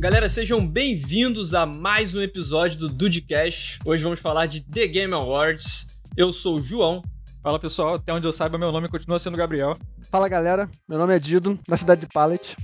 [0.00, 3.80] Galera, sejam bem-vindos a mais um episódio do Dudecast.
[3.84, 5.88] Hoje vamos falar de The Game Awards.
[6.16, 7.02] Eu sou o João.
[7.42, 9.76] Fala pessoal, até onde eu saiba, meu nome continua sendo Gabriel.
[10.08, 12.56] Fala galera, meu nome é Dido, da cidade de Pallet.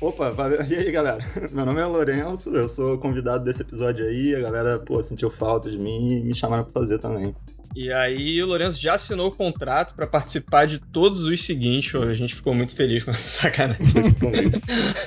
[0.00, 0.62] Opa, valeu.
[0.64, 1.18] E aí, galera?
[1.52, 4.34] Meu nome é Lourenço, eu sou convidado desse episódio aí.
[4.34, 7.34] A galera, pô, sentiu falta de mim e me chamaram pra fazer também.
[7.76, 11.94] E aí, o Lourenço já assinou o contrato para participar de todos os seguintes.
[11.94, 13.84] A gente ficou muito feliz com essa sacanagem.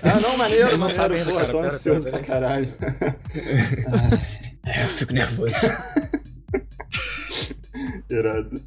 [0.03, 0.95] ah, não, maneiro, Ele não maneiro.
[0.95, 2.73] sabe ainda, pô, cara, tô pera, ansioso pera, pra caralho.
[4.65, 5.67] é, eu fico nervoso.
[8.09, 8.61] Irado.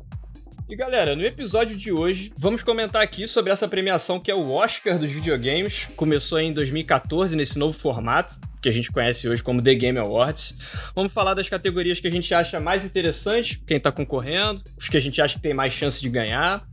[0.68, 4.50] E galera, no episódio de hoje, vamos comentar aqui sobre essa premiação que é o
[4.50, 5.86] Oscar dos videogames.
[5.94, 10.58] Começou em 2014 nesse novo formato, que a gente conhece hoje como The Game Awards.
[10.92, 14.96] Vamos falar das categorias que a gente acha mais interessantes, quem tá concorrendo, os que
[14.96, 16.68] a gente acha que tem mais chance de ganhar.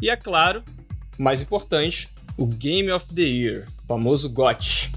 [0.00, 0.64] E é claro,
[1.18, 2.08] mais importante,
[2.38, 4.90] o Game of the Year, o famoso GOT.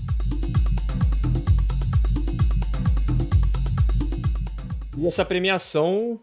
[4.97, 6.17] E essa premiação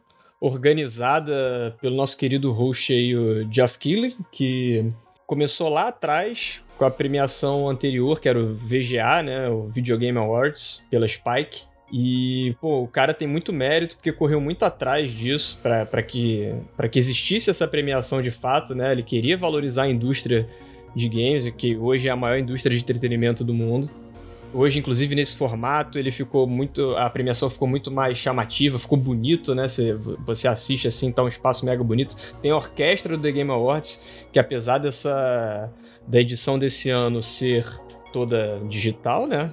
[0.47, 4.93] organizada pelo nosso querido host aí, o Keighley, que
[5.27, 10.19] começou lá atrás com a premiação anterior, que era o VGA, né, o Video Game
[10.19, 11.63] Awards, pela Spike.
[11.91, 16.53] E, pô, o cara tem muito mérito porque correu muito atrás disso para que,
[16.91, 18.91] que existisse essa premiação de fato, né?
[18.91, 20.49] Ele queria valorizar a indústria
[20.95, 23.89] de games, que hoje é a maior indústria de entretenimento do mundo.
[24.55, 26.95] Hoje, inclusive, nesse formato, ele ficou muito.
[26.97, 29.67] A premiação ficou muito mais chamativa, ficou bonito, né?
[29.67, 32.17] Você, você assiste assim, tá um espaço mega bonito.
[32.41, 35.73] Tem a orquestra do The Game Awards, que apesar dessa.
[36.07, 37.67] da edição desse ano ser
[38.13, 39.53] toda digital, né?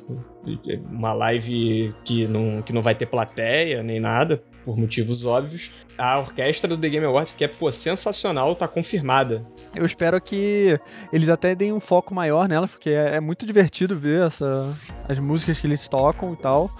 [0.92, 5.72] Uma live que não, que não vai ter plateia nem nada, por motivos óbvios.
[5.98, 9.46] A orquestra do The Game Awards, que é, pô, sensacional, tá confirmada.
[9.76, 10.80] Eu espero que
[11.12, 14.76] eles até deem um foco maior nela, porque é, é, muito divertido ver essa,
[15.08, 16.72] as músicas que eles tocam e tal.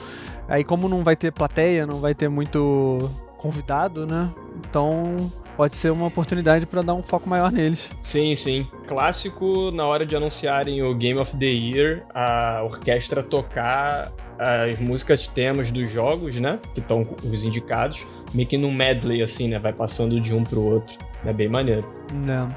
[0.48, 4.34] Aí como não vai ter plateia, não vai ter muito convidado, né?
[4.58, 7.90] Então pode ser uma oportunidade para dar um foco maior neles.
[8.02, 8.68] Sim, sim.
[8.88, 15.28] Clássico na hora de anunciarem o Game of the Year, a orquestra tocar as músicas
[15.28, 16.60] temas dos jogos, né?
[16.74, 19.60] Que estão os indicados, meio que num medley assim, né?
[19.60, 20.98] Vai passando de um pro outro.
[21.24, 21.88] É bem maneiro.
[22.26, 22.50] Não.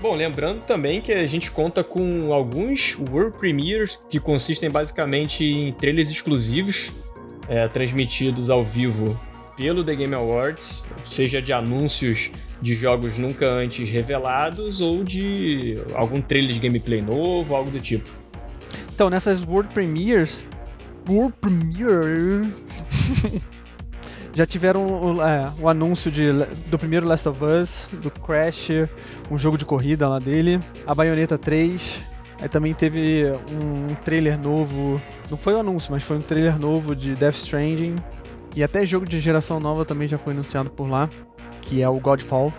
[0.00, 5.72] Bom, lembrando também que a gente conta com alguns World Premiers que consistem basicamente em
[5.72, 6.90] trailers exclusivos
[7.48, 9.18] é, transmitidos ao vivo
[9.56, 12.30] pelo The Game Awards, seja de anúncios
[12.60, 18.08] de jogos nunca antes revelados ou de algum trailer de gameplay novo, algo do tipo.
[18.94, 20.44] Então, nessas World Premiers,
[21.08, 22.52] World Premiere
[24.34, 26.32] já tiveram o, é, o anúncio de,
[26.68, 28.70] do primeiro Last of Us, do Crash,
[29.30, 32.00] um jogo de corrida lá dele, a Bayonetta 3,
[32.40, 36.58] aí também teve um, trailer novo, não foi o um anúncio, mas foi um trailer
[36.58, 37.96] novo de Death Stranding,
[38.54, 41.08] e até jogo de geração nova também já foi anunciado por lá,
[41.62, 42.52] que é o Godfall.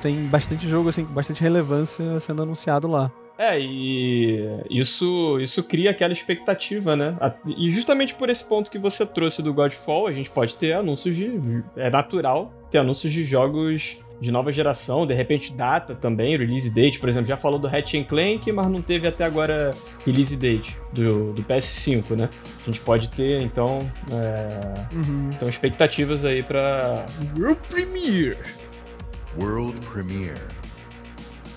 [0.00, 3.10] Tem bastante jogo assim, bastante relevância sendo anunciado lá.
[3.38, 7.16] É, e isso, isso cria aquela expectativa, né?
[7.46, 11.16] E justamente por esse ponto que você trouxe do Godfall, a gente pode ter anúncios
[11.16, 11.62] de.
[11.76, 16.98] É natural ter anúncios de jogos de nova geração, de repente data também, release date,
[16.98, 19.70] por exemplo, já falou do Hatch Clank, mas não teve até agora
[20.04, 22.28] release date do, do PS5, né?
[22.62, 23.78] A gente pode ter, então,
[24.10, 24.94] é...
[24.94, 25.30] uhum.
[25.32, 27.06] então expectativas aí para
[27.38, 28.38] World Premiere.
[29.40, 30.40] World Premiere.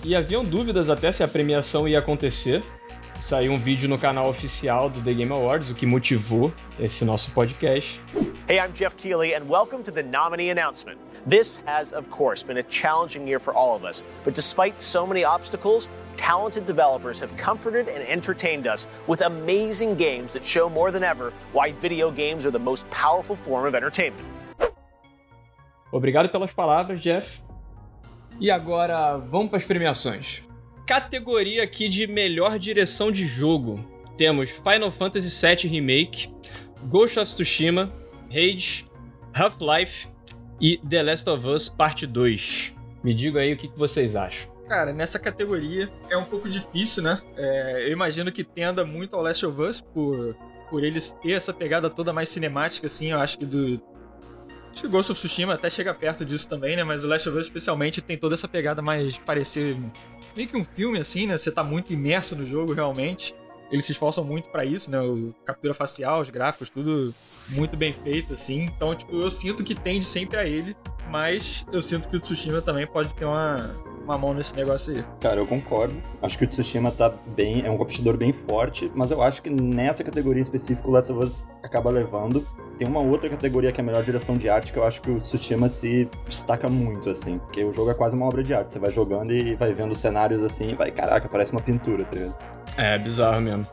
[0.04, 2.60] E haviam dúvidas até se a premiação ia acontecer.
[3.20, 7.32] Saiu um vídeo no canal oficial do The Game Awards, o que motivou esse nosso
[7.32, 8.00] podcast.
[8.48, 10.98] Hey, I'm Jeff Keighley and welcome to the nominee announcement.
[11.24, 15.06] This has, of course, been a challenging year for all of us, but despite so
[15.06, 20.90] many obstacles, talented developers have comforted and entertained us with amazing games that show more
[20.90, 24.26] than ever why video games are the most powerful form of entertainment.
[25.92, 27.40] Obrigado pelas palavras, Jeff.
[28.40, 30.42] E agora, vamos para as premiações.
[30.86, 33.84] Categoria aqui de melhor direção de jogo.
[34.16, 36.28] Temos Final Fantasy VII Remake,
[36.84, 37.92] Ghost of Tsushima,
[38.28, 38.86] Rage,
[39.32, 40.08] Half-Life
[40.60, 42.74] e The Last of Us Parte 2.
[43.02, 44.50] Me diga aí o que vocês acham.
[44.68, 47.20] Cara, nessa categoria é um pouco difícil, né?
[47.36, 50.36] É, eu imagino que tenda muito ao Last of Us por,
[50.70, 53.10] por eles ter essa pegada toda mais cinemática, assim.
[53.10, 53.80] Eu acho que do,
[54.72, 56.82] Acho que Ghost of Tsushima até chega perto disso também, né?
[56.82, 59.76] Mas o Last of Us, especialmente, tem toda essa pegada mais parecer
[60.34, 61.36] meio que um filme, assim, né?
[61.36, 63.34] Você tá muito imerso no jogo, realmente.
[63.70, 65.00] Eles se esforçam muito para isso, né?
[65.00, 67.14] O captura facial, os gráficos, tudo
[67.48, 68.64] muito bem feito, assim.
[68.64, 70.76] Então, tipo, eu sinto que tende sempre a ele,
[71.10, 73.56] mas eu sinto que o Tsushima também pode ter uma,
[74.04, 75.04] uma mão nesse negócio aí.
[75.20, 75.94] Cara, eu concordo.
[76.20, 79.50] Acho que o Tsushima tá bem, é um competidor bem forte, mas eu acho que
[79.50, 82.46] nessa categoria específica o Last of Us acaba levando.
[82.82, 85.08] Tem uma outra categoria que é a melhor direção de arte, que eu acho que
[85.08, 87.38] o Tsushima se destaca muito, assim.
[87.38, 88.72] Porque o jogo é quase uma obra de arte.
[88.72, 92.02] Você vai jogando e vai vendo os cenários assim e vai, caraca, parece uma pintura,
[92.02, 92.34] tá ligado?
[92.76, 93.64] É, bizarro mesmo.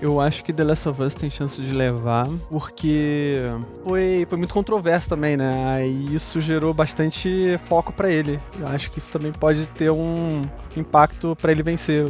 [0.00, 3.36] Eu acho que The Last of Us tem chance de levar, porque
[3.84, 5.74] foi, foi muito controverso também, né?
[5.74, 8.38] Aí isso gerou bastante foco pra ele.
[8.60, 10.42] Eu acho que isso também pode ter um
[10.76, 12.04] impacto pra ele vencer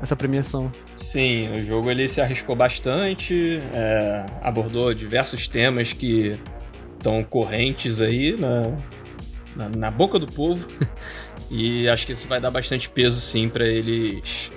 [0.00, 0.72] essa premiação.
[0.96, 6.38] Sim, o jogo ele se arriscou bastante, é, abordou diversos temas que
[6.96, 8.62] estão correntes aí na,
[9.54, 10.66] na, na boca do povo.
[11.50, 14.50] E acho que isso vai dar bastante peso sim pra eles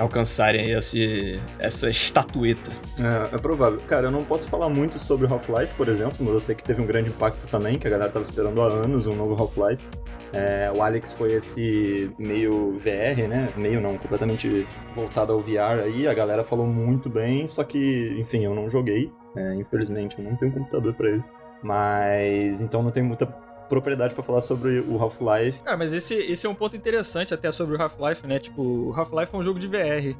[0.00, 2.70] alcançarem esse, essa estatueta.
[2.98, 3.80] É, é provável.
[3.86, 6.80] Cara, eu não posso falar muito sobre Half-Life, por exemplo, mas eu sei que teve
[6.80, 9.84] um grande impacto também, que a galera tava esperando há anos um novo Half-Life.
[10.32, 13.48] É, o Alex foi esse meio VR, né?
[13.56, 16.06] Meio não, completamente voltado ao VR aí.
[16.06, 19.12] A galera falou muito bem, só que, enfim, eu não joguei.
[19.36, 21.32] É, infelizmente, eu não tenho computador pra isso.
[21.62, 23.26] Mas então não tenho muita
[23.70, 25.60] propriedade pra falar sobre o Half-Life.
[25.60, 28.38] Cara, mas esse, esse é um ponto interessante até sobre o Half-Life, né?
[28.38, 30.14] Tipo, o Half-Life é um jogo de VR.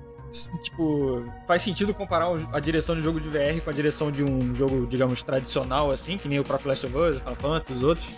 [0.62, 4.54] Tipo, faz sentido comparar a direção de jogo de VR com a direção de um
[4.54, 8.08] jogo, digamos, tradicional, assim, que nem o próprio Last of Us, Final Fantasy, os outros.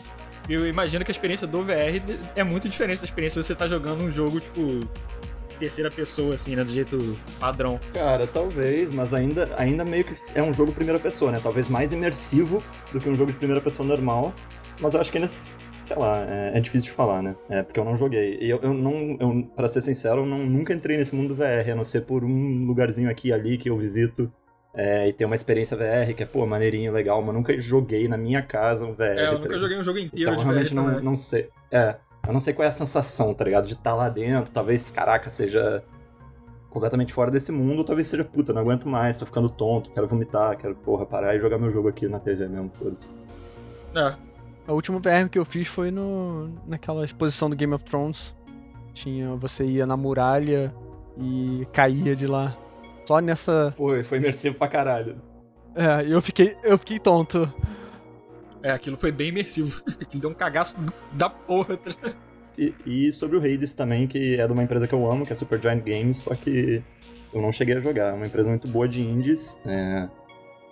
[0.47, 2.03] Eu imagino que a experiência do VR
[2.37, 4.81] é muito diferente da experiência de você estar jogando um jogo, tipo,
[5.59, 6.65] terceira pessoa, assim, né?
[6.65, 7.79] Do jeito padrão.
[7.95, 11.41] Cara, talvez, mas ainda, ainda meio que é um jogo primeira pessoa, né?
[11.43, 12.63] Talvez mais imersivo
[12.93, 14.35] do que um jogo de primeira pessoa normal.
[14.81, 17.37] Mas eu acho que ainda, sei lá, é, é difícil de falar, né?
[17.49, 18.39] É, porque eu não joguei.
[18.41, 21.71] E eu, eu não, eu, pra ser sincero, eu não, nunca entrei nesse mundo VR,
[21.73, 24.33] a não ser por um lugarzinho aqui e ali que eu visito.
[24.75, 28.17] é, e ter uma experiência VR que é, pô, maneirinho, legal, mas nunca joguei na
[28.17, 29.03] minha casa um VR.
[29.19, 29.61] É, eu tá nunca ligado?
[29.61, 31.51] joguei um jogo inteiro Então, de realmente VR não, não sei.
[31.71, 31.97] É,
[32.27, 33.67] eu não sei qual é a sensação, tá ligado?
[33.67, 35.85] De estar lá dentro, talvez, caraca, seja
[36.71, 40.09] completamente fora desse mundo, ou talvez seja, puta, não aguento mais, tô ficando tonto, quero
[40.09, 43.11] vomitar, quero, porra, parar e jogar meu jogo aqui na TV mesmo, foda-se.
[43.95, 44.17] É,
[44.67, 48.35] O último VR que eu fiz foi no, naquela exposição do Game of Thrones.
[48.95, 50.73] Tinha, você ia na muralha
[51.19, 52.57] e caía de lá.
[53.07, 53.73] Só nessa.
[53.77, 55.17] Foi, foi imersivo pra caralho.
[55.75, 57.53] É, eu fiquei, eu fiquei tonto.
[58.63, 59.83] é, aquilo foi bem imersivo.
[60.15, 61.79] Deu um cagaço do- da porra?
[62.57, 65.33] E, e sobre o Hades também, que é de uma empresa que eu amo, que
[65.33, 66.83] é a Supergiant Games, só que
[67.33, 68.11] eu não cheguei a jogar.
[68.11, 70.07] É uma empresa muito boa de indies, é,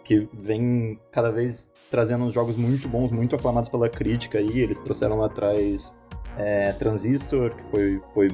[0.05, 4.61] que vem cada vez trazendo uns jogos muito bons, muito aclamados pela crítica aí.
[4.61, 5.95] Eles trouxeram lá atrás
[6.37, 8.29] é, Transistor, que foi, foi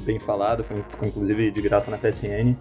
[0.00, 2.56] bem falado, foi, ficou inclusive de graça na PSN.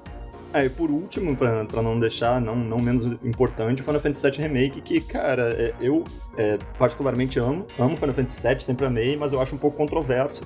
[0.51, 4.31] Ah, e por último, pra, pra não deixar, não, não menos importante, o Final Fantasy
[4.31, 6.03] VII Remake, que, cara, é, eu
[6.35, 10.43] é, particularmente amo, amo Final Fantasy VII, sempre amei, mas eu acho um pouco controverso.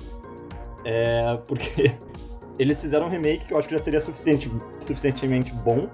[0.83, 1.94] É, porque
[2.59, 4.51] eles fizeram um remake que eu acho que já seria suficiente,
[4.81, 5.89] suficientemente bom,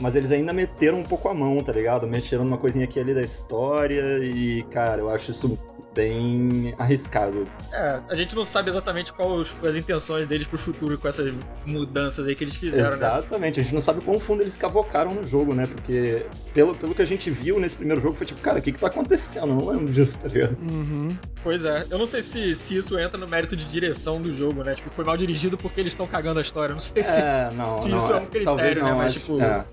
[0.00, 2.06] mas eles ainda meteram um pouco a mão, tá ligado?
[2.06, 5.58] Mexeram numa coisinha aqui ali da história e, cara, eu acho isso
[5.94, 7.44] bem arriscado.
[7.72, 11.32] É, a gente não sabe exatamente quais as intenções deles pro futuro com essas
[11.66, 12.94] mudanças aí que eles fizeram, né?
[12.96, 15.66] Exatamente, a gente não sabe quão fundo eles cavocaram no jogo, né?
[15.66, 16.24] Porque
[16.54, 18.78] pelo, pelo que a gente viu nesse primeiro jogo, foi tipo, cara, o que que
[18.78, 19.48] tá acontecendo?
[19.48, 20.56] Eu não lembro disso, tá ligado?
[20.70, 21.16] Uhum.
[21.42, 24.62] Pois é, eu não sei se, se isso entra no mérito de direção do jogo,
[24.62, 24.74] né?
[24.76, 26.74] Tipo, foi mal dirigido porque eles estão cagando a história.
[26.74, 27.18] Não sei se.
[27.20, 29.64] É, não, se não, isso é um critério, talvez né, não, mas, acho- tipo- é.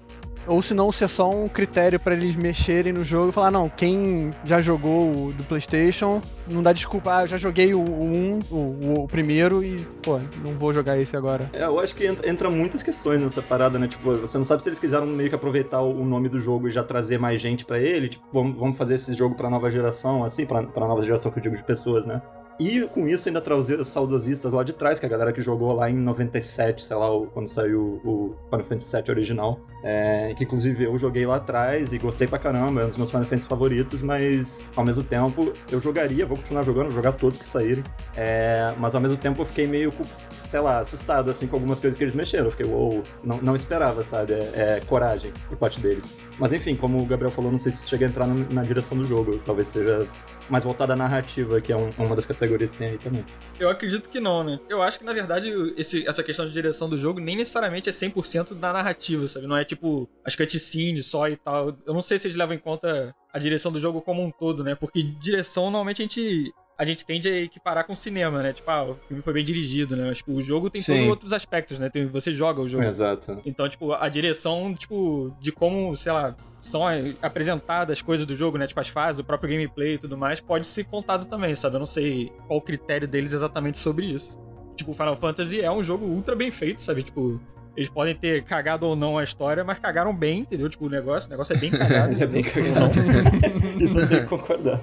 [0.48, 3.52] Ou se não, se é só um critério pra eles mexerem no jogo e falar,
[3.52, 8.40] não, quem já jogou o do Playstation, não dá desculpa, ah, já joguei o 1,
[8.52, 11.50] o, o, o primeiro e, pô, não vou jogar esse agora.
[11.54, 13.88] É, eu acho que entra, entra muitas questões nessa parada, né?
[13.88, 16.72] Tipo, você não sabe se eles quiseram meio que aproveitar o nome do jogo e
[16.72, 18.10] já trazer mais gente pra ele.
[18.10, 21.40] Tipo, vamos, vamos fazer esse jogo pra nova geração, assim, pra, pra nova geração que
[21.40, 22.22] eu digo de pessoas, né?
[22.60, 25.42] E com isso ainda trazer os saudosistas lá de trás, que é a galera que
[25.42, 29.60] jogou lá em 97, sei lá, quando saiu o Final Fantasy VII original.
[29.84, 33.12] É, que inclusive eu joguei lá atrás e gostei pra caramba, é um dos meus
[33.12, 37.38] Final Fantasy favoritos, mas ao mesmo tempo eu jogaria, vou continuar jogando, vou jogar todos
[37.38, 37.84] que saírem.
[38.16, 39.94] É, mas ao mesmo tempo eu fiquei meio,
[40.42, 42.46] sei lá, assustado assim com algumas coisas que eles mexeram.
[42.46, 44.34] Eu fiquei, uou, não, não esperava, sabe?
[44.34, 46.10] É, é coragem por parte deles.
[46.40, 48.98] Mas enfim, como o Gabriel falou, não sei se chega a entrar na, na direção
[48.98, 49.40] do jogo.
[49.46, 50.08] Talvez seja
[50.50, 53.26] mais voltada à narrativa, que é um- uma das categorias que tem aí também.
[53.60, 54.60] Eu acredito que não, né?
[54.70, 57.92] Eu acho que, na verdade, esse- essa questão de direção do jogo nem necessariamente é
[57.92, 59.48] 100% da narrativa, sabe?
[59.48, 61.76] Não é tipo as cutscenes só e tal.
[61.86, 64.64] Eu não sei se eles levam em conta a direção do jogo como um todo,
[64.64, 64.76] né?
[64.76, 66.54] Porque direção, normalmente, a gente.
[66.78, 68.52] A gente tende a equiparar com cinema, né?
[68.52, 70.08] Tipo, ah, o filme foi bem dirigido, né?
[70.10, 70.94] Mas, tipo, o jogo tem Sim.
[70.96, 71.90] todos outros aspectos, né?
[71.90, 72.84] Tem- você joga o jogo.
[72.84, 73.42] Exato.
[73.46, 76.82] Então, tipo, a direção, tipo, de como, sei lá, são
[77.22, 78.68] apresentadas as coisas do jogo, né?
[78.68, 81.76] Tipo, as fases, o próprio gameplay e tudo mais, pode ser contado também, sabe?
[81.76, 84.38] Eu não sei qual o critério deles exatamente sobre isso.
[84.76, 87.04] tipo, Final Fantasy é um jogo ultra bem feito, sabe?
[87.04, 87.40] Tipo,
[87.78, 90.68] eles podem ter cagado ou não a história, mas cagaram bem, entendeu?
[90.70, 92.14] Tipo, o negócio, o negócio é bem cagado.
[92.22, 92.92] É bem cagado.
[93.82, 94.82] Isso eu tenho que concordar.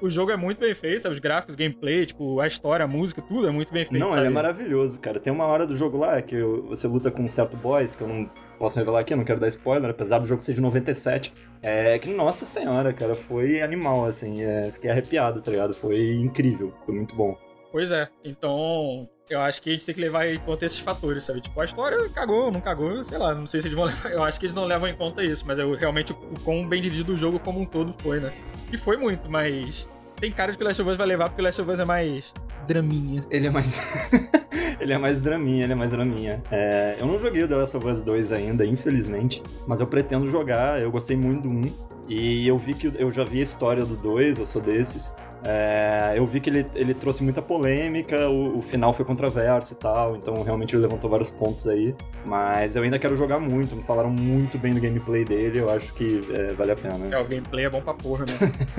[0.00, 1.14] O jogo é muito bem feito, sabe?
[1.14, 4.00] Os gráficos, gameplay, tipo, a história, a música, tudo é muito bem feito.
[4.00, 4.20] Não, sabe?
[4.20, 5.18] ele é maravilhoso, cara.
[5.18, 8.08] Tem uma hora do jogo lá que você luta com um certo boss, que eu
[8.08, 11.32] não posso revelar aqui, não quero dar spoiler, apesar do jogo ser de 97.
[11.60, 14.42] É que, nossa senhora, cara, foi animal, assim.
[14.42, 15.74] É, fiquei arrepiado, tá ligado?
[15.74, 17.36] Foi incrível, foi muito bom.
[17.70, 18.08] Pois é.
[18.24, 21.40] Então, eu acho que a gente tem que levar em conta esses fatores, sabe?
[21.40, 24.10] Tipo, a história cagou, não cagou, sei lá, não sei se eles vão levar.
[24.10, 26.80] Eu acho que eles não levam em conta isso, mas eu realmente o quão bem
[26.80, 28.32] dirigido o jogo como um todo foi, né?
[28.72, 29.86] E foi muito, mas.
[30.16, 31.78] Tem cara de que o Last of Us vai levar porque o Last of Us
[31.78, 32.32] é mais
[32.66, 33.24] draminha.
[33.30, 33.80] Ele é mais.
[34.78, 36.42] ele é mais draminha, ele é mais draminha.
[36.50, 40.26] É, eu não joguei o The Last of Us 2 ainda, infelizmente, mas eu pretendo
[40.26, 41.88] jogar, eu gostei muito do 1.
[42.08, 45.14] E eu vi que eu já vi a história do 2, eu sou desses.
[45.44, 49.76] É, eu vi que ele, ele trouxe muita polêmica, o, o, final foi controverso e
[49.76, 51.94] tal, então realmente ele levantou vários pontos aí.
[52.24, 55.92] Mas eu ainda quero jogar muito, me falaram muito bem do gameplay dele, eu acho
[55.94, 57.14] que é, vale a pena.
[57.14, 58.32] É, o gameplay é bom pra porra, né?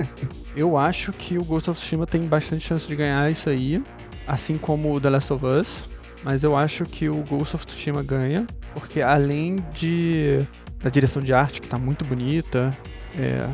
[0.54, 3.82] eu acho que o Ghost of Tsushima tem bastante chance de ganhar isso aí,
[4.26, 5.88] assim como o The Last of Us.
[6.22, 10.46] Mas eu acho que o Ghost of Tsushima ganha, porque além de
[10.82, 12.76] da direção de arte que tá muito bonita,
[13.18, 13.46] é,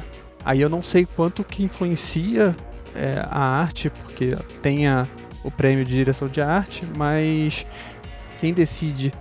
[0.44, 2.54] aí eu não sei quanto que influencia
[2.96, 5.08] é, a arte, porque tenha
[5.44, 7.64] o prêmio de direção de arte, mas
[8.40, 9.12] quem decide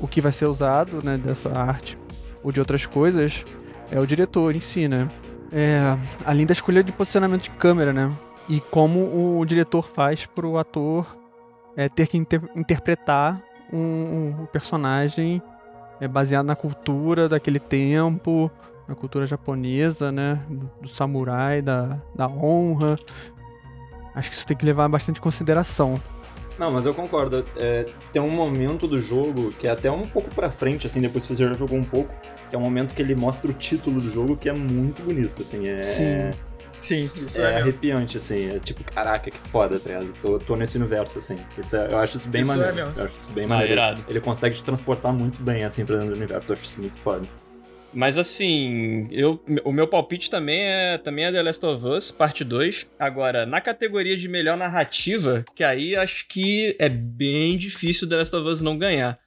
[0.00, 1.96] o que vai ser usado né, dessa arte
[2.42, 3.44] ou de outras coisas
[3.90, 5.08] é o diretor em si, né?
[5.52, 8.12] É, além da escolha de posicionamento de câmera, né?
[8.48, 11.16] E como o diretor faz para o ator
[11.76, 15.42] é, ter que inter interpretar um, um personagem
[16.00, 18.50] é, baseado na cultura daquele tempo,
[18.90, 20.40] na cultura japonesa, né?
[20.50, 22.98] Do, samurai, da, da honra.
[24.14, 25.94] Acho que isso tem que levar bastante em consideração.
[26.58, 27.44] Não, mas eu concordo.
[27.56, 31.24] É, tem um momento do jogo que é até um pouco pra frente, assim, depois
[31.26, 32.12] que você já jogou um pouco,
[32.50, 35.40] que é um momento que ele mostra o título do jogo, que é muito bonito,
[35.40, 35.82] assim, é...
[35.82, 36.30] Sim.
[36.80, 38.56] Sim, isso é, é, arrepiante, assim.
[38.56, 40.12] É tipo, caraca, que foda, tá ligado?
[40.22, 41.38] Tô, tô nesse universo, assim.
[41.58, 42.74] Isso é, eu acho isso bem Isso é maneiro.
[42.76, 42.94] mesmo.
[42.98, 43.72] eu acho isso bem Ah, maneiro.
[43.74, 44.04] irado.
[44.08, 46.50] Ele consegue te transportar muito bem, assim, pra dentro do universo.
[46.50, 47.26] Eu acho isso muito foda.
[47.92, 52.44] Mas assim, eu, o meu palpite também é, também é The Last of Us, parte
[52.44, 52.86] 2.
[52.98, 58.36] Agora, na categoria de melhor narrativa, que aí acho que é bem difícil The Last
[58.36, 59.18] of Us não ganhar.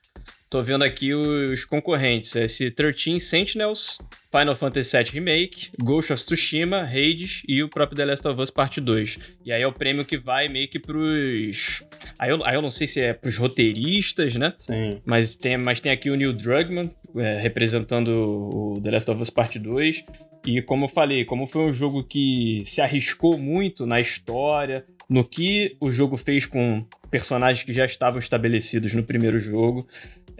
[0.54, 3.98] Tô vendo aqui os concorrentes, esse 13 Sentinels,
[4.32, 8.52] Final Fantasy VII Remake, Ghost of Tsushima, Hades e o próprio The Last of Us
[8.52, 9.18] Parte 2.
[9.44, 11.84] E aí é o prêmio que vai meio que pros...
[12.20, 14.54] Aí eu, aí eu não sei se é pros roteiristas, né?
[14.60, 15.02] Sim.
[15.04, 19.32] Mas tem, mas tem aqui o Neil Druckmann é, representando o The Last of Us
[19.32, 20.04] Part 2.
[20.46, 25.28] E como eu falei, como foi um jogo que se arriscou muito na história, no
[25.28, 29.88] que o jogo fez com personagens que já estavam estabelecidos no primeiro jogo,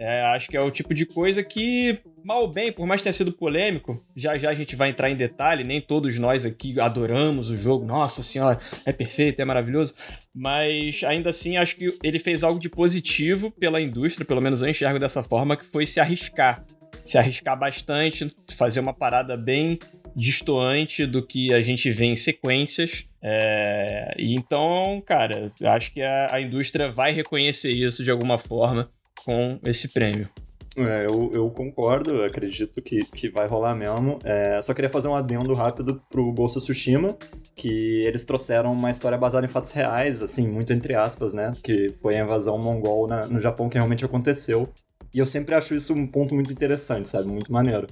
[0.04, 3.14] é, acho que é o tipo de coisa que, mal bem, por mais que tenha
[3.14, 7.48] sido polêmico, já já a gente vai entrar em detalhe, nem todos nós aqui adoramos
[7.48, 9.94] o jogo, nossa senhora, é perfeito, é maravilhoso,
[10.34, 14.68] mas ainda assim acho que ele fez algo de positivo pela indústria, pelo menos eu
[14.68, 16.62] enxergo dessa forma, que foi se arriscar.
[17.02, 19.78] Se arriscar bastante, fazer uma parada bem
[20.14, 23.06] distoante do que a gente vê em sequências.
[23.22, 28.90] É, então, cara, acho que a, a indústria vai reconhecer isso de alguma forma
[29.24, 30.28] com esse prêmio.
[30.76, 34.18] É, eu, eu concordo, eu acredito que, que vai rolar mesmo.
[34.24, 37.16] É, só queria fazer um adendo rápido pro Ghost of Tsushima,
[37.54, 41.52] que eles trouxeram uma história baseada em fatos reais, assim, muito entre aspas, né?
[41.62, 44.68] Que foi a invasão mongol na- no Japão que realmente aconteceu.
[45.14, 47.28] E eu sempre acho isso um ponto muito interessante, sabe?
[47.28, 47.86] Muito maneiro.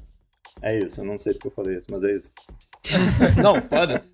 [0.61, 2.33] É isso, eu não sei porque eu falei isso, mas é isso.
[3.41, 4.05] Não, foda.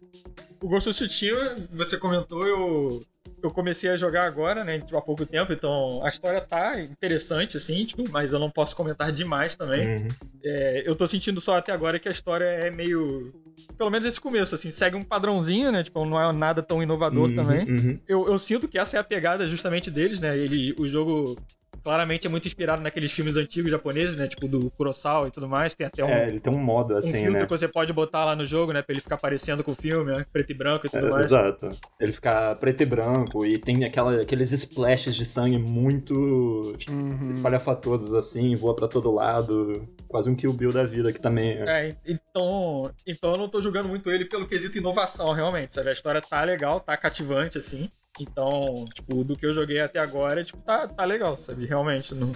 [0.63, 3.01] O Ghost of Tsushima, você comentou, eu,
[3.43, 7.85] eu comecei a jogar agora, né, há pouco tempo, então a história tá interessante, assim,
[7.85, 9.97] tipo, mas eu não posso comentar demais também.
[9.97, 10.09] Uhum.
[10.45, 13.33] É, eu tô sentindo só até agora que a história é meio...
[13.77, 17.29] Pelo menos esse começo, assim, segue um padrãozinho, né, tipo, não é nada tão inovador
[17.29, 17.65] Uhum, também.
[17.69, 18.01] uhum.
[18.09, 21.39] Eu, eu sinto que essa é a pegada justamente deles, né, ele, o jogo...
[21.83, 24.27] Claramente é muito inspirado naqueles filmes antigos japoneses, né?
[24.27, 25.75] Tipo do Kurosawa e tudo mais.
[25.75, 27.41] Tem até um, É, ele tem um modo um assim, filtro né?
[27.47, 28.83] que você pode botar lá no jogo, né?
[28.83, 30.25] Pra ele ficar parecendo com o filme, né?
[30.33, 31.27] Preto e branco e tudo É, mais.
[31.27, 31.71] exato.
[32.01, 36.15] Ele fica preto e branco e tem aquela, aqueles splashes de sangue muito
[36.89, 37.31] Uhum.
[37.31, 39.89] espalhafatosos assim, voa pra todo lado.
[40.09, 41.51] Quase um Kill Bill da vida que também.
[41.59, 45.91] é- É, então, então eu não tô julgando muito ele pelo quesito inovação, realmente, sabe?
[45.91, 47.89] A história tá legal, tá cativante, assim.
[48.21, 51.65] Então, tipo, do que eu joguei até agora, tipo, tá, tá legal, sabe?
[51.67, 52.33] Realmente, não...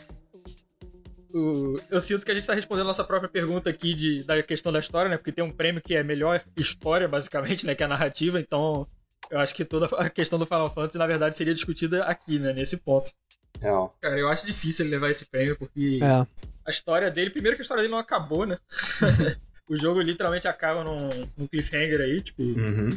[1.34, 4.42] O- Eu sinto que a gente tá respondendo a nossa própria pergunta aqui de, da
[4.42, 5.16] questão da história, né?
[5.16, 7.74] Porque tem um prêmio que é melhor história, basicamente, né?
[7.74, 8.86] Que é a narrativa, então...
[9.30, 12.52] Eu acho que toda a questão do Final Fantasy, na verdade, seria discutida aqui, né?
[12.52, 13.10] Nesse ponto.
[13.58, 13.96] Real.
[14.00, 16.26] Cara, eu acho difícil ele levar esse prêmio, porque É.
[16.66, 18.58] a história dele, primeiro que a história dele não acabou, né?
[19.70, 20.98] o jogo literalmente acaba num,
[21.36, 22.42] num cliffhanger aí, tipo.
[22.42, 22.90] Uhum.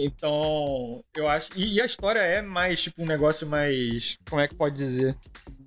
[0.00, 1.50] Então, eu acho.
[1.56, 4.16] E, e a história é mais, tipo, um negócio mais.
[4.30, 5.16] Como é que pode dizer?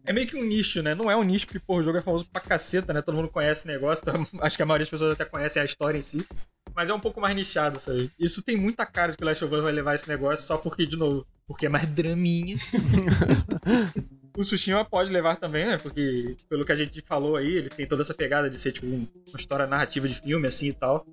[0.07, 0.95] É meio que um nicho, né?
[0.95, 3.01] Não é um nicho, porque, pô, o jogo é famoso pra caceta, né?
[3.01, 5.65] Todo mundo conhece o negócio, então, acho que a maioria das pessoas até conhecem a
[5.65, 6.25] história em si.
[6.73, 8.09] Mas é um pouco mais nichado isso aí.
[8.17, 10.57] Isso tem muita cara de que o Last of Us vai levar esse negócio só
[10.57, 12.55] porque, de novo, porque é mais draminha.
[14.37, 15.77] o Tsushima pode levar também, né?
[15.77, 18.85] Porque, pelo que a gente falou aí, ele tem toda essa pegada de ser, tipo,
[18.87, 21.05] um- uma história narrativa de filme, assim e tal.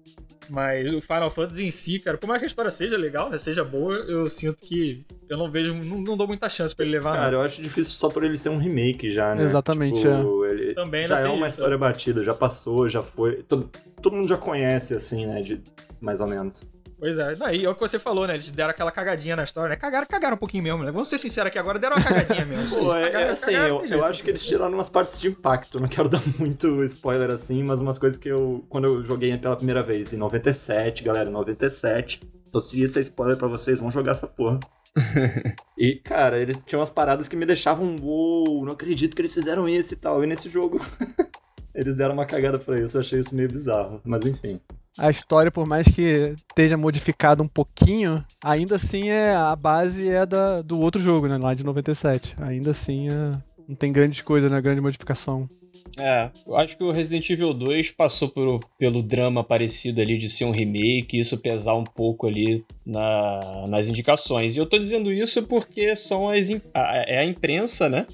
[0.50, 3.36] Mas o Final Fantasy em si, cara, por mais que a história seja legal, né?
[3.36, 6.94] Seja boa, eu sinto que eu não vejo, não, não dou muita chance pra ele
[6.94, 7.12] levar.
[7.16, 7.38] Cara, não.
[7.40, 9.42] eu acho difícil só por ele ser um remake já, né?
[9.44, 13.42] Exatamente, Tipo, ele Também já é uma isso, história batida, já passou, já foi.
[13.42, 13.70] Todo,
[14.00, 15.42] todo mundo já conhece, assim, né?
[15.42, 15.60] De,
[16.00, 16.64] mais ou menos.
[16.98, 17.32] Pois é.
[17.54, 18.34] E é o que você falou, né?
[18.34, 19.76] Eles deram aquela cagadinha na história, né?
[19.76, 20.90] Cagaram, cagaram um pouquinho mesmo, né?
[20.90, 22.76] Vamos ser sinceros aqui agora, deram uma cagadinha mesmo.
[22.76, 25.28] Pô, é, cagaram, é assim, cagaram, eu, eu acho que eles tiraram umas partes de
[25.28, 25.78] impacto.
[25.78, 28.64] Não quero dar muito spoiler assim, mas umas coisas que eu.
[28.68, 32.20] Quando eu joguei pela primeira vez, em 97, galera, 97.
[32.48, 34.58] Então, se isso é spoiler pra vocês, vão jogar essa porra.
[35.78, 39.68] e, cara, eles tinham umas paradas que me deixavam, uou, não acredito que eles fizeram
[39.68, 40.24] isso e tal.
[40.24, 40.84] E nesse jogo,
[41.72, 42.96] eles deram uma cagada pra isso.
[42.96, 44.00] Eu achei isso meio bizarro.
[44.04, 44.60] Mas enfim.
[44.98, 50.26] A história, por mais que esteja modificada um pouquinho, ainda assim é a base é
[50.26, 51.36] da, do outro jogo, né?
[51.38, 52.34] Lá de 97.
[52.38, 53.32] Ainda assim é,
[53.68, 54.60] não tem grande coisa, né?
[54.60, 55.48] Grande modificação.
[55.96, 60.28] É, eu acho que o Resident Evil 2 passou por- pelo drama parecido ali de
[60.28, 64.54] ser um remake, e isso pesar um pouco ali na- nas indicações.
[64.56, 68.06] E eu tô dizendo isso porque são as, a- é a imprensa, né?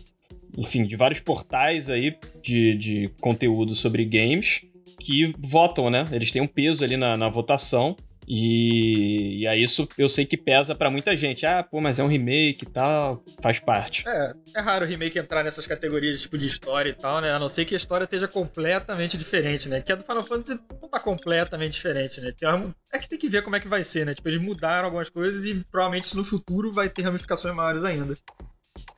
[0.56, 4.62] Enfim, de vários portais aí de, de conteúdo sobre games
[5.04, 6.04] que votam, né?
[6.12, 7.96] Eles têm um peso ali na, na votação.
[8.26, 11.44] E, e aí isso eu sei que pesa pra muita gente.
[11.44, 14.02] Ah, pô, mas é um remake e tal, faz parte.
[14.08, 17.30] É, é raro o remake entrar nessas categorias tipo de história e tal, né?
[17.32, 19.82] A não ser que a história esteja completamente diferente, né?
[19.82, 22.32] Que a do Final Fantasy não tá completamente diferente, né?
[22.44, 24.14] Uma- É que tem que ver como é que vai ser, né?
[24.14, 28.14] Tipo, eles mudaram algumas coisas e provavelmente isso no futuro vai ter ramificações maiores ainda.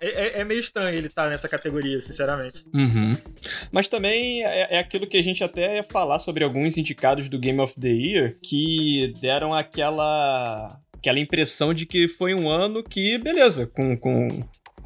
[0.00, 2.64] É, é- é meio estranho ele estar nessa categoria, sinceramente.
[2.74, 3.16] Uhum.
[3.72, 7.38] Mas também é, é aquilo que a gente até ia falar sobre alguns indicados do
[7.38, 13.18] Game of the Year que deram aquela, aquela impressão de que foi um ano que,
[13.18, 14.28] beleza, com, com,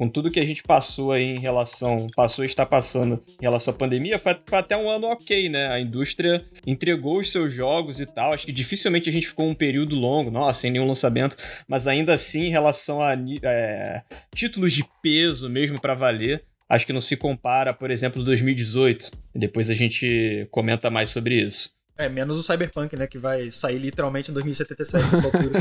[0.01, 3.71] com tudo que a gente passou aí em relação, passou e está passando em relação
[3.71, 5.67] à pandemia, foi, até um ano ok, né?
[5.67, 8.33] A indústria entregou os seus jogos e tal.
[8.33, 11.37] Acho que dificilmente a gente ficou um período longo, nossa, sem nenhum lançamento,
[11.67, 13.11] mas ainda assim, em relação a
[13.43, 14.01] é,
[14.33, 19.11] títulos de peso mesmo pra valer, acho que não se compara, por exemplo, 2018.
[19.35, 21.75] Depois a gente comenta mais sobre isso.
[21.95, 23.05] É, menos o Cyberpunk, né?
[23.05, 25.59] Que vai sair literalmente em 2077 nessa altura.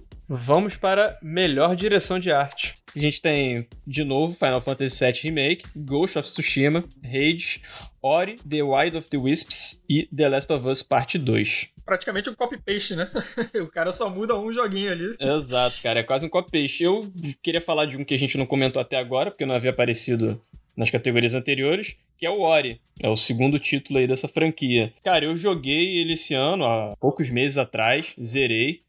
[0.28, 2.74] Vamos para melhor direção de arte.
[2.94, 7.60] A gente tem, de novo, Final Fantasy VII Remake, Ghost of Tsushima, Hades,
[8.02, 11.68] Ori, The Wild of the Wisps e The Last of Us Parte 2.
[11.84, 13.08] Praticamente um copy-paste, né?
[13.62, 15.16] o cara só muda um joguinho ali.
[15.20, 16.82] Exato, cara, é quase um copy-paste.
[16.82, 17.08] Eu
[17.40, 20.42] queria falar de um que a gente não comentou até agora, porque não havia aparecido
[20.76, 22.80] nas categorias anteriores, que é o Ori.
[23.00, 24.92] É o segundo título aí dessa franquia.
[25.04, 28.80] Cara, eu joguei ele esse ano, há poucos meses atrás, zerei.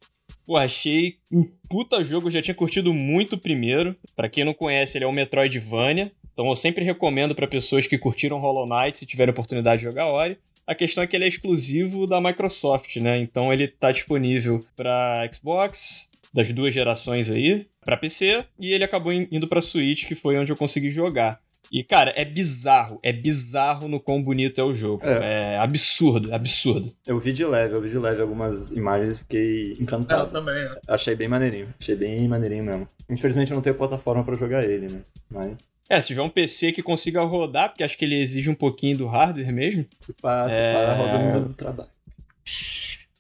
[0.48, 3.96] Pô, achei um puta jogo, eu já tinha curtido muito o primeiro.
[4.16, 6.12] Pra quem não conhece, ele é um Metroidvania.
[6.34, 10.08] Então eu sempre recomendo pra pessoas que curtiram Hollow Knight, se tiverem oportunidade de jogar
[10.08, 10.38] Ori.
[10.66, 13.20] A questão é que ele é exclusivo da Microsoft, né?
[13.20, 19.12] Então ele tá disponível pra Xbox, das duas gerações aí, pra PC, e ele acabou
[19.12, 21.40] in- indo pra Switch, que foi onde eu consegui jogar.
[21.72, 25.06] E, cara, é bizarro, é bizarro no quão bonito é o jogo.
[25.06, 26.94] É, absurdo, absurdo.
[27.06, 30.32] Eu vi de leve, eu vi de leve algumas imagens e fiquei encantado.
[30.32, 30.72] também, né?
[30.88, 31.68] Achei bem maneirinho.
[31.80, 32.88] Achei bem maneirinho mesmo.
[33.10, 35.02] Infelizmente eu não tenho plataforma pra jogar ele, né?
[35.30, 38.56] Mas É, se tiver um PC que consiga rodar, porque acho que ele exige um
[38.56, 39.86] pouquinho do hardware mesmo.
[40.00, 40.74] se pá, se É.
[40.74, 41.90] pá, roda no meu trabalho.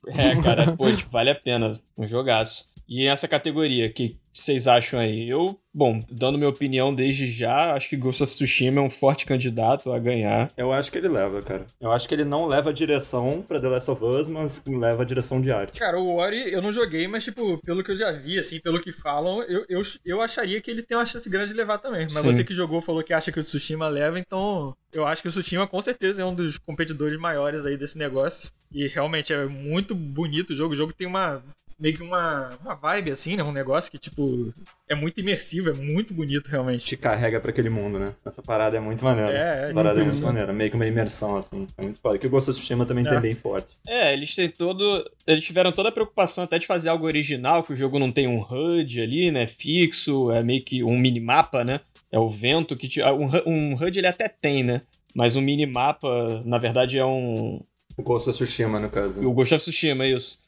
[0.07, 1.79] É, cara, pô, tipo, vale a pena.
[1.97, 2.65] Um jogaço.
[2.87, 5.29] E essa categoria, que vocês acham aí?
[5.29, 9.25] Eu, bom, dando minha opinião desde já, acho que Ghost of Tsushima é um forte
[9.25, 10.49] candidato a ganhar.
[10.55, 11.65] Eu acho que ele leva, cara.
[11.81, 15.03] Eu acho que ele não leva a direção pra The Last of Us, mas leva
[15.03, 15.79] a direção de arte.
[15.79, 18.81] Cara, o Ori eu não joguei, mas, tipo, pelo que eu já vi, assim, pelo
[18.81, 22.03] que falam, eu, eu, eu acharia que ele tem uma chance grande de levar também.
[22.03, 22.31] Mas Sim.
[22.31, 25.31] você que jogou falou que acha que o Tsushima leva, então eu acho que o
[25.31, 28.51] Tsushima com certeza é um dos competidores maiores aí desse negócio.
[28.71, 30.73] E realmente é muito bonito o jogo.
[30.73, 31.41] O jogo tem uma.
[31.79, 33.43] Meio que uma, uma vibe, assim, né?
[33.43, 34.53] Um negócio que, tipo,
[34.89, 36.85] é muito imersivo, é muito bonito, realmente.
[36.85, 38.13] Te carrega pra aquele mundo, né?
[38.25, 39.31] Essa parada é muito maneira.
[39.31, 40.51] É, é, parada é muito maneira.
[40.53, 41.67] Meio que uma imersão, assim.
[41.77, 42.17] É muito foda.
[42.17, 43.09] Que o Ghost of Tsushima também É.
[43.09, 43.67] tem bem forte.
[43.87, 45.09] É, eles têm todo.
[45.25, 48.27] Eles tiveram toda a preocupação até de fazer algo original, que o jogo não tem
[48.27, 49.45] um HUD ali, né?
[49.47, 51.81] Fixo, é meio que um minimapa, né?
[52.11, 52.87] É o vento que.
[52.87, 53.01] Te...
[53.03, 54.81] Um, um HUD ele até tem, né?
[55.13, 57.61] Mas um minimapa, na verdade, é um.
[57.97, 59.19] O Ghost of Tsushima, no caso.
[59.21, 60.39] O Ghost of Tsushima, isso.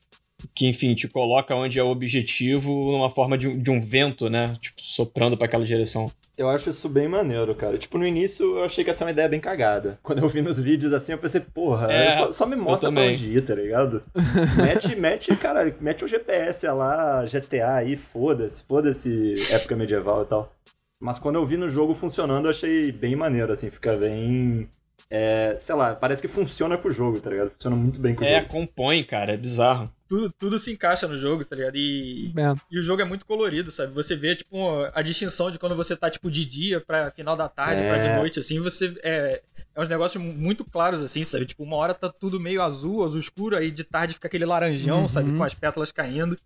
[0.54, 4.30] Que, enfim, te coloca onde é o objetivo numa forma de um, de um vento,
[4.30, 4.56] né?
[4.60, 6.12] Tipo, soprando pra aquela direção.
[6.38, 7.78] Eu acho isso bem maneiro, cara.
[7.78, 10.00] Tipo, no início eu achei que essa é uma ideia bem cagada.
[10.02, 13.04] Quando eu vi nos vídeos assim, eu pensei, porra, É, só, só me mostra pra
[13.04, 14.02] onde ir, tá ligado?
[14.56, 20.56] mete, mete, cara, mete o GPS lá, GTA aí, foda-se, foda-se época medieval e tal.
[21.02, 24.70] Mas quando eu vi no jogo funcionando, eu achei bem maneiro, assim, fica bem.
[25.12, 27.50] É, sei lá, parece que funciona com o jogo, tá ligado?
[27.50, 28.50] Funciona muito bem com o É, jogo.
[28.52, 29.92] compõe, cara, é bizarro.
[30.08, 31.76] Tudo, tudo se encaixa no jogo, tá ligado?
[31.78, 32.56] E, É.
[32.72, 33.92] e o jogo é muito colorido, sabe?
[33.94, 34.56] Você vê, tipo,
[34.94, 37.90] a distinção de quando você tá, tipo, de dia pra final da tarde, É.
[37.90, 38.94] pra de noite, assim, você...
[39.04, 39.42] É,
[39.76, 41.46] é uns negócios muito claros, assim, sabe?
[41.46, 45.02] Tipo, uma hora tá tudo meio azul, azul escuro, aí de tarde fica aquele laranjão,
[45.02, 45.08] Uhum.
[45.08, 45.36] sabe?
[45.36, 46.38] Com as pétalas caindo.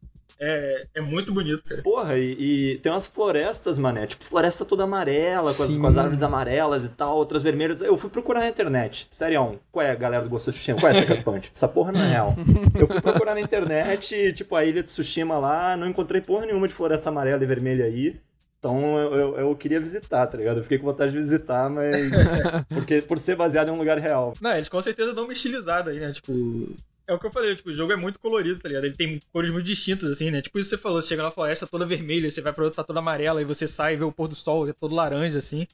[0.45, 1.81] É, é muito bonito, cara.
[1.81, 4.05] Porra, e, e tem umas florestas, mané.
[4.05, 7.81] Tipo, floresta toda amarela, com as, com as árvores amarelas e tal, outras vermelhas.
[7.81, 9.07] Eu fui procurar na internet.
[9.09, 10.79] Sério, qual é a galera do Ghost of Tsushima?
[10.79, 11.51] Qual é essa Punch?
[11.55, 12.35] Essa porra não é real.
[12.77, 16.67] Eu fui procurar na internet, tipo, a ilha de Tsushima lá, não encontrei porra nenhuma
[16.67, 18.19] de floresta amarela e vermelha aí.
[18.59, 20.57] Então eu, eu, eu queria visitar, tá ligado?
[20.57, 22.07] Eu fiquei com vontade de visitar, mas.
[22.69, 24.33] Porque por ser baseado em um lugar real.
[24.39, 26.13] Não, eles com certeza dão uma estilizada aí, né?
[26.13, 26.73] Tipo.
[27.05, 28.85] É o que eu falei, tipo, o jogo é muito colorido, tá ligado?
[28.85, 30.41] Ele tem cores muito distintas, assim, né?
[30.41, 32.77] Tipo isso que você falou, você chega na floresta toda vermelha, você vai pra outra
[32.77, 35.37] tá toda amarela, e você sai e vê o pôr do sol, é todo laranja,
[35.39, 35.67] assim.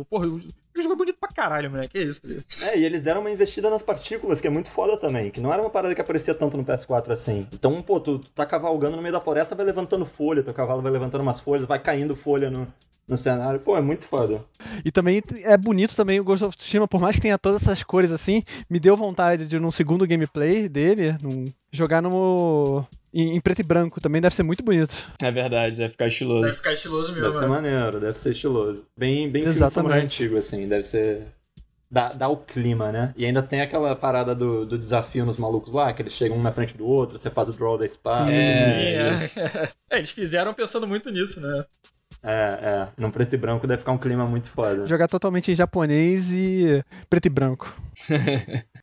[0.00, 0.40] Tipo, porra, o
[0.76, 1.90] o jogo é bonito pra caralho, moleque.
[1.90, 2.44] Que isso, tá ligado?
[2.64, 5.30] É, e eles deram uma investida nas partículas, que é muito foda também.
[5.30, 7.46] Que não era uma parada que aparecia tanto no PS4 assim.
[7.52, 10.82] Então, pô, tu, tu tá cavalgando no meio da floresta, vai levantando folha, teu cavalo
[10.82, 12.66] vai levantando umas folhas, vai caindo folha no,
[13.06, 13.60] no cenário.
[13.60, 14.44] Pô, é muito foda.
[14.84, 17.84] E também é bonito também o Ghost of Tsushima, por mais que tenha todas essas
[17.84, 23.40] cores assim, me deu vontade de num segundo gameplay dele, num- jogar no em, em
[23.40, 25.06] preto e branco, também deve ser muito bonito.
[25.22, 26.56] É verdade, vai ficar estiloso.
[26.56, 27.46] ficar estiloso mesmo, Deve ser né?
[27.46, 28.84] maneiro, deve ser estiloso.
[28.98, 30.04] Bem, bem Exatamente.
[30.04, 31.28] antigo, assim, deve ser.
[31.88, 33.14] Dá, dá o clima, né?
[33.16, 36.42] E ainda tem aquela parada do, do desafio nos malucos lá, que eles chegam um
[36.42, 38.32] na frente do outro, você faz o draw da espada.
[38.32, 39.70] É, Sim, é, é.
[39.96, 41.64] é, eles fizeram pensando muito nisso, né?
[42.20, 42.88] é, é.
[42.96, 44.88] Num preto e branco deve ficar um clima muito foda.
[44.88, 47.76] Jogar totalmente em japonês e preto e branco.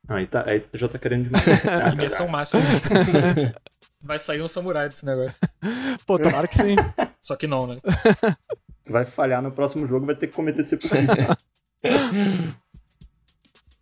[0.08, 1.46] Aí, tá, aí tu já tá querendo demais.
[1.66, 2.62] Ah, Imersão máxima.
[4.04, 5.36] Vai sair um samurai desse negócio.
[6.06, 6.76] Pô, tomara que sim.
[7.22, 7.78] Só que não, né?
[8.86, 10.98] Vai falhar no próximo jogo, vai ter que cometer sepulcro.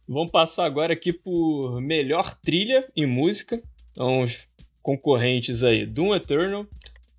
[0.08, 3.62] Vamos passar agora aqui por melhor trilha e música.
[3.92, 4.48] Então, os
[4.82, 6.66] concorrentes aí: Doom Eternal,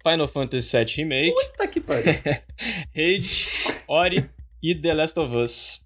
[0.02, 2.14] Final Fantasy VII Remake, Puta que pariu.
[2.94, 3.46] Rage,
[3.86, 4.28] Ori
[4.62, 5.79] e The Last of Us.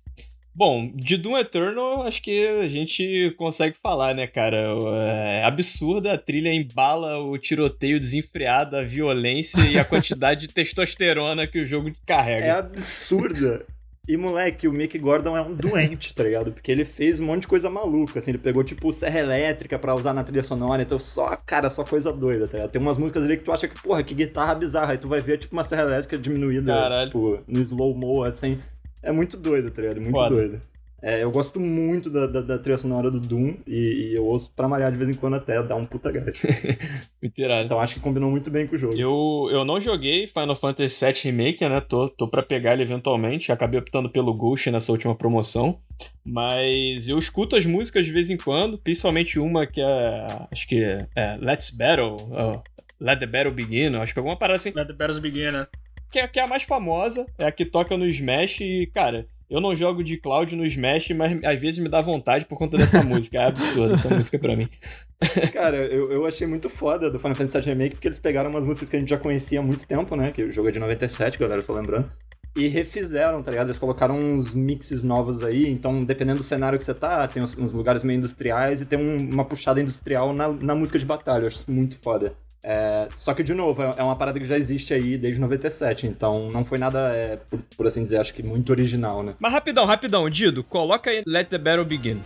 [0.57, 4.59] Bom, de Doom Eternal, acho que a gente consegue falar, né, cara?
[5.03, 11.47] É absurda, a trilha embala o tiroteio desenfreado, a violência e a quantidade de testosterona
[11.47, 12.45] que o jogo carrega.
[12.45, 13.67] É absurda.
[14.07, 16.53] E, moleque, o Mick Gordon é um doente, tá ligado?
[16.53, 19.95] Porque ele fez um monte de coisa maluca, assim, ele pegou, tipo, serra elétrica pra
[19.95, 22.71] usar na trilha sonora, então só, cara, só coisa doida, tá ligado?
[22.71, 25.23] Tem umas músicas ali que tu acha que, porra, que guitarra bizarra, aí tu vai
[25.23, 27.07] ver, tipo, uma serra elétrica diminuída, Caralho.
[27.07, 28.61] tipo, no slow-mo, assim.
[29.05, 30.01] É muito doido, tá ligado?
[30.01, 30.35] Muito Foda.
[30.35, 30.61] doido.
[31.07, 34.51] É, eu gosto muito da, da, da trilha sonora do Doom e, e eu ouço
[34.57, 36.43] pra malhar de vez em quando até, dá um puta gás.
[37.21, 37.67] Muito irado.
[37.67, 38.97] Então acho que combinou muito bem com o jogo.
[38.97, 41.83] Eu, eu não joguei Final Fantasy VII Remake, né?
[41.83, 43.53] Tô, tô pra pegar ele eventualmente.
[43.53, 45.79] Acabei optando pelo Ghost nessa última promoção.
[46.25, 50.27] Mas eu escuto as músicas de vez em quando, principalmente uma que é.
[50.51, 50.83] Acho que
[51.15, 52.17] é Let's Battle.
[52.17, 52.63] uh,
[52.99, 53.95] Let the Battle Begin.
[53.97, 54.73] Acho que alguma parada assim.
[54.75, 55.67] Let the Battles Begin, né?
[56.15, 58.61] Que é, que é a mais famosa, é a que toca no Smash.
[58.61, 62.45] E, cara, eu não jogo de cloud no Smash, mas às vezes me dá vontade
[62.45, 63.39] por conta dessa música.
[63.39, 64.69] É absurda essa música pra mim.
[65.53, 68.65] Cara, eu, eu achei muito foda do Final Fantasy VII Remake porque eles pegaram umas
[68.65, 70.31] músicas que a gente já conhecia há muito tempo, né?
[70.31, 72.09] Que o jogo é de 97, galera, tô lembrando.
[72.57, 73.67] E refizeram, tá ligado?
[73.67, 77.59] Eles colocaram uns mixes novos aí, então dependendo do cenário que você tá, tem uns,
[77.59, 81.43] uns lugares meio industriais e tem um- uma puxada industrial na, na música de batalha,
[81.43, 82.35] eu acho isso muito foda.
[82.67, 86.07] É, só que, de novo, é é uma parada que já existe aí desde 97,
[86.07, 89.35] então não foi nada, é, por, por assim dizer, acho que muito original, né?
[89.39, 92.23] Mas rapidão, rapidão, Dido, coloca aí Let the Battle Begin.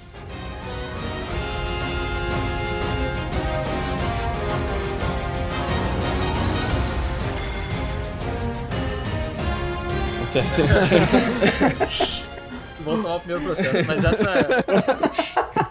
[12.84, 13.86] Vamos tomar o primeiro processo.
[13.86, 14.34] Mas essa.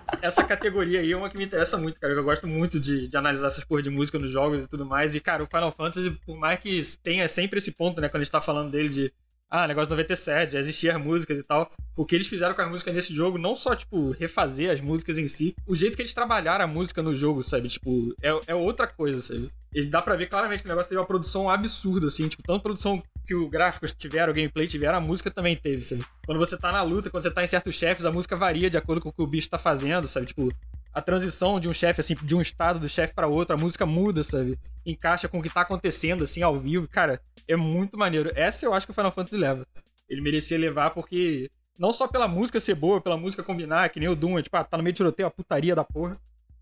[0.22, 2.14] essa categoria aí é uma que me interessa muito, cara.
[2.14, 5.16] Eu gosto muito de, de analisar essas porra de música nos jogos e tudo mais.
[5.16, 8.24] E, cara, o Final Fantasy, por mais que tenha sempre esse ponto, né, quando a
[8.24, 9.14] gente tá falando dele de
[9.50, 11.72] ah, negócio 97, já existiam as músicas e tal.
[11.96, 15.18] O que eles fizeram com as músicas nesse jogo, não só, tipo, refazer as músicas
[15.18, 17.70] em si, o jeito que eles trabalharam a música no jogo, sabe?
[17.70, 19.50] Tipo, é, é outra coisa, sabe?
[19.74, 22.64] Ele dá pra ver claramente que o negócio teve uma produção absurda, assim, tipo, tanto
[22.64, 26.06] produção que o gráficos tiveram, o gameplay tiveram, a música também teve, sabe?
[26.26, 28.78] Quando você tá na luta, quando você tá em certos chefes, a música varia de
[28.78, 30.28] acordo com o que o bicho tá fazendo, sabe?
[30.28, 30.50] Tipo,
[30.94, 33.86] a transição de um chefe, assim, de um estado do chefe para outro, a música
[33.86, 34.58] muda, sabe?
[34.86, 36.88] Encaixa com o que tá acontecendo, assim, ao vivo.
[36.88, 38.32] Cara, é muito maneiro.
[38.34, 39.68] Essa eu acho que o Final Fantasy leva.
[40.10, 41.52] Ele merecia levar porque.
[41.78, 44.58] Não só pela música ser boa, pela música combinar, que nem o Doom, é, tipo,
[44.58, 46.14] ah, tá no meio de tiroteio, a putaria da porra.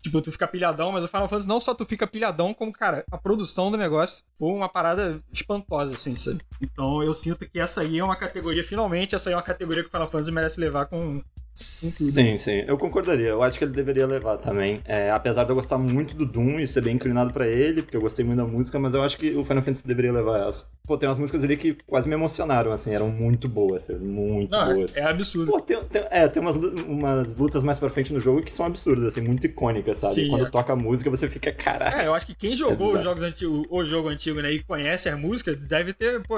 [0.06, 3.04] Tipo, tu fica pilhadão, mas o Final Fantasy não só tu fica pilhadão, como, cara,
[3.10, 6.38] a produção do negócio foi uma parada espantosa, assim, sabe?
[6.62, 9.82] Então eu sinto que essa aí é uma categoria, finalmente, essa aí é uma categoria
[9.82, 11.20] que o Final Fantasy merece levar com,
[11.58, 13.28] Sim, sim, eu concordaria.
[13.28, 14.82] Eu acho que ele deveria levar também.
[14.84, 17.96] É, apesar de eu gostar muito do Doom e ser bem inclinado para ele, porque
[17.96, 20.66] eu gostei muito da música, mas eu acho que o Final Fantasy deveria levar essa.
[20.86, 24.74] Pô, tem umas músicas ali que quase me emocionaram, assim, eram muito boas, muito Não,
[24.74, 24.96] boas.
[24.98, 25.50] É, é absurdo.
[25.50, 28.66] Pô, tem, tem, é, tem umas, umas lutas mais pra frente no jogo que são
[28.66, 30.14] absurdas, assim, muito icônicas, sabe?
[30.14, 30.50] Sim, Quando é.
[30.50, 32.02] toca a música, você fica, caraca.
[32.02, 34.62] É, eu acho que quem jogou É os jogos antigos, o jogo antigo, né, e
[34.62, 36.36] conhece as músicas, deve ter, pô,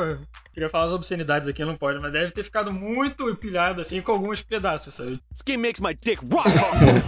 [0.53, 4.13] queria falar as obscenidades aqui, não pode, mas deve ter ficado muito pilhado, assim, com
[4.13, 5.08] alguns pedaços, sabe?
[5.31, 7.03] This game makes my dick rock hard.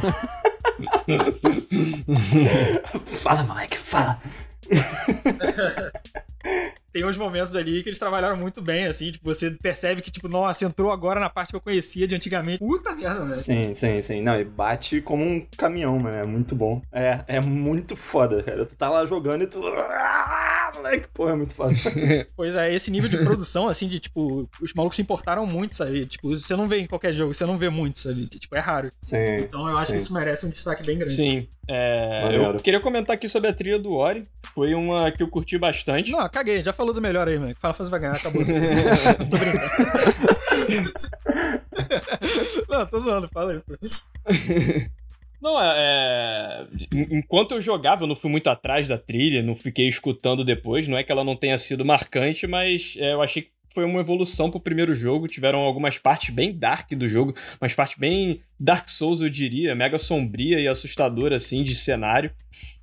[3.23, 4.21] Fala, moleque, fala.
[6.93, 10.29] Tem uns momentos ali que eles trabalharam muito bem, assim, tipo, você percebe que, tipo,
[10.29, 12.59] nossa, entrou agora na parte que eu conhecia de antigamente.
[12.59, 13.33] Puta merda, velho.
[13.33, 14.21] Sim, sim, sim.
[14.23, 16.17] Não, e bate como um caminhão, mano.
[16.17, 16.83] É muito bom.
[16.93, 18.67] É, é muito foda, cara.
[18.67, 19.61] Tu tá lá jogando e tu.
[20.71, 21.75] Ah, moleque, porra, é muito foda.
[22.37, 26.07] Pois é, esse nível de produção, assim, de, tipo, os malucos se importaram muito, sabe?
[26.07, 28.27] Tipo, você não vê em qualquer jogo, você não vê muito, sabe?
[28.27, 28.89] Tipo, é raro.
[29.01, 29.39] Sim.
[29.39, 29.93] Então eu acho sim.
[29.95, 31.15] que isso merece um destaque bem grande.
[31.15, 31.49] Sim.
[31.69, 34.23] É, eu queria comentar aqui sobre a trilha do Ori.
[34.55, 36.11] Foi uma que eu curti bastante.
[36.11, 37.55] Não, caguei, já falou do melhor aí, mano.
[37.55, 38.43] Final Fantasy vai ganhar, acabou.
[39.19, 40.93] tô brincando.
[42.69, 44.91] não, tô zoando, fala aí.
[45.41, 46.67] Não, é, é,
[47.11, 50.87] Enquanto eu jogava, eu não fui muito atrás da trilha, não fiquei escutando depois.
[50.87, 54.01] Não é que ela não tenha sido marcante, mas é, eu achei que foi uma
[54.01, 55.27] evolução pro primeiro jogo.
[55.27, 59.99] Tiveram algumas partes bem dark do jogo, umas partes bem Dark Souls, eu diria, mega
[59.99, 62.31] sombria e assustadora, assim, de cenário.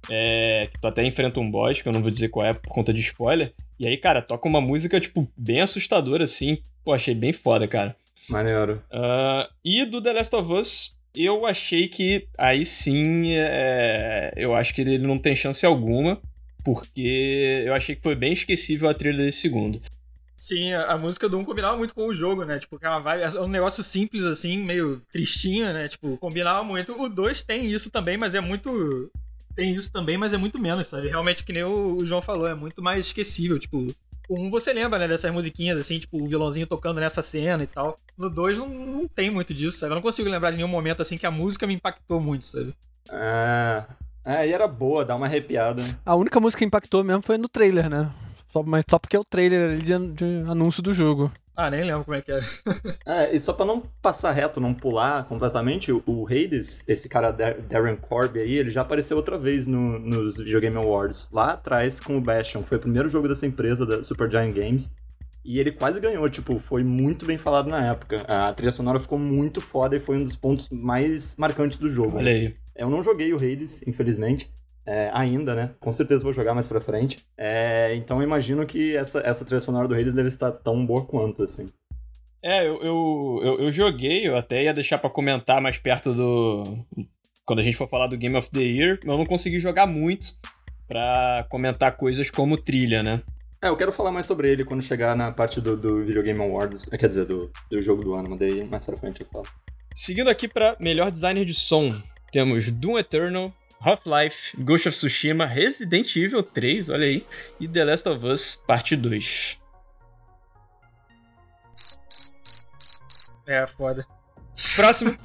[0.10, 2.70] É, que tu até enfrenta um boss, que eu não vou dizer qual é por
[2.70, 3.54] conta de spoiler.
[3.80, 6.58] E aí, cara, toca uma música, tipo, bem assustadora, assim.
[6.84, 7.96] Pô, achei bem foda, cara.
[8.30, 8.82] Maneiro.
[8.92, 14.74] Ah, e do The Last of Us, eu achei que aí sim, é, eu acho
[14.74, 16.22] que ele não tem chance alguma,
[16.64, 19.82] porque eu achei que foi bem esquecível a trilha desse segundo.
[20.36, 22.60] Sim, a, a música do 1 combinava muito com o jogo, né?
[22.60, 25.88] Tipo, que é uma vibe, é um negócio simples, assim, meio tristinho, né?
[25.88, 26.94] Tipo, combinava muito.
[26.94, 29.12] O 2 tem isso também, mas é muito.
[29.56, 31.08] Tem isso também, mas é muito menos, sabe?
[31.08, 33.58] Realmente, que nem o, o João falou, é muito mais esquecível.
[33.58, 33.88] Tipo,
[34.30, 35.08] 1 você lembra, né?
[35.08, 38.00] Dessas musiquinhas, assim, tipo, o violãozinho tocando nessa cena e tal.
[38.18, 39.92] No 2 não, não tem muito disso, sabe?
[39.92, 42.74] Eu não consigo lembrar de nenhum momento, assim, que a música me impactou muito, sabe?
[43.12, 43.84] É.
[44.26, 45.82] É, e era boa, dá uma arrepiada.
[46.06, 48.12] A única música que impactou mesmo foi no trailer, né?
[48.50, 51.32] Só, mas só porque é o trailer ali de, de anúncio do jogo.
[51.56, 52.46] Ah, nem lembro como é que era.
[53.06, 57.32] É, e só pra não passar reto, não pular completamente, o, o Hades, esse cara
[57.32, 61.52] Dar- Darren Corby aí, ele já apareceu outra vez no- nos Video Game Awards, lá
[61.54, 62.62] atrás com o Bastion.
[62.64, 64.92] Foi o primeiro jogo dessa empresa, da Supergiant Games.
[65.44, 68.22] E ele quase ganhou, tipo, foi muito bem falado na época.
[68.28, 72.18] A trilha sonora ficou muito foda e foi um dos pontos mais marcantes do jogo.
[72.18, 72.54] Olha aí.
[72.76, 74.52] Eu não joguei o Hades, infelizmente.
[74.88, 75.72] É, ainda, né?
[75.82, 77.18] Com certeza vou jogar mais pra frente.
[77.38, 81.06] É, então eu imagino que essa, essa trilha sonora do Hades deve estar tão boa
[81.06, 81.66] quanto, assim.
[82.42, 86.64] É, eu, eu, eu, eu joguei, eu até ia deixar pra comentar mais perto do.
[87.46, 90.38] Quando a gente for falar do Game of the Year, eu não consegui jogar muito
[90.88, 93.22] pra comentar coisas como trilha, né?
[93.62, 96.40] É, eu quero falar mais sobre ele quando chegar na parte do, do Video Game
[96.40, 99.28] Awards, é, quer dizer, do, do jogo do ano, mas daí mais pra frente eu
[99.28, 99.48] falo.
[99.94, 102.00] Seguindo aqui pra melhor designer de som,
[102.32, 107.26] temos Doom Eternal, Half-Life, Ghost of Tsushima, Resident Evil 3, olha aí,
[107.60, 109.60] e The Last of Us Parte 2.
[113.46, 114.06] É, foda.
[114.76, 115.16] Próximo.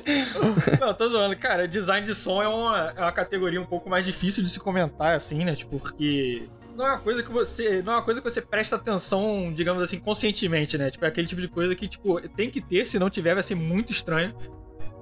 [0.80, 1.36] Não, tô zoando.
[1.36, 4.60] Cara, design de som é uma, é uma categoria um pouco mais difícil de se
[4.60, 5.54] comentar, assim, né?
[5.54, 7.82] Tipo, porque não é uma coisa que você.
[7.82, 10.90] Não é uma coisa que você presta atenção, digamos assim, conscientemente, né?
[10.90, 13.42] Tipo, é aquele tipo de coisa que, tipo, tem que ter, se não tiver, vai
[13.42, 14.34] ser muito estranho.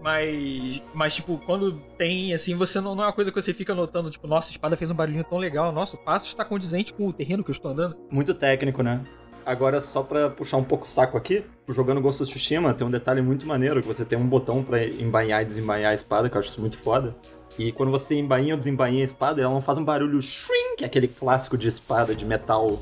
[0.03, 3.75] Mas, mas tipo, quando tem, assim, você não, não é uma coisa que você fica
[3.75, 6.93] notando, tipo, nossa, a espada fez um barulhinho tão legal, nossa, o passo está condizente
[6.95, 7.97] com o terreno que eu estou andando.
[8.11, 9.03] Muito técnico, né?
[9.45, 12.91] Agora, só pra puxar um pouco o saco aqui, jogando Ghost of Tsushima, tem um
[12.91, 16.37] detalhe muito maneiro, que você tem um botão pra embainhar e desembainhar a espada, que
[16.37, 17.17] eu acho isso muito foda.
[17.59, 21.09] E quando você embainha ou desembainha a espada, ela não faz um barulho shrink, aquele
[21.09, 22.81] clássico de espada de metal.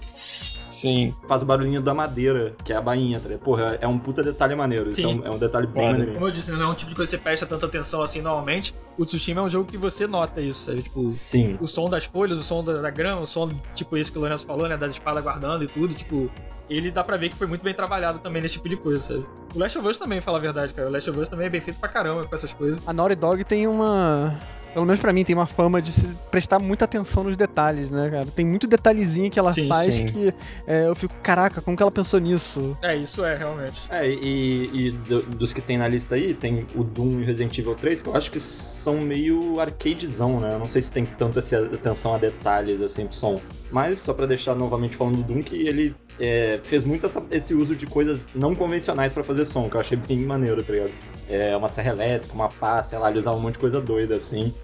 [0.77, 1.15] Sim.
[1.27, 3.43] Faz o barulhinho da madeira, que é a bainha, tá ligado?
[3.43, 4.91] Porra, é um puta detalhe maneiro.
[4.91, 5.21] Isso é Sim.
[5.21, 6.13] um, é um detalhe bem maneiro.
[6.13, 8.21] Como eu disse, não é um tipo de coisa que você presta tanta atenção assim
[8.21, 8.75] normalmente.
[8.99, 10.83] O Tsushima é um jogo que você nota isso, sabe?
[10.83, 11.57] Tipo, Sim.
[11.63, 14.21] o som das folhas, o som da, da grama, o som, tipo, esse que o
[14.21, 14.77] Lourenço falou, né?
[14.77, 16.31] Das espadas guardando e tudo, tipo.
[16.69, 19.25] Ele dá pra ver que foi muito bem trabalhado também nesse tipo de coisa, sabe?
[19.55, 20.89] O Last of Us também, fala a verdade, cara.
[20.89, 22.81] O Last of Us também é bem feito pra caramba com essas coisas.
[22.87, 24.37] A Naughty Dog tem uma.
[24.77, 28.11] Pelo menos pra mim, tem uma fama de se prestar muita atenção nos detalhes, né,
[28.11, 28.27] cara?
[28.27, 30.05] Tem muito detalhezinho que ela Sim, faz sim.
[30.05, 30.35] que
[30.67, 32.77] é, eu fico, caraca, como que ela pensou nisso?
[32.83, 33.81] É, isso é, realmente.
[33.89, 37.25] É, e, e do- dos que tem na lista aí, tem o Doom e o
[37.25, 40.53] Resident Evil 3, que eu acho que são meio arcadezão, né?
[40.53, 43.41] Eu não sei se tem tanto essa atenção a detalhes, assim, pro som.
[43.71, 47.53] Mas, só pra deixar novamente falando do Doom, que ele é, fez muito essa- esse
[47.55, 50.91] uso de coisas não convencionais pra fazer som, que eu achei bem maneiro, tá ligado?
[51.29, 54.17] É, uma serra elétrica, uma pá, sei lá, ele usava um monte de coisa doida,
[54.17, 54.55] assim,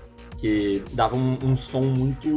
[0.42, 2.28] que dava um, um som muito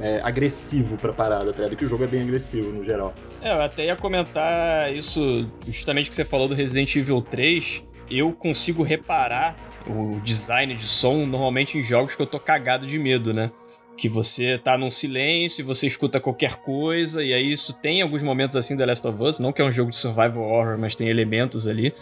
[0.00, 1.76] é, agressivo pra parada, tá ligado?
[1.76, 3.14] Que o jogo é bem agressivo, no geral.
[3.40, 7.84] É, eu até ia comentar isso, justamente que você falou do Resident Evil 3.
[8.10, 9.54] Eu consigo reparar
[9.86, 13.52] o design de som normalmente em jogos que eu tô cagado de medo, né?
[13.96, 18.24] Que você tá num silêncio e você escuta qualquer coisa, e aí isso tem alguns
[18.24, 20.96] momentos assim The Last of Us, não que é um jogo de survival horror, mas
[20.96, 21.94] tem elementos ali.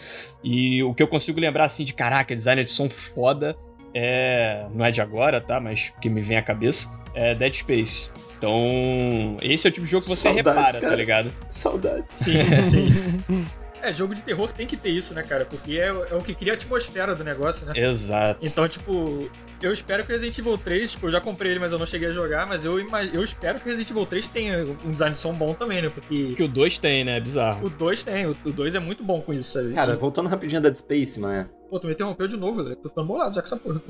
[0.43, 3.55] E o que eu consigo lembrar assim de caraca, design de som foda
[3.93, 4.65] é.
[4.73, 5.59] Não é de agora, tá?
[5.59, 6.89] Mas que me vem à cabeça.
[7.13, 8.09] É Dead Space.
[8.37, 10.95] Então, esse é o tipo de jogo que você Saudades, repara, tá cara.
[10.95, 11.33] ligado?
[11.47, 12.05] Saudades.
[12.11, 12.33] Sim,
[12.69, 13.47] sim.
[13.83, 15.43] É, jogo de terror tem que ter isso, né, cara?
[15.45, 17.73] Porque é, é o que cria a atmosfera do negócio, né?
[17.75, 18.39] Exato.
[18.41, 19.29] Então, tipo,
[19.61, 21.85] eu espero que o Resident Evil 3, tipo, eu já comprei ele, mas eu não
[21.85, 25.13] cheguei a jogar, mas eu, eu espero que o Resident Evil 3 tenha um design
[25.13, 25.89] de som bom também, né?
[25.89, 27.19] Porque Que o 2 tem, né?
[27.19, 27.65] Bizarro.
[27.65, 29.73] o 2 tem, o 2 é muito bom com isso, sabe?
[29.73, 31.49] Cara, voltando rapidinho a Dead Space, mano.
[31.69, 32.75] Pô, tu me interrompeu de novo, velho.
[32.77, 33.81] Tô ficando bolado já com essa porra.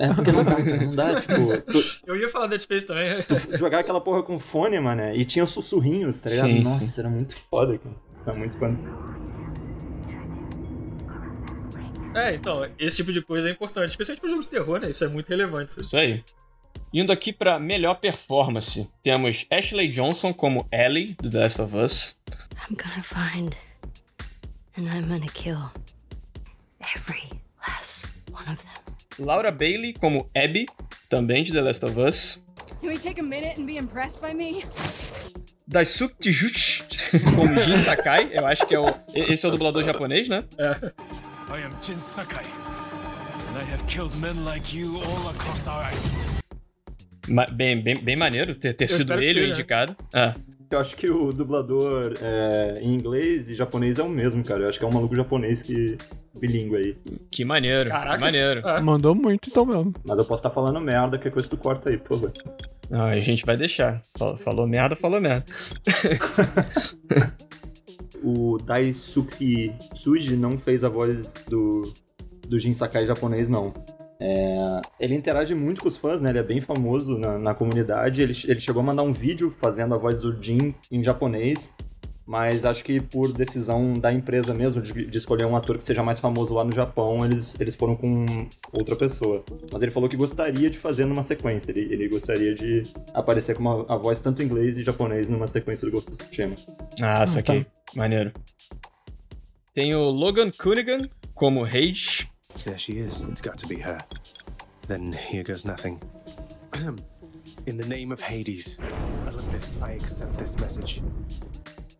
[0.00, 3.20] É porque não dá, não dá, tipo, tu, Eu ia falar Dead Space também.
[3.22, 6.46] tu jogar aquela porra com fone, mano, e tinha sussurrinhos, tá ligado?
[6.46, 7.00] Sim, Nossa, sim.
[7.00, 7.94] era muito foda, cara.
[8.24, 8.78] Era muito foda.
[12.14, 14.90] É, então, esse tipo de coisa é importante, especialmente pra jogos de terror, né?
[14.90, 15.72] Isso é muito relevante.
[15.72, 15.86] sabe?
[15.86, 16.22] Isso aí.
[16.92, 22.20] Indo aqui pra melhor performance, temos Ashley Johnson como Ellie, do The Last of Us.
[22.68, 23.56] I'm gonna find
[24.76, 25.70] and I'm gonna kill
[26.94, 27.30] every
[27.66, 29.24] last one of them.
[29.26, 30.66] Laura Bailey como Abby,
[31.08, 32.44] também de The Last of Us.
[32.82, 34.64] Can we take a minute and be impressed by me?
[35.66, 36.84] Daisuke Tijutsu
[37.34, 38.94] como Jin Sakai, eu acho que é o...
[39.14, 40.44] Esse é o dublador japonês, né?
[41.54, 42.44] I am Jin Sakai,
[43.48, 46.42] and I have killed men like you all across our island.
[47.28, 49.52] Ma- Bem, bem, bem maneiro ter, ter sido ele seja.
[49.52, 49.94] indicado.
[50.14, 50.34] Ah,
[50.70, 54.62] Eu acho que o dublador é, em inglês e japonês é o mesmo, cara.
[54.64, 55.98] Eu acho que é um maluco japonês que
[56.40, 56.96] bilíngue aí.
[57.30, 58.14] que maneiro, Caraca.
[58.16, 58.62] que maneiro.
[58.66, 59.92] Ah, Mandou muito então mesmo.
[60.08, 62.32] Mas eu posso estar falando merda, que coisa tu corta aí, por favor.
[62.90, 64.00] Ah, a gente vai deixar.
[64.18, 65.44] Falou, falou merda, falou merda.
[68.22, 71.92] O Daisuke Tsuji não fez a voz do,
[72.46, 73.74] do Jin Sakai japonês, não.
[74.24, 76.30] É, ele interage muito com os fãs, né?
[76.30, 78.22] Ele é bem famoso na, na comunidade.
[78.22, 81.72] Ele, ele chegou a mandar um vídeo fazendo a voz do Jin em japonês.
[82.24, 86.04] Mas acho que por decisão da empresa mesmo, de, de escolher um ator que seja
[86.04, 89.44] mais famoso lá no Japão, eles, eles foram com outra pessoa.
[89.72, 91.72] Mas ele falou que gostaria de fazer numa sequência.
[91.72, 92.82] Ele, ele gostaria de
[93.12, 96.18] aparecer com uma, a voz tanto em inglês e japonês numa sequência do Ghost of
[96.18, 96.54] Tsushima.
[97.02, 97.66] Ah, saquei.
[97.94, 98.32] Maneiro.
[99.74, 102.30] Tem o Logan Cunningham como Rage.
[102.64, 103.24] There she is.
[103.24, 103.98] It's got to be her.
[104.86, 105.98] Then here goes nothing.
[107.66, 108.76] In the name of Hades,
[109.28, 111.02] Olympus, I accept this message.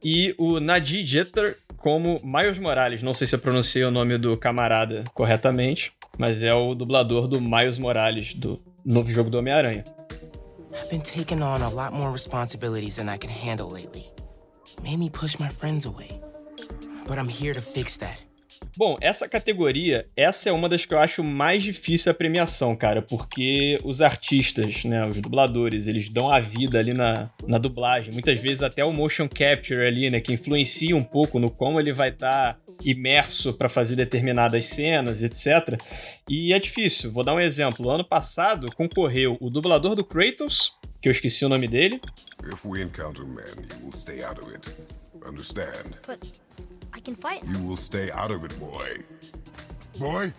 [0.04, 3.02] E o Nadir Jeter como Miles Morales.
[3.02, 7.40] Não sei se eu pronunciei o nome do camarada corretamente, mas é o dublador do
[7.40, 9.84] Miles Morales, do novo jogo do Homem-Aranha.
[10.72, 14.11] I've been taking on a lot more responsibilities than I can handle lately.
[14.82, 16.20] Made me push my friends away.
[17.06, 18.18] But I'm here to fix that.
[18.76, 23.02] Bom, essa categoria, essa é uma das que eu acho mais difícil a premiação, cara,
[23.02, 28.38] porque os artistas, né, os dubladores, eles dão a vida ali na, na dublagem, muitas
[28.38, 32.08] vezes até o motion capture ali, né, que influencia um pouco no como ele vai
[32.10, 35.78] estar imerso para fazer determinadas cenas, etc.
[36.28, 37.12] E é difícil.
[37.12, 37.90] Vou dar um exemplo.
[37.90, 40.72] Ano passado concorreu o dublador do Kratos,
[41.02, 42.00] que eu esqueci o nome dele,
[42.44, 44.68] If we encounter men, you will stay out of it.
[45.26, 45.96] Understand?
[46.06, 46.18] But
[46.92, 47.42] I can fight.
[47.44, 49.04] You will stay out of it, boy.
[49.98, 50.32] Boy?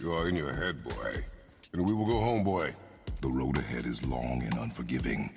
[0.00, 1.24] You are in your head, boy.
[1.72, 2.74] And we will go home, boy.
[3.20, 5.30] The road ahead is long and unforgiving.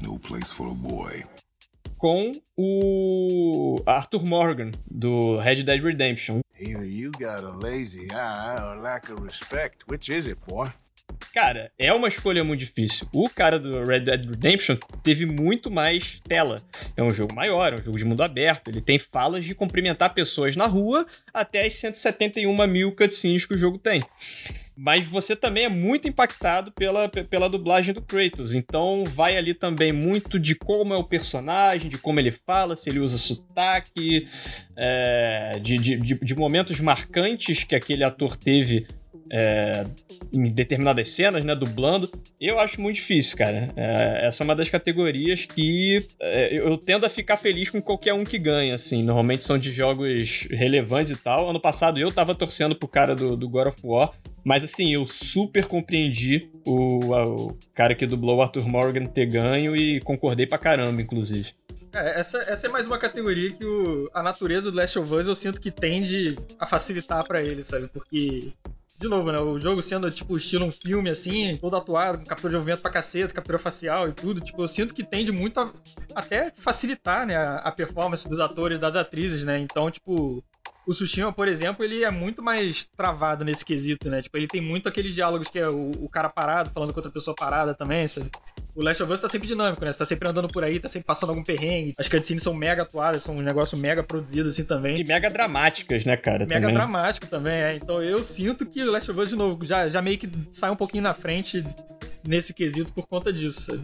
[0.00, 1.24] No place for a boy.
[1.98, 6.40] com o Arthur Morgan, do Red Dead Redemption.
[6.58, 9.84] Either you got a lazy eye or lack of respect.
[9.88, 10.72] Which is it, boy?
[11.32, 13.06] Cara, é uma escolha muito difícil.
[13.12, 16.56] O cara do Red Dead Redemption teve muito mais tela.
[16.96, 18.68] É um jogo maior, é um jogo de mundo aberto.
[18.68, 23.58] Ele tem falas de cumprimentar pessoas na rua até as 171 mil cutscenes que o
[23.58, 24.00] jogo tem.
[24.74, 28.54] Mas você também é muito impactado pela, pela dublagem do Kratos.
[28.54, 32.90] Então vai ali também muito de como é o personagem, de como ele fala, se
[32.90, 34.28] ele usa sotaque,
[34.76, 38.86] é, de, de, de momentos marcantes que aquele ator teve
[39.30, 39.86] é,
[40.32, 42.10] em determinadas cenas, né, dublando,
[42.40, 43.72] eu acho muito difícil, cara.
[43.76, 48.14] É, essa é uma das categorias que é, eu tendo a ficar feliz com qualquer
[48.14, 49.02] um que ganha, assim.
[49.02, 51.50] Normalmente são de jogos relevantes e tal.
[51.50, 54.12] Ano passado eu tava torcendo pro cara do, do God of War,
[54.44, 59.74] mas assim, eu super compreendi o, o cara que dublou o Arthur Morgan ter ganho
[59.74, 61.52] e concordei pra caramba, inclusive.
[61.96, 65.26] É, essa, essa é mais uma categoria que o, a natureza do Last of Us
[65.26, 67.88] eu sinto que tende a facilitar para ele, sabe?
[67.88, 68.52] Porque
[68.98, 69.38] de novo, né?
[69.38, 72.90] O jogo sendo, tipo, estilo um filme, assim, todo atuado, com captura de movimento pra
[72.90, 74.40] caceta, captura facial e tudo.
[74.40, 75.72] Tipo, eu sinto que tende muito a
[76.14, 79.58] até facilitar, né, a, performance dos atores, das atrizes, né?
[79.58, 80.42] Então, tipo,
[80.86, 84.22] o Tsushima, por exemplo, ele é muito mais travado nesse quesito, né?
[84.22, 87.12] Tipo, ele tem muito aqueles diálogos que é o, o cara parado falando com outra
[87.12, 88.30] pessoa parada também, sabe?
[88.76, 89.90] O Last of Us tá sempre dinâmico, né?
[89.90, 91.94] Você tá sempre andando por aí, tá sempre passando algum perrengue.
[91.96, 95.00] As cutscenes são mega atuadas, são um negócio mega produzido assim também.
[95.00, 96.40] E mega dramáticas, né, cara?
[96.40, 96.74] Mega também.
[96.74, 97.74] dramático também, é.
[97.74, 100.70] Então eu sinto que o Last of Us, de novo, já, já meio que sai
[100.70, 101.64] um pouquinho na frente
[102.22, 103.82] nesse quesito por conta disso, sabe?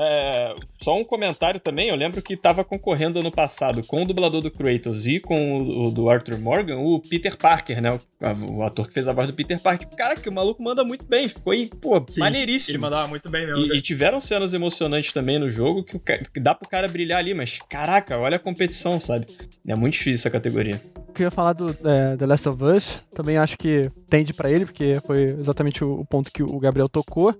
[0.00, 4.40] É, só um comentário também, eu lembro que estava concorrendo ano passado com o dublador
[4.40, 7.90] do Kratos e com o, o do Arthur Morgan, o Peter Parker, né?
[7.92, 9.88] O, o, ator que fez a voz do Peter Parker.
[9.96, 12.76] Cara, que o maluco manda muito bem, ficou aí, pô, Sim, maneiríssimo.
[12.76, 13.74] Ele mandava muito bem mesmo.
[13.74, 17.34] E, e, tiveram cenas emocionantes também no jogo que, que dá pro cara brilhar ali,
[17.34, 19.26] mas caraca, olha a competição, sabe?
[19.66, 20.80] É muito difícil essa categoria
[21.22, 24.64] eu ia falar do é, The Last of Us, também acho que tende para ele,
[24.64, 27.34] porque foi exatamente o, o, ponto que o Gabriel tocou,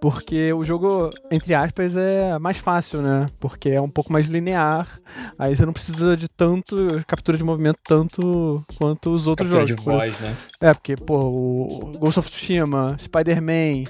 [0.00, 3.26] porque o jogo, entre aspas, é mais fácil, né?
[3.38, 4.98] Porque é um pouco mais linear,
[5.38, 9.84] aí você não precisa de tanto captura de movimento tanto quanto os outros captura jogos.
[9.84, 10.36] de voz, né?
[10.60, 13.84] É, porque, pô, o Ghost of Tsushima, Spider-Man,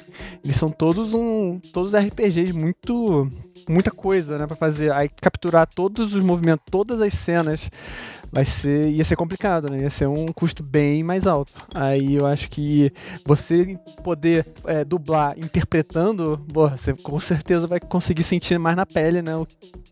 [0.45, 3.29] eles são todos um todos RPGs muito
[3.69, 4.93] muita coisa, né, para fazer.
[4.93, 7.71] Aí capturar todos os movimentos, todas as cenas
[8.31, 9.83] vai ser ia ser complicado, né?
[9.83, 11.53] Ia ser um custo bem mais alto.
[11.75, 12.93] Aí eu acho que
[13.25, 19.23] você poder é, dublar interpretando, porra, você com certeza vai conseguir sentir mais na pele,
[19.23, 19.33] né?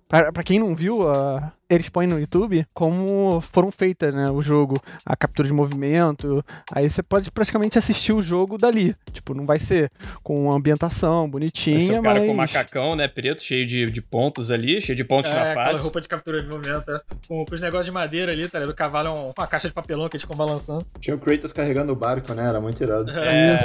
[0.08, 4.30] Para quem não viu, a, eles põem no YouTube como foram feitas, né?
[4.30, 6.44] O jogo, a captura de movimento.
[6.72, 8.94] Aí você pode praticamente assistir o jogo dali.
[9.12, 9.90] Tipo, não vai ser
[10.22, 12.28] com ambientação bonitinha, Esse é cara mas...
[12.28, 13.08] com macacão, né?
[13.08, 15.82] Preto, cheio de, de pontos ali, cheio de pontos é, na face.
[15.82, 17.00] roupa de captura de movimento, é.
[17.26, 18.72] com, com os negócios de madeira ali, tá ligado?
[18.72, 20.86] O cavalo é um, uma caixa de papelão que eles ficam balançando.
[21.00, 22.48] Tinha o Kratos carregando o barco, né?
[22.48, 23.10] Era muito irado.
[23.10, 23.56] É.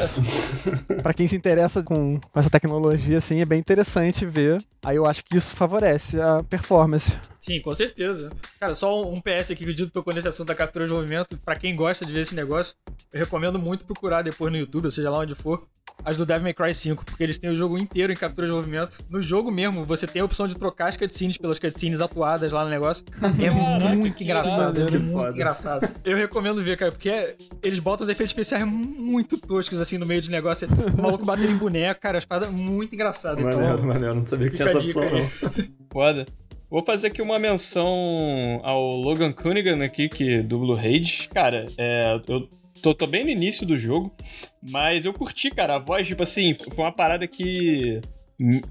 [1.01, 4.57] pra quem se interessa com, com essa tecnologia, assim, é bem interessante ver.
[4.83, 7.15] Aí eu acho que isso favorece a performance.
[7.39, 8.31] Sim, com certeza.
[8.59, 11.37] Cara, só um PS aqui que o Dito tocou nesse assunto da captura de movimento.
[11.37, 12.75] Pra quem gosta de ver esse negócio,
[13.11, 15.67] eu recomendo muito procurar depois no YouTube, ou seja lá onde for,
[16.03, 18.53] as do Devil May Cry 5, porque eles têm o jogo inteiro em captura de
[18.53, 18.97] movimento.
[19.09, 22.63] No jogo mesmo, você tem a opção de trocar as cutscenes pelas cutscenes atuadas lá
[22.63, 23.03] no negócio.
[23.21, 25.31] É Caraca, muito engraçado, é muito foda.
[25.31, 25.89] engraçado.
[26.03, 30.21] Eu recomendo ver, cara, porque eles botam os efeitos especiais muito toscos, assim, no meio
[30.21, 30.67] de negócio.
[30.67, 33.43] O maluco batendo em boneco, cara, as paradas muito engraçadas.
[33.43, 35.29] Maneiro, então, maneiro, não sabia que tinha essa opção, não.
[35.91, 36.25] Foda.
[36.69, 37.93] Vou fazer aqui uma menção
[38.63, 41.27] ao Logan Cunningham aqui, que dubla o Rage.
[41.27, 42.47] Cara, é, eu
[42.81, 44.13] tô, tô, bem no início do jogo,
[44.69, 48.01] mas eu curti, cara, a voz, tipo assim, foi uma parada que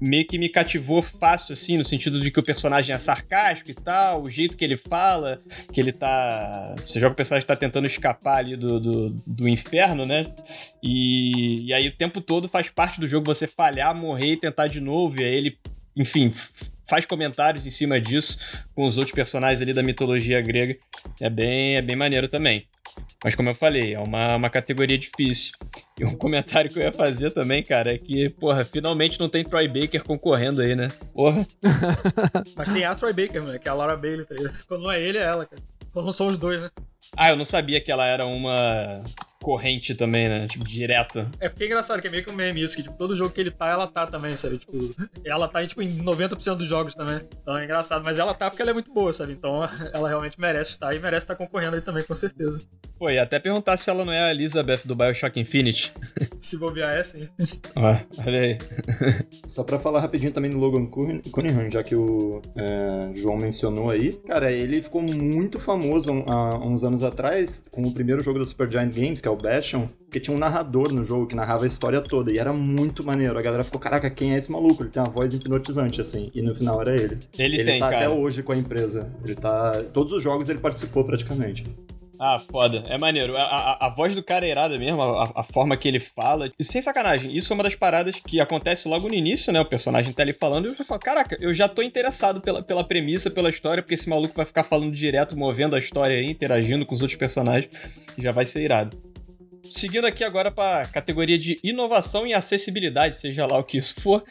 [0.01, 3.73] meio que me cativou fácil, assim, no sentido de que o personagem é sarcástico e
[3.73, 5.41] tal, o jeito que ele fala,
[5.71, 6.75] que ele tá.
[6.85, 10.29] Você joga o personagem tá tentando escapar ali do, do, do inferno, né?
[10.83, 14.67] E, e aí o tempo todo faz parte do jogo você falhar, morrer e tentar
[14.67, 15.57] de novo, e aí ele,
[15.95, 16.33] enfim,
[16.85, 18.37] faz comentários em cima disso
[18.75, 20.75] com os outros personagens ali da mitologia grega.
[21.21, 22.67] É bem, é bem maneiro também.
[23.23, 25.53] Mas como eu falei, é uma, uma categoria difícil.
[25.99, 29.43] E um comentário que eu ia fazer também, cara, é que, porra, finalmente não tem
[29.43, 30.89] Troy Baker concorrendo aí, né?
[31.13, 31.45] Porra.
[32.55, 33.59] Mas tem a Troy Baker, né?
[33.59, 34.35] Que é a Laura Bailey, tá
[34.67, 35.61] Quando não é ele, é ela, cara.
[35.93, 36.69] Quando não são os dois, né?
[37.15, 39.03] Ah, eu não sabia que ela era uma
[39.41, 40.47] corrente também, né?
[40.47, 41.27] Tipo, direto.
[41.39, 43.31] É porque é engraçado que é meio que um meme isso, que tipo, todo jogo
[43.31, 44.57] que ele tá, ela tá também, sabe?
[44.57, 44.89] Tipo,
[45.25, 47.21] ela tá tipo, em 90% dos jogos também.
[47.41, 49.33] Então é engraçado, mas ela tá porque ela é muito boa, sabe?
[49.33, 49.63] Então
[49.93, 52.59] ela realmente merece estar e merece estar concorrendo aí também, com certeza.
[53.01, 55.91] Pô, e até perguntar se ela não é a Elizabeth do Bioshock Infinite.
[56.39, 57.27] Se bobear é sim.
[57.75, 58.57] Ó, olha aí.
[59.47, 64.13] Só pra falar rapidinho também do Logan Cunningham, já que o é, João mencionou aí.
[64.27, 68.93] Cara, ele ficou muito famoso há uns anos atrás com o primeiro jogo da Supergiant
[68.93, 72.01] Games, que é o Bastion, porque tinha um narrador no jogo que narrava a história
[72.01, 73.37] toda, e era muito maneiro.
[73.37, 74.83] A galera ficou, caraca, quem é esse maluco?
[74.83, 77.17] Ele tem uma voz hipnotizante, assim, e no final era ele.
[77.37, 78.05] Ele tem, tá cara.
[78.05, 79.11] até hoje com a empresa.
[79.23, 79.83] Ele tá...
[79.93, 81.63] Todos os jogos ele participou praticamente.
[82.23, 82.83] Ah, foda.
[82.87, 83.35] É maneiro.
[83.35, 86.51] A, a, a voz do cara é irada mesmo, a, a forma que ele fala.
[86.59, 89.59] E sem sacanagem, isso é uma das paradas que acontece logo no início, né?
[89.59, 92.61] O personagem tá ali falando e eu já falo, caraca, eu já tô interessado pela,
[92.61, 96.29] pela premissa, pela história, porque esse maluco vai ficar falando direto, movendo a história aí,
[96.29, 97.71] interagindo com os outros personagens.
[98.19, 98.95] Já vai ser irado.
[99.71, 104.23] Seguindo aqui agora pra categoria de inovação e acessibilidade, seja lá o que isso for.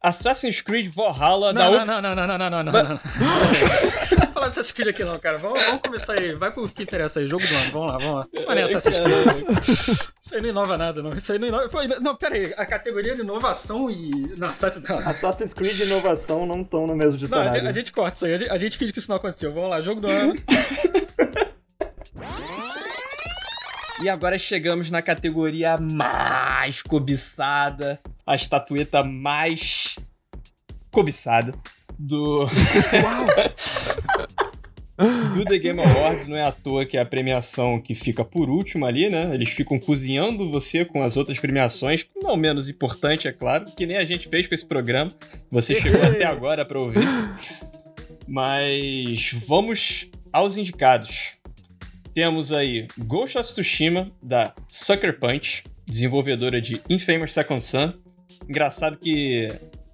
[0.00, 2.82] Assassin's Creed Valhalla da Não, Ubi- não, não, não, não, não, não, não, não.
[2.82, 2.98] Não
[4.26, 5.38] vou falar dessas Creed aqui não, cara.
[5.38, 6.34] Vamos, vamos começar aí.
[6.34, 7.26] Vai pro que interessa aí.
[7.26, 7.70] Jogo do ano.
[7.72, 8.26] Vamos lá, vamos lá.
[8.46, 10.08] Mas nem Assassin's Creed.
[10.22, 11.16] Isso aí não inova nada, não.
[11.16, 11.68] Isso aí não inova...
[12.00, 12.54] Não, pera aí.
[12.56, 14.34] A categoria de inovação e...
[14.38, 14.98] Não, Assassin's- não.
[15.00, 17.60] Assassin's Creed e inovação não estão no mesmo Não, a, dicionário.
[17.60, 18.34] gente, a gente corta isso aí.
[18.34, 19.52] A gente, a gente finge que isso não aconteceu.
[19.52, 20.34] Vamos lá, jogo do ano.
[24.00, 29.96] E agora chegamos na categoria mais cobiçada, a estatueta mais
[30.92, 31.52] cobiçada
[31.98, 32.46] do.
[35.34, 36.28] do The Game Awards.
[36.28, 39.30] Não é à toa que é a premiação que fica por último ali, né?
[39.34, 43.96] Eles ficam cozinhando você com as outras premiações, não menos importante, é claro, que nem
[43.96, 45.10] a gente fez com esse programa.
[45.50, 47.06] Você chegou até agora pra ouvir.
[48.28, 51.37] Mas vamos aos indicados.
[52.18, 57.92] Temos aí Ghost of Tsushima, da Sucker Punch, desenvolvedora de Infamous Second Son.
[58.48, 59.46] Engraçado que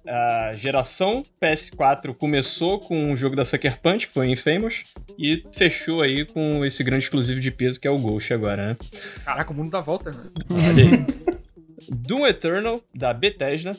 [0.07, 4.85] a geração PS4 começou com um jogo da Sucker Punch, que foi o Infamous,
[5.19, 8.77] e fechou aí com esse grande exclusivo de peso que é o Ghost agora, né?
[9.23, 10.23] Caraca, o mundo dá volta, né?
[10.49, 11.35] Olha aí.
[11.93, 13.77] Doom Eternal, da Bethesda.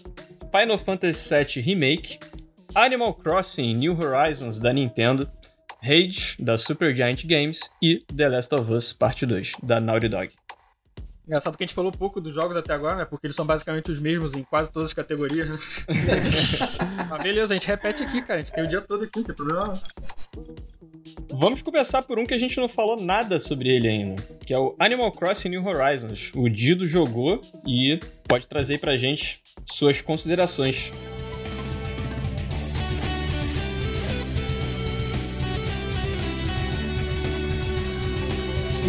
[0.56, 2.20] Final Fantasy VII Remake.
[2.76, 5.28] Animal Crossing New Horizons, da Nintendo.
[5.86, 7.70] Rage, da Supergiant Games.
[7.80, 10.32] E The Last of Us Parte 2, da Naughty Dog.
[11.26, 13.04] Engraçado que a gente falou pouco dos jogos até agora, né?
[13.04, 15.54] Porque eles são basicamente os mesmos em quase todas as categorias, né?
[17.10, 18.40] Mas beleza, a gente repete aqui, cara.
[18.40, 20.56] A gente tem o dia todo aqui, não tem problema não.
[21.38, 24.58] Vamos começar por um que a gente não falou nada sobre ele ainda, que é
[24.58, 26.30] o Animal Crossing New Horizons.
[26.34, 30.92] O Dido jogou e pode trazer pra gente suas considerações.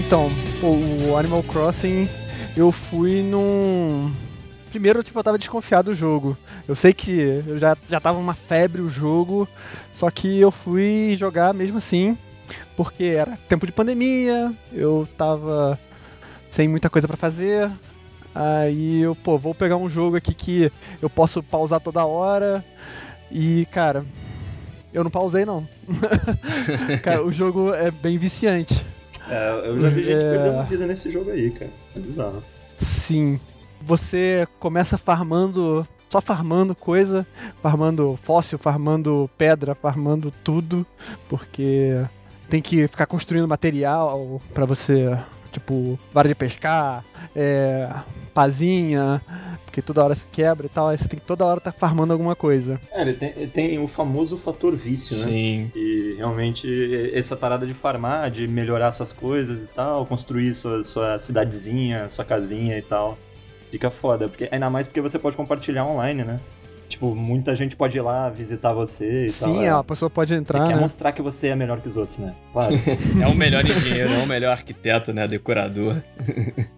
[0.07, 0.29] Então,
[0.63, 2.07] o Animal Crossing,
[2.55, 4.09] eu fui num.
[4.69, 6.37] Primeiro, tipo, eu tava desconfiado do jogo.
[6.65, 9.45] Eu sei que eu já, já tava uma febre o jogo,
[9.93, 12.17] só que eu fui jogar mesmo assim,
[12.77, 15.77] porque era tempo de pandemia, eu tava
[16.51, 17.69] sem muita coisa pra fazer.
[18.33, 22.63] Aí eu, pô, vou pegar um jogo aqui que eu posso pausar toda hora.
[23.29, 24.05] E, cara,
[24.93, 25.67] eu não pausei não.
[27.03, 28.85] cara, o jogo é bem viciante.
[29.29, 30.31] É, eu já vi gente É.
[30.31, 31.71] perdendo vida nesse jogo aí, cara.
[31.95, 32.43] É bizarro.
[32.77, 33.39] Sim.
[33.81, 37.25] Você começa farmando, só farmando coisa,
[37.61, 40.85] farmando fóssil, farmando pedra, farmando tudo,
[41.29, 42.01] porque
[42.49, 45.17] tem que ficar construindo material pra você,
[45.57, 47.03] tipo, vara de pescar,
[47.35, 47.89] é,
[48.33, 49.21] pazinha,
[49.65, 52.13] porque toda hora se quebra e tal, aí você tem que toda hora estar farmando
[52.13, 52.79] alguma coisa.
[52.91, 55.23] É, ele tem, ele tem o famoso fator vício, né?
[55.23, 55.71] Sim.
[55.75, 61.17] E realmente essa parada de farmar, de melhorar suas coisas e tal, construir sua, sua
[61.17, 63.17] cidadezinha, sua casinha e tal,
[63.71, 64.29] fica foda.
[64.29, 66.39] Porque, ainda mais porque você pode compartilhar online, né?
[66.87, 69.51] Tipo, muita gente pode ir lá visitar você e tal.
[69.51, 69.69] Sim, é.
[69.69, 70.81] a pessoa pode Você entrar, quer né?
[70.81, 72.33] mostrar que você é melhor que os outros, né?
[72.53, 72.73] Claro.
[73.21, 75.27] É o melhor engenheiro, é o melhor arquiteto, né?
[75.27, 75.97] Decorador.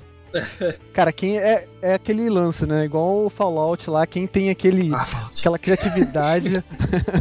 [0.93, 2.85] Cara, quem é, é aquele lance, né?
[2.85, 6.63] Igual o Fallout lá, quem tem aquele aquela criatividade,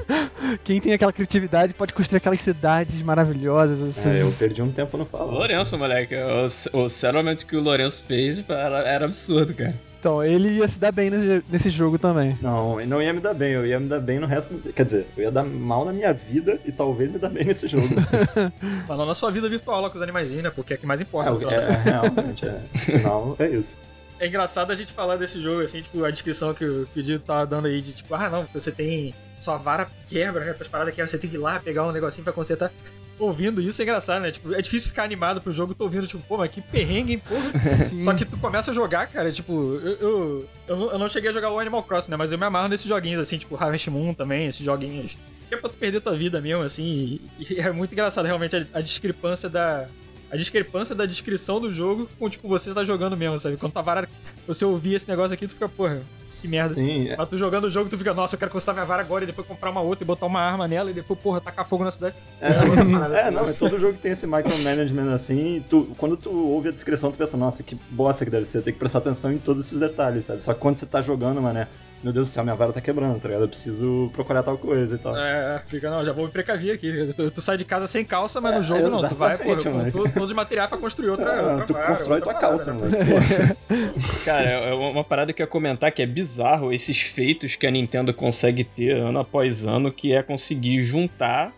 [0.63, 4.11] quem tem aquela criatividade pode construir aquelas cidades maravilhosas assim.
[4.11, 5.35] É, eu perdi um tempo no Fallout.
[5.35, 6.15] Lourenço, moleque.
[6.15, 9.75] O, o settlement que o Lourenço fez era, era absurdo, cara.
[9.99, 12.39] Então, ele ia se dar bem nesse, nesse jogo também.
[12.41, 14.55] Não, não ia me dar bem, eu ia me dar bem no resto.
[14.75, 17.67] Quer dizer, eu ia dar mal na minha vida e talvez me dar bem nesse
[17.67, 17.87] jogo.
[18.87, 20.51] Mas não na sua vida virtual lá com os animaizinhos, né?
[20.51, 21.31] Porque é o que mais importa.
[21.31, 22.61] é, é, é, realmente, é.
[23.03, 23.77] Não, é isso.
[24.21, 27.03] É engraçado a gente falar desse jogo, assim, tipo, a descrição que o, que o
[27.03, 29.15] Dito tava dando aí de tipo, ah não, você tem.
[29.41, 30.53] Sua vara quebra, né?
[30.53, 32.73] Tuas paradas quebram, você tem que ir lá pegar um negocinho pra consertar.
[33.19, 34.31] Ouvindo isso é engraçado, né?
[34.31, 37.23] Tipo, é difícil ficar animado pro jogo, tô ouvindo, tipo, pô, mas que perrengue, hein,
[37.27, 37.53] porra.
[37.99, 39.53] Só que tu começa a jogar, cara, tipo,
[39.83, 42.17] eu, eu, eu, não, eu não cheguei a jogar o Animal Crossing, né?
[42.17, 45.17] Mas eu me amarro nesses joguinhos, assim, tipo, Harvest Moon também, esses joguinhos.
[45.49, 47.21] Que é pra tu perder tua vida mesmo, assim.
[47.39, 49.89] E, e é muito engraçado, realmente, a, a discrepância da
[50.31, 53.57] a discrepância da descrição do jogo com, tipo, você tá jogando mesmo, sabe?
[53.57, 54.09] Quando tá vara,
[54.47, 56.03] você ouvir esse negócio aqui, tu fica, porra,
[56.41, 56.75] que merda.
[56.75, 57.09] Sim.
[57.17, 59.27] Mas tu jogando o jogo, tu fica, nossa, eu quero consertar minha vara agora e
[59.27, 61.91] depois comprar uma outra e botar uma arma nela e depois, porra, tacar fogo na
[61.91, 62.15] cidade.
[62.41, 66.69] É, é não, é todo jogo que tem esse micromanagement assim, tu, quando tu ouve
[66.69, 69.39] a descrição, tu pensa, nossa, que bosta que deve ser, tem que prestar atenção em
[69.39, 70.43] todos esses detalhes, sabe?
[70.43, 71.69] Só que quando você tá jogando, mané,
[72.03, 73.43] meu Deus do céu, minha vara tá quebrando, tá ligado?
[73.43, 75.17] Eu preciso procurar tal coisa e tal.
[75.17, 77.13] É, fica, não, já vou me precaver aqui.
[77.17, 79.57] Tu, tu sai de casa sem calça, mas no jogo é, não, tu vai, pô,
[79.57, 81.33] todo, todos os materiais pra construir outra.
[81.33, 82.81] É, outra tu vara, constrói outra tua parada, calça, né?
[82.81, 83.95] mano.
[84.25, 87.71] Cara, é uma parada que eu ia comentar que é bizarro esses feitos que a
[87.71, 91.53] Nintendo consegue ter ano após ano, que é conseguir juntar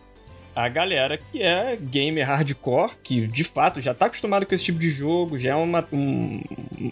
[0.55, 4.78] a galera que é gamer hardcore, que de fato já tá acostumado com esse tipo
[4.78, 5.86] de jogo, já é uma.
[5.93, 6.43] Um,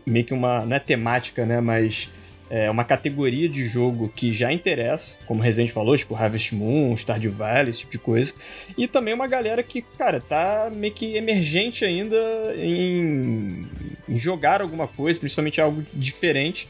[0.07, 0.65] meio que uma.
[0.65, 1.61] Não é temática, né?
[1.61, 2.11] Mas
[2.51, 6.97] é uma categoria de jogo que já interessa, como o Resident falou, tipo Harvest Moon,
[6.97, 8.35] Stardew Valley, esse tipo de coisa.
[8.77, 12.17] E também uma galera que, cara, tá meio que emergente ainda
[12.57, 13.67] em,
[14.09, 16.69] em jogar alguma coisa, principalmente algo diferente.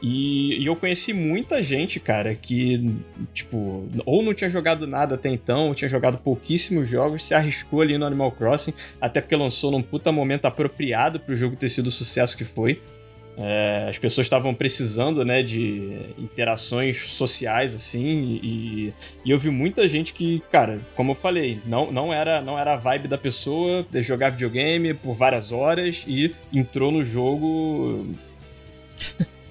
[0.00, 2.94] E, e, eu conheci muita gente, cara, que,
[3.34, 7.80] tipo, ou não tinha jogado nada até então, ou tinha jogado pouquíssimos jogos, se arriscou
[7.80, 11.88] ali no Animal Crossing, até porque lançou num puta momento apropriado pro jogo ter sido
[11.88, 12.80] o sucesso que foi.
[13.40, 18.92] É, as pessoas estavam precisando, né, de interações sociais, assim, e,
[19.24, 22.72] e, eu vi muita gente que, cara, como eu falei, não, não, era, não era
[22.72, 28.08] a vibe da pessoa de jogar videogame por várias horas e entrou no jogo.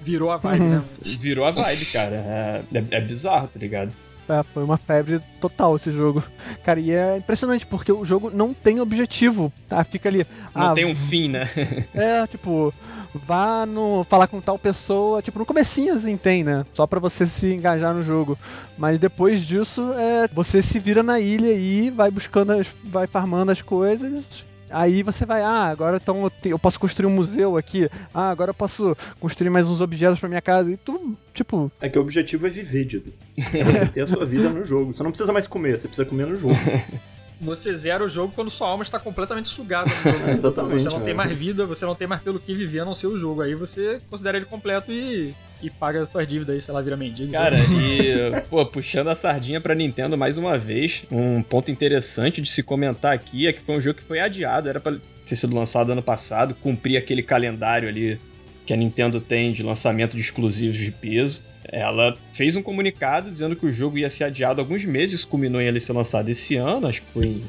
[0.02, 0.84] Virou a vibe, né?
[1.02, 2.16] Virou a vibe, cara.
[2.16, 3.92] É, é, é bizarro, tá ligado?
[4.28, 6.22] É, foi uma febre total esse jogo.
[6.62, 9.82] Cara, e é impressionante, porque o jogo não tem objetivo, tá?
[9.84, 10.26] Fica ali.
[10.54, 11.44] Não ah, tem um fim, né?
[11.94, 12.72] é, tipo,
[13.14, 16.64] vá no falar com tal pessoa, tipo, no comecinho assim tem, né?
[16.74, 18.38] Só para você se engajar no jogo.
[18.76, 23.50] Mas depois disso, é, você se vira na ilha e vai buscando, as, vai farmando
[23.50, 24.44] as coisas.
[24.70, 27.88] Aí você vai, ah, agora então eu, te, eu posso construir um museu aqui.
[28.12, 30.70] Ah, agora eu posso construir mais uns objetos para minha casa.
[30.70, 31.70] E tu, tipo.
[31.80, 33.12] É que o objetivo é viver, Dido.
[33.54, 34.92] É você ter a sua vida no jogo.
[34.92, 36.54] Você não precisa mais comer, você precisa comer no jogo.
[37.40, 40.30] Você zera o jogo quando sua alma está completamente sugada no jogo.
[40.34, 40.82] Exatamente.
[40.82, 41.16] Você não tem velho.
[41.16, 43.42] mais vida, você não tem mais pelo que viver a não ser o jogo.
[43.42, 46.96] Aí você considera ele completo e, e paga as suas dívidas aí, sei lá, vira
[46.96, 47.32] mendigo.
[47.32, 52.50] Cara, e, pô, puxando a sardinha pra Nintendo mais uma vez, um ponto interessante de
[52.50, 54.96] se comentar aqui é que foi um jogo que foi adiado, era pra
[55.26, 58.18] ter sido lançado ano passado, cumprir aquele calendário ali
[58.64, 61.42] que a Nintendo tem de lançamento de exclusivos de peso.
[61.70, 65.66] Ela fez um comunicado dizendo que o jogo ia ser adiado alguns meses, culminou em
[65.66, 67.44] ele ser lançado esse ano, acho que foi em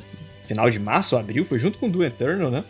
[0.48, 2.64] final de março ou abril, foi junto com o Do Eternal, né?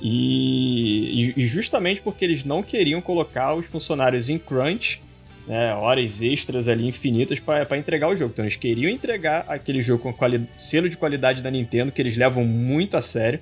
[0.00, 5.00] E, e, justamente porque eles não queriam colocar os funcionários em crunch,
[5.46, 8.32] né, horas extras ali infinitas para entregar o jogo.
[8.32, 12.16] Então eles queriam entregar aquele jogo com quali selo de qualidade da Nintendo, que eles
[12.16, 13.40] levam muito a sério,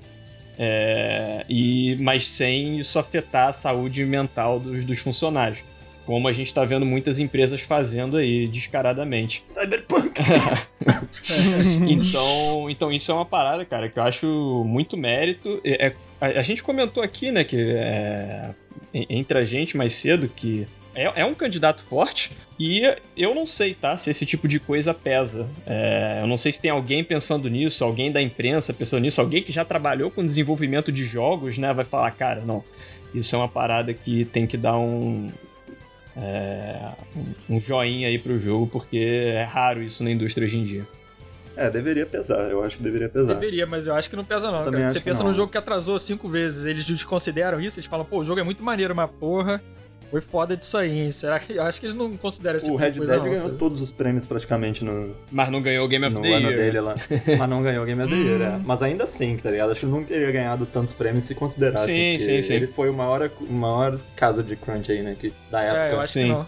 [0.57, 5.65] é, e mas sem isso afetar a saúde mental dos, dos funcionários.
[6.07, 9.43] Como a gente está vendo muitas empresas fazendo aí descaradamente.
[9.49, 10.21] Cyberpunk!
[11.89, 15.61] então, então isso é uma parada, cara, que eu acho muito mérito.
[15.65, 15.95] É, é,
[16.25, 18.51] a, a, gente comentou aqui, né, que é,
[18.93, 22.83] entre a gente mais cedo que é, é, um candidato forte e
[23.16, 23.97] eu não sei, tá?
[23.97, 25.49] Se esse tipo de coisa pesa.
[25.66, 29.43] É, eu não sei se tem alguém pensando nisso, alguém da imprensa pensando nisso, alguém
[29.43, 31.72] que já trabalhou com desenvolvimento de jogos, né?
[31.72, 32.62] Vai falar, cara, não.
[33.12, 35.31] Isso é uma parada que tem que dar um,
[36.16, 36.93] é,
[37.51, 40.87] um joinha aí pro jogo, porque é raro isso na indústria hoje em dia.
[41.57, 43.35] É, deveria pesar, eu acho que deveria pesar.
[43.35, 44.93] Deveria, mas eu acho que não pesa não, Também cara.
[44.93, 45.31] Você que pensa não.
[45.31, 48.43] num jogo que atrasou cinco vezes, eles desconsideram isso, eles falam, pô, o jogo é
[48.43, 49.63] muito maneiro, mas porra,
[50.11, 51.13] foi foda disso aí, hein?
[51.13, 51.55] Será que...
[51.55, 53.47] Eu acho que eles não consideram esse O tipo Red de coisa Dead não, ganhou
[53.49, 53.59] sabe?
[53.59, 56.57] todos os prêmios praticamente no, Mas não ganhou o Game of no the ano Year.
[56.61, 56.95] dele lá.
[57.39, 58.61] Mas não ganhou o Game of the Year, é.
[58.65, 59.71] Mas ainda assim, tá ligado?
[59.71, 61.91] Acho que ele não teria ganhado tantos prêmios se considerasse.
[61.91, 62.55] Sim, sim, sim.
[62.55, 65.17] Ele foi o maior, o maior caso de crunch aí, né?
[65.19, 65.81] Que, da época.
[65.81, 66.29] É, eu acho que Sim.
[66.29, 66.47] não.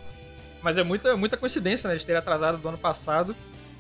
[0.62, 1.94] Mas é muita, muita coincidência, né?
[1.94, 3.34] Eles terem atrasado do ano passado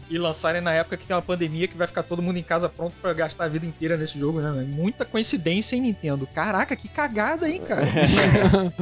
[0.08, 2.68] e lançarem na época que tem uma pandemia que vai ficar todo mundo em casa
[2.68, 4.50] pronto pra gastar a vida inteira nesse jogo, né?
[4.68, 6.26] Muita coincidência em Nintendo.
[6.26, 7.86] Caraca, que cagada, hein, cara?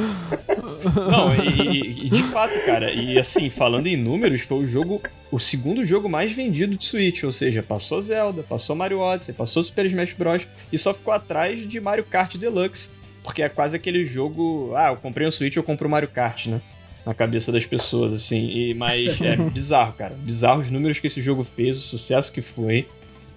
[0.95, 5.01] Não, e, e de fato, cara, e assim, falando em números, foi o jogo,
[5.31, 9.63] o segundo jogo mais vendido de Switch, ou seja, passou Zelda, passou Mario Odyssey, passou
[9.63, 10.47] Super Smash Bros.
[10.73, 14.97] e só ficou atrás de Mario Kart Deluxe, porque é quase aquele jogo, ah, eu
[14.97, 16.61] comprei um Switch, eu compro o Mario Kart, né?
[17.05, 21.21] Na cabeça das pessoas, assim, e, mas é bizarro, cara, bizarro os números que esse
[21.21, 22.87] jogo fez, o sucesso que foi.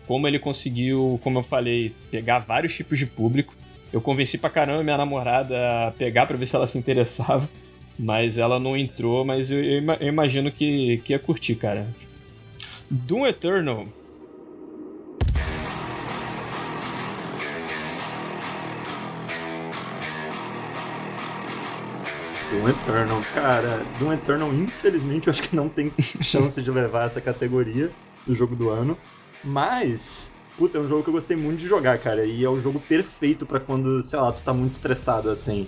[0.08, 3.54] como ele conseguiu, como eu falei, pegar vários tipos de público.
[3.92, 7.50] Eu convenci pra caramba minha namorada a pegar pra ver se ela se interessava.
[8.00, 11.88] Mas ela não entrou, mas eu, eu, eu imagino que, que ia curtir, cara.
[12.90, 13.88] Doom Eternal.
[22.52, 25.92] Doom Eternal, cara, Doom Eternal, infelizmente, eu acho que não tem
[26.22, 27.92] chance de levar essa categoria
[28.26, 28.98] do jogo do ano.
[29.44, 32.26] Mas, puta, é um jogo que eu gostei muito de jogar, cara.
[32.26, 35.68] E é o jogo perfeito para quando, sei lá, tu tá muito estressado, assim.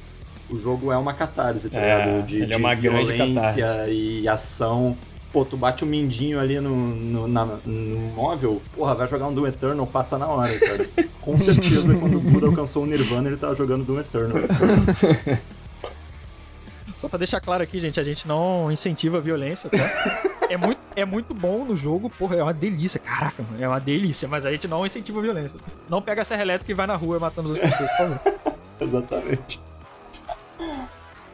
[0.49, 2.25] O jogo é uma catarse, tá É, ligado?
[2.25, 3.91] De, ele é uma grande violência catarse.
[3.91, 4.97] e ação.
[5.31, 9.33] Pô, tu bate o mindinho ali no, no, na- no móvel, porra, vai jogar um
[9.33, 10.87] Doom Eternal, passa na hora, cara.
[11.21, 14.37] Com certeza, quando o Buda alcançou o Nirvana, ele tava jogando Doom Eternal.
[16.99, 19.77] Só pra deixar claro aqui, gente, a gente não incentiva a violência, tá?
[20.49, 22.99] é, muito, é muito bom no jogo, porra, é uma delícia.
[22.99, 25.57] Caraca, mano, é uma delícia, mas a gente não incentiva a violência.
[25.87, 28.19] Não pega a serra elétrica e vai na rua matando os outros, por favor.
[28.81, 29.61] Exatamente.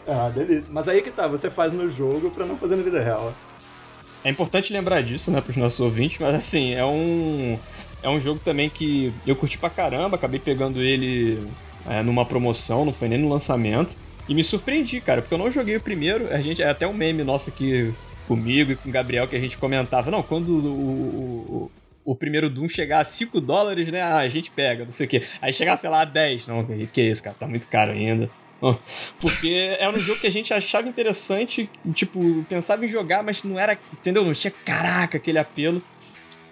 [0.08, 0.72] Ah, delícia.
[0.72, 3.34] Mas aí que tá, você faz no jogo pra não fazer na vida real.
[4.24, 7.58] É importante lembrar disso, né, pros nossos ouvintes, mas assim, é um.
[8.04, 11.44] É um jogo também que eu curti pra caramba, acabei pegando ele
[11.88, 13.98] é, numa promoção, não foi nem no lançamento.
[14.28, 16.28] E me surpreendi, cara, porque eu não joguei o primeiro.
[16.34, 17.94] A gente é até um meme nosso aqui
[18.28, 20.10] comigo e com o Gabriel que a gente comentava.
[20.10, 21.72] Não, quando o,
[22.06, 24.02] o, o- primeiro Doom chegar a 5 dólares, né?
[24.02, 25.22] Ah, a gente pega, não sei o quê.
[25.42, 26.48] Aí chegar, sei lá, a 10.
[26.48, 28.30] Não, que, isso, cara, tá muito caro ainda.
[28.62, 28.76] Ó,
[29.20, 33.60] Porque era um jogo que a gente achava interessante, tipo, pensava em jogar, mas não
[33.60, 34.24] era, entendeu?
[34.26, 35.84] Não tinha, caraca, aquele apelo.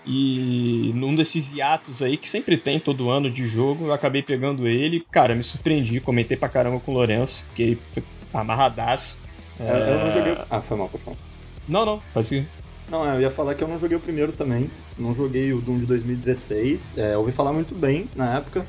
[0.05, 4.67] E num desses hiatos aí, que sempre tem todo ano de jogo, eu acabei pegando
[4.67, 5.05] ele.
[5.11, 9.21] Cara, me surpreendi, comentei pra caramba com o Lourenço, que ele foi amarradaço.
[9.59, 10.37] Eu, eu não É, joguei.
[10.49, 11.17] Ah, foi mal, pode falar.
[11.67, 12.47] Não, não, pode seguir.
[12.89, 14.69] Não, eu ia falar que eu não joguei o primeiro também.
[14.97, 16.97] Não joguei o Doom de 2016.
[16.97, 18.65] É, ouvi falar muito bem na época.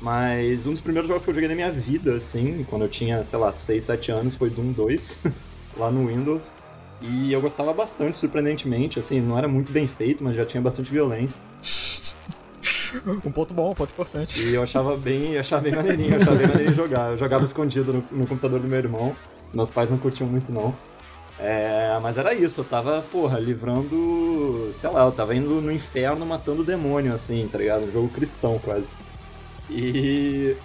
[0.00, 3.22] Mas um dos primeiros jogos que eu joguei na minha vida, assim, quando eu tinha,
[3.24, 5.18] sei lá, 6, 7 anos, foi Doom 2,
[5.76, 6.54] lá no Windows.
[7.00, 10.90] E eu gostava bastante, surpreendentemente, assim, não era muito bem feito, mas já tinha bastante
[10.90, 11.38] violência.
[13.06, 14.40] Um ponto bom, um ponto importante.
[14.40, 17.12] E eu achava bem, eu achava bem maneirinho, eu achava bem maneirinho jogar.
[17.12, 19.14] Eu jogava escondido no, no computador do meu irmão.
[19.52, 20.74] Meus pais não curtiam muito, não.
[21.38, 24.70] É, mas era isso, eu tava, porra, livrando.
[24.72, 27.84] Sei lá, eu tava indo no inferno matando demônio, assim, tá ligado?
[27.84, 28.90] Um jogo cristão quase.
[29.70, 30.56] E.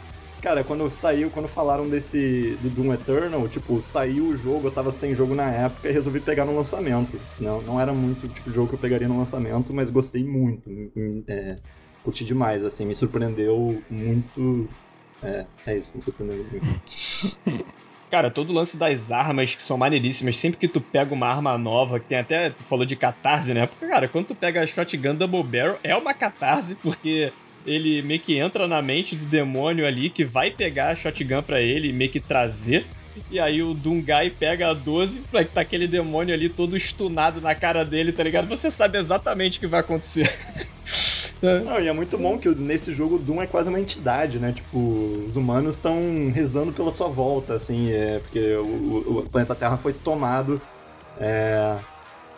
[0.43, 2.57] Cara, quando saiu, quando falaram desse.
[2.61, 6.19] do Doom Eternal, tipo, saiu o jogo, eu tava sem jogo na época e resolvi
[6.19, 7.17] pegar no lançamento.
[7.39, 10.69] Não, não era muito tipo de jogo que eu pegaria no lançamento, mas gostei muito.
[11.29, 11.55] É,
[12.03, 14.67] curti demais, assim, me surpreendeu muito.
[15.23, 17.63] É, é isso, me surpreendeu muito.
[18.11, 21.57] Cara, todo o lance das armas que são maneiríssimas, sempre que tu pega uma arma
[21.57, 23.65] nova, que tem até, tu falou de catarse, né?
[23.65, 27.33] Porque, cara, quando tu pega a Shotgun Double Barrel, é uma catarse, porque
[27.65, 31.61] ele meio que entra na mente do demônio ali, que vai pegar a Shotgun pra
[31.61, 32.85] ele e meio que trazer.
[33.29, 37.53] E aí o Dungai pega a 12 pra tá aquele demônio ali todo stunado na
[37.53, 38.47] cara dele, tá ligado?
[38.47, 40.27] Você sabe exatamente o que vai acontecer.
[41.65, 44.53] Não, e é muito bom que nesse jogo o Doom é quase uma entidade, né?
[44.53, 44.77] Tipo,
[45.27, 49.75] os humanos estão rezando pela sua volta, assim, é, porque o, o- o planeta Terra
[49.77, 50.61] foi tomado
[51.19, 51.75] é,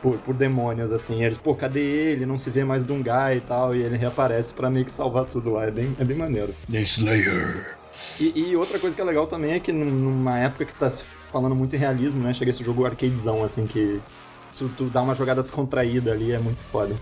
[0.06, 1.24] por, por demônios, assim.
[1.24, 2.28] Eles, pô, cadê ele?
[2.28, 5.50] Não se vê mais Dungai e tal, e ele reaparece pra meio que salvar tudo
[5.54, 5.66] lá.
[5.66, 6.54] É bem, é bem maneiro.
[6.72, 7.76] The Slayer.
[8.20, 10.88] E, e outra coisa que é legal também é que num- numa época que tá
[10.92, 12.36] se falando muito em realismo, né?
[12.36, 14.00] Chega esse jogo arcadezão, assim, que
[14.56, 16.96] tu, tu dá uma jogada descontraída ali, é muito foda.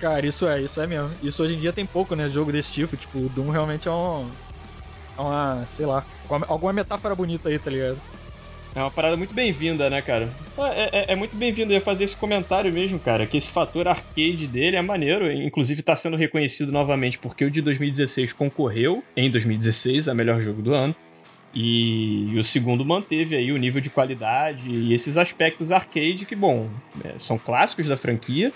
[0.00, 1.10] Cara, isso é, isso é mesmo.
[1.22, 2.30] Isso hoje em dia tem pouco, né?
[2.30, 2.96] Jogo desse tipo.
[2.96, 4.26] Tipo, o Doom realmente é um.
[5.18, 6.02] É uma, sei lá,
[6.48, 7.98] alguma metáfora bonita aí, tá ligado?
[8.78, 10.28] É uma parada muito bem-vinda, né, cara?
[10.56, 11.72] É, é- é muito bem-vindo.
[11.72, 15.30] Eu ia fazer esse comentário mesmo, cara, que esse fator arcade dele é maneiro.
[15.32, 20.62] Inclusive, tá sendo reconhecido novamente porque o de 2016 concorreu, em 2016, a melhor jogo
[20.62, 20.94] do ano.
[21.52, 26.36] E, e o segundo manteve aí o nível de qualidade e esses aspectos arcade que,
[26.36, 26.68] bom,
[27.04, 28.52] é, são clássicos da franquia.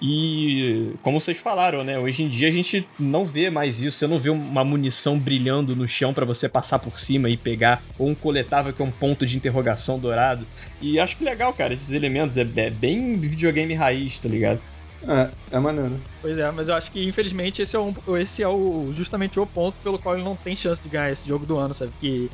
[0.00, 1.98] E como vocês falaram, né?
[1.98, 3.98] Hoje em dia a gente não vê mais isso.
[3.98, 7.82] Você não vê uma munição brilhando no chão pra você passar por cima e pegar,
[7.98, 10.46] ou um coletável que é um ponto de interrogação dourado.
[10.80, 12.36] E acho que legal, cara, esses elementos.
[12.38, 14.60] É, é bem videogame raiz, tá ligado?
[15.06, 15.98] É, é maneiro.
[16.20, 19.46] Pois é, mas eu acho que infelizmente esse é, um, esse é o, justamente o
[19.46, 21.92] ponto pelo qual ele não tem chance de ganhar esse jogo do ano, sabe?
[22.00, 22.30] Que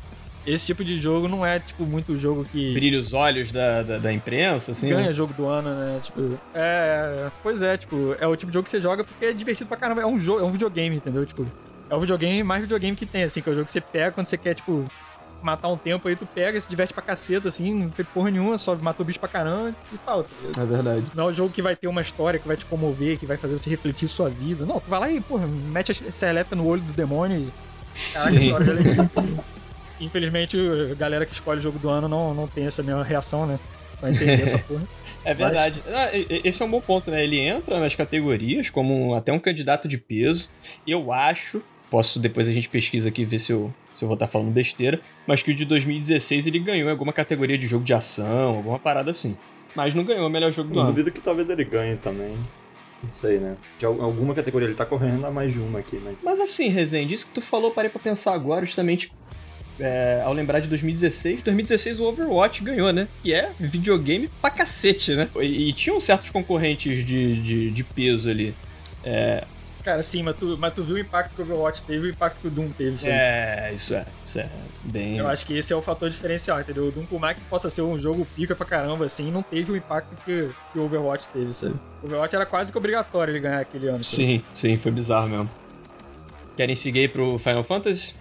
[0.47, 2.73] esse tipo de jogo não é, tipo, muito jogo que.
[2.73, 4.89] Brilha os olhos da, da, da imprensa, assim.
[4.89, 5.13] ganha né?
[5.13, 6.01] jogo do ano, né?
[6.05, 7.31] Tipo, é.
[7.43, 9.77] Pois é, tipo, é o tipo de jogo que você joga porque é divertido pra
[9.77, 10.03] caramba.
[10.03, 11.27] É um jogo, é um videogame, entendeu?
[11.27, 11.47] Tipo,
[11.91, 14.13] é o videogame mais videogame que tem, assim, que é o jogo que você pega
[14.13, 14.85] quando você quer, tipo,
[15.43, 18.57] matar um tempo aí, tu pega, se diverte pra caceta, assim, não tem porra nenhuma,
[18.59, 20.25] só matou bicho pra caramba e tal.
[20.25, 20.63] tá?
[20.63, 21.07] É verdade.
[21.15, 23.37] Não é um jogo que vai ter uma história que vai te comover, que vai
[23.37, 24.65] fazer você refletir sua vida.
[24.65, 27.53] Não, tu vai lá e, porra, mete a serelepe no olho do demônio e.
[28.13, 28.53] Caraca, Sim.
[30.01, 30.57] Infelizmente,
[30.91, 33.59] a galera que escolhe o jogo do ano não, não tem essa mesma reação, né?
[34.01, 34.83] Pra entender essa porra.
[35.27, 35.83] É verdade.
[35.89, 37.25] Ah, e- e- esse é um bom ponto, né?
[37.25, 40.49] Ele entra nas categorias como até um candidato de peso.
[40.87, 44.15] Eu acho, posso depois a gente pesquisa aqui e ver se eu, se eu vou
[44.15, 47.83] estar falando besteira, mas que o de 2016 ele ganhou em alguma categoria de jogo
[47.85, 49.37] de ação, alguma parada assim.
[49.75, 50.91] Mas não ganhou o melhor jogo do Eu ano.
[50.93, 52.37] duvido que talvez ele ganhe também.
[53.03, 53.57] Não sei, né?
[53.81, 56.17] De al- alguma categoria ele tá correndo a mais de uma aqui, mas.
[56.23, 59.11] Mas assim, Rezende, isso que tu falou, parei pra pensar agora, justamente
[59.79, 61.43] é, ao lembrar de 2016.
[61.43, 63.09] 2016 o Overwatch ganhou, né?
[63.23, 65.29] Que é videogame pra cacete, né?
[65.37, 68.55] E, e tinham certos concorrentes de, de, de peso ali.
[69.05, 69.45] É,
[69.87, 72.13] Cara, sim, mas tu, mas tu viu o impacto que o Overwatch teve e o
[72.13, 73.09] impacto que o Doom teve, sim.
[73.09, 74.05] é, isso é.
[74.25, 74.49] Isso é
[74.83, 75.17] bem.
[75.17, 76.89] Eu acho que esse é o fator diferencial, entendeu?
[76.89, 79.71] O Doom, por mais que possa ser um jogo pica pra caramba, assim, não teve
[79.71, 81.77] o impacto que, que o Overwatch teve, sabe?
[82.03, 84.03] O Overwatch era quase que obrigatório ele ganhar aquele ano.
[84.03, 84.17] sabe?
[84.17, 85.49] Sim, sim, foi bizarro mesmo.
[86.57, 88.15] Querem seguir pro Final Fantasy?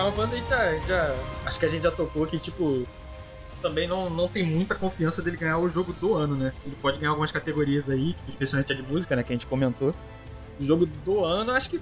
[0.00, 1.14] Final Fantasy a gente já, já-
[1.46, 2.86] Acho que a gente já tocou que, tipo.
[3.60, 6.50] Também não, não tem muita confiança dele ganhar o jogo do ano, né?
[6.64, 9.22] Ele pode ganhar algumas categorias aí, especialmente a de música, né?
[9.22, 9.94] Que a gente comentou.
[10.58, 11.78] O jogo do ano, acho que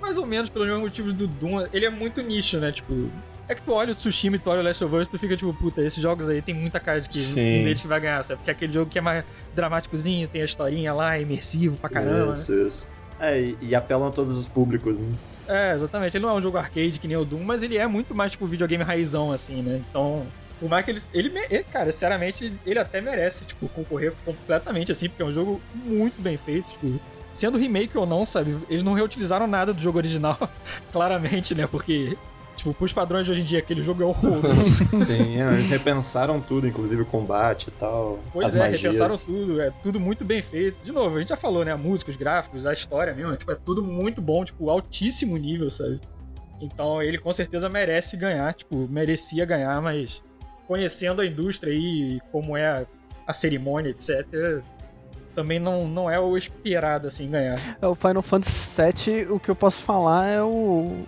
[0.00, 2.72] mais ou menos pelos mesmos motivos do Doom, ele é muito nicho, né?
[2.72, 3.10] Tipo.
[3.46, 5.34] É que tu olha o Tsushima e tu olha o Last of Us, tu fica
[5.36, 7.60] tipo, puta, esses jogos aí tem muita cara de que Sim.
[7.60, 8.38] um deles que vai ganhar, sabe?
[8.38, 11.88] Porque é aquele jogo que é mais dramáticozinho, tem a historinha lá, é imersivo pra
[11.88, 12.26] caramba.
[12.26, 12.32] né?
[12.32, 12.90] Isso, isso.
[13.18, 15.12] É, e, e apelam a todos os públicos, né?
[15.48, 16.16] É, exatamente.
[16.16, 18.32] Ele não é um jogo arcade que nem o Doom, mas ele é muito mais,
[18.32, 19.82] tipo, videogame raizão, assim, né?
[19.88, 20.26] Então,
[20.68, 21.00] mais que ele...
[21.14, 26.20] Ele, cara, sinceramente, ele até merece, tipo, concorrer completamente, assim, porque é um jogo muito
[26.20, 27.00] bem feito, tipo...
[27.32, 28.58] Sendo remake ou não, sabe?
[28.68, 30.36] Eles não reutilizaram nada do jogo original,
[30.92, 31.66] claramente, né?
[31.66, 32.18] Porque,
[32.68, 34.84] tipo, pros padrões de hoje em dia, aquele jogo é horroroso.
[34.96, 38.18] Sim, eles repensaram tudo, inclusive o combate e tal.
[38.32, 38.82] Pois as é, magias.
[38.82, 40.82] repensaram tudo, é tudo muito bem feito.
[40.82, 41.72] De novo, a gente já falou, né?
[41.72, 45.36] A música, os gráficos, a história mesmo, é, tipo, é tudo muito bom, tipo, altíssimo
[45.36, 46.00] nível, sabe?
[46.60, 50.22] Então ele com certeza merece ganhar, tipo, merecia ganhar, mas
[50.66, 52.86] conhecendo a indústria aí, como é a,
[53.26, 54.62] a cerimônia, etc.,
[55.34, 57.56] também não, não é o esperado, assim, ganhar.
[57.80, 61.04] É, o Final Fantasy VII, o que eu posso falar é o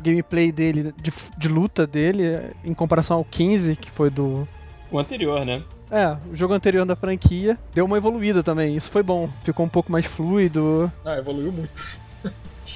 [0.00, 4.46] gameplay dele, de, de luta dele, em comparação ao 15, que foi do.
[4.90, 5.62] O anterior, né?
[5.90, 9.28] É, o jogo anterior da franquia, deu uma evoluída também, isso foi bom.
[9.44, 10.90] Ficou um pouco mais fluido.
[11.04, 12.00] Não, evoluiu muito.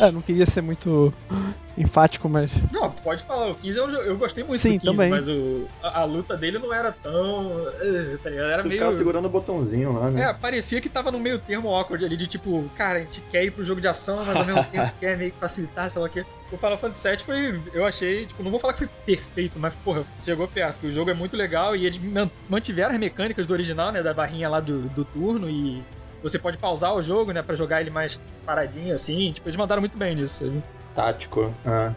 [0.01, 1.13] É, não queria ser muito
[1.79, 2.51] enfático, mas.
[2.73, 5.11] Não, pode falar, o 15 eu, eu gostei muito Sim, do 15, também.
[5.11, 7.53] mas o, a, a luta dele não era tão.
[7.81, 8.51] eh, Tá ligado?
[8.51, 8.79] Era Tu meio.
[8.81, 10.23] ficava segurando o botãozinho lá, né?
[10.31, 13.45] É, parecia que tava no meio termo awkward ali, de tipo, cara, a gente quer
[13.45, 16.09] ir pro jogo de ação, mas ao mesmo tempo quer meio que facilitar, sei lá
[16.09, 16.25] o quê.
[16.51, 19.75] O Final Fantasy VII foi, eu achei, tipo, não vou falar que foi perfeito, mas,
[19.85, 23.47] porra, chegou perto, porque o jogo é muito legal e eles man- mantiveram as mecânicas
[23.47, 25.83] do original, né, da barrinha lá do, do turno e
[26.29, 29.81] você pode pausar o jogo, né, pra jogar ele mais paradinho, assim, tipo, eles mandaram
[29.81, 30.63] muito bem nisso, sabe?
[30.95, 31.55] Tático.
[31.65, 31.93] Ah.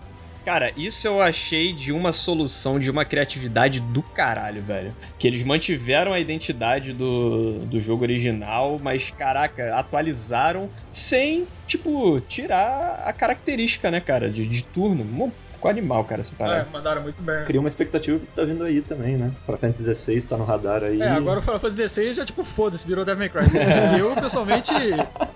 [0.45, 4.95] Cara, isso eu achei de uma solução, de uma criatividade do caralho, velho.
[5.17, 13.03] Que eles mantiveram a identidade do, do jogo original, mas, caraca, atualizaram sem, tipo, tirar
[13.05, 15.31] a característica, né, cara, de, de turno.
[15.59, 16.67] Ficou animal, cara, essa É, parada.
[16.71, 17.43] mandaram muito bem.
[17.43, 19.29] Cria uma expectativa que tá vindo aí também, né?
[19.45, 21.01] Pra Fantasy XVI tá no radar aí.
[21.01, 23.59] É, agora o Final Fantasy XVI já, tipo, foda-se, virou Devil May Cry.
[23.99, 24.71] eu, pessoalmente,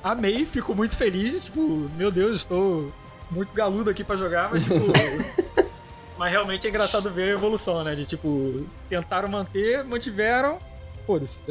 [0.02, 1.44] amei, fico muito feliz.
[1.44, 2.90] Tipo, meu Deus, estou
[3.30, 4.76] muito galudo aqui pra jogar, mas, tipo...
[6.18, 7.94] mas realmente é engraçado ver a evolução, né?
[7.94, 10.58] De, tipo, tentaram manter, mantiveram,
[11.06, 11.42] foda-se.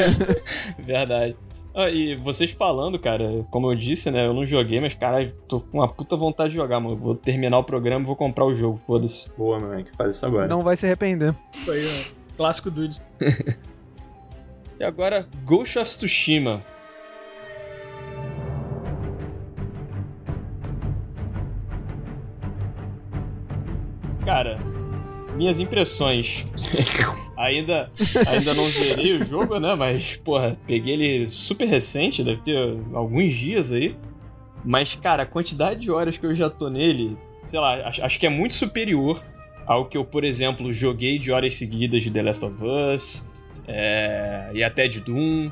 [0.78, 1.36] Verdade.
[1.78, 4.24] Ah, e vocês falando, cara, como eu disse, né?
[4.24, 6.96] Eu não joguei, mas, caralho, tô com uma puta vontade de jogar, mano.
[6.96, 9.30] Vou terminar o programa e vou comprar o jogo, foda-se.
[9.36, 10.48] Boa, meu que faz isso agora.
[10.48, 11.34] Não vai se arrepender.
[11.54, 12.04] Isso aí, né?
[12.34, 12.98] Clássico Dude.
[14.78, 16.62] E agora, Ghost of Tsushima.
[24.22, 24.58] Cara,
[25.36, 26.46] minhas impressões.
[27.36, 27.90] ainda,
[28.26, 29.74] ainda não zerei o jogo, né?
[29.74, 32.56] Mas, porra, peguei ele super recente, deve ter
[32.94, 33.94] alguns dias aí.
[34.64, 38.18] Mas, cara, a quantidade de horas que eu já tô nele, sei lá, acho, acho
[38.18, 39.22] que é muito superior
[39.66, 43.30] ao que eu, por exemplo, joguei de horas seguidas de The Last of Us
[43.66, 45.50] é, e até de Doom.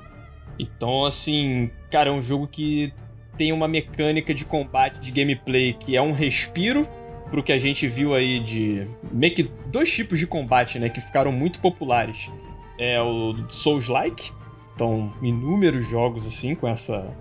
[0.58, 2.92] Então, assim, cara, é um jogo que
[3.36, 6.88] tem uma mecânica de combate, de gameplay que é um respiro
[7.34, 11.00] pro que a gente viu aí de meio que dois tipos de combate, né, que
[11.00, 12.30] ficaram muito populares.
[12.78, 14.30] É o Souls-like,
[14.72, 17.12] então inúmeros jogos assim com essa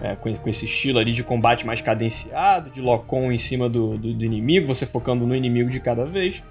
[0.00, 3.96] é, com, com, esse estilo ali de combate mais cadenciado, de lock-on em cima do,
[3.96, 6.42] do, do, inimigo, você focando no inimigo de cada vez.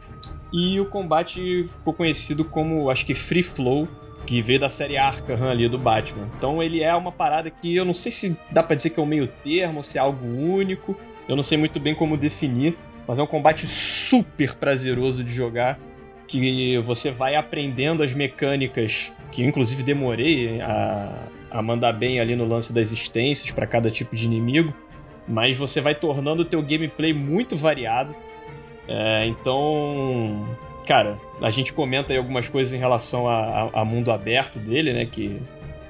[0.54, 3.88] E o combate ficou conhecido como, acho que Free Flow,
[4.26, 6.30] que veio da série Arkham ali do Batman.
[6.38, 9.04] Então ele é uma parada que eu não sei se dá pra dizer que é
[9.04, 10.96] um meio termo, se é algo único,
[11.28, 12.78] eu não sei muito bem como definir,
[13.10, 15.80] mas é um combate super prazeroso de jogar,
[16.28, 22.46] que você vai aprendendo as mecânicas, que inclusive demorei a, a mandar bem ali no
[22.46, 24.72] lance das existências para cada tipo de inimigo,
[25.28, 28.16] mas você vai tornando o teu gameplay muito variado.
[28.88, 30.48] É, então,
[30.86, 33.40] cara, a gente comenta aí algumas coisas em relação a,
[33.74, 35.42] a, a, mundo aberto dele, né, que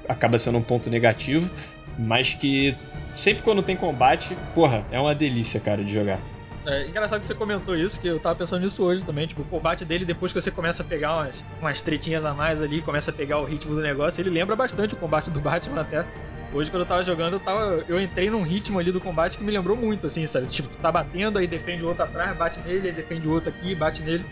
[0.08, 1.50] acaba sendo um ponto negativo,
[1.98, 2.74] mas que
[3.12, 6.18] sempre quando tem combate, porra, é uma delícia, cara, de jogar.
[6.66, 9.26] É engraçado que você comentou isso, que eu tava pensando nisso hoje também.
[9.26, 12.60] Tipo, o combate dele, depois que você começa a pegar umas, umas tretinhas a mais
[12.60, 15.80] ali, começa a pegar o ritmo do negócio, ele lembra bastante o combate do Batman
[15.80, 16.04] até.
[16.52, 19.44] Hoje, quando eu tava jogando, eu, tava, eu entrei num ritmo ali do combate que
[19.44, 20.48] me lembrou muito, assim, sabe?
[20.48, 23.50] Tipo, tu tá batendo, aí defende o outro atrás, bate nele, aí defende o outro
[23.50, 24.24] aqui, bate nele.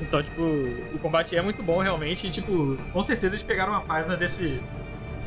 [0.00, 3.82] Então, tipo, o combate é muito bom realmente e, tipo, com certeza eles pegaram uma
[3.82, 4.60] página desse,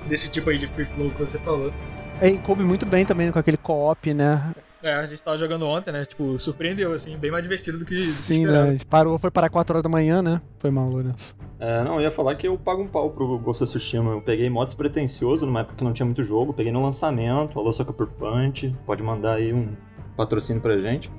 [0.07, 1.71] desse tipo aí de free flow que você falou.
[2.19, 4.53] É, e coube muito bem também com aquele co-op, né?
[4.83, 6.03] É, a gente tava jogando ontem, né?
[6.03, 7.95] Tipo, surpreendeu, assim, bem mais divertido do que.
[7.95, 8.61] Sim, né?
[8.61, 10.41] A gente parou, foi para 4 horas da manhã, né?
[10.59, 11.13] Foi mal, né?
[11.57, 14.11] É, não, eu ia falar que eu pago um pau pro Ghost of Tsushima.
[14.11, 17.71] Eu peguei modo despretensioso numa época que não tinha muito jogo, peguei no lançamento, alô
[17.71, 19.69] Sucker Punch, pode mandar aí um
[20.17, 21.09] patrocínio pra gente.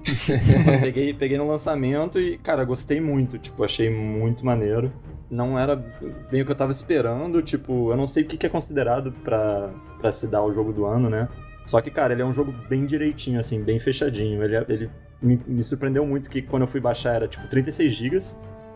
[0.67, 4.93] Mas peguei, peguei no lançamento e, cara, gostei muito, tipo, achei muito maneiro.
[5.31, 5.75] Não era
[6.31, 9.73] bem o que eu tava esperando, tipo, eu não sei o que é considerado pra,
[9.99, 11.29] pra se dar o jogo do ano, né?
[11.67, 14.43] Só que, cara, ele é um jogo bem direitinho, assim, bem fechadinho.
[14.43, 14.91] Ele, é, ele
[15.21, 18.19] me, me surpreendeu muito que quando eu fui baixar era tipo 36 GB.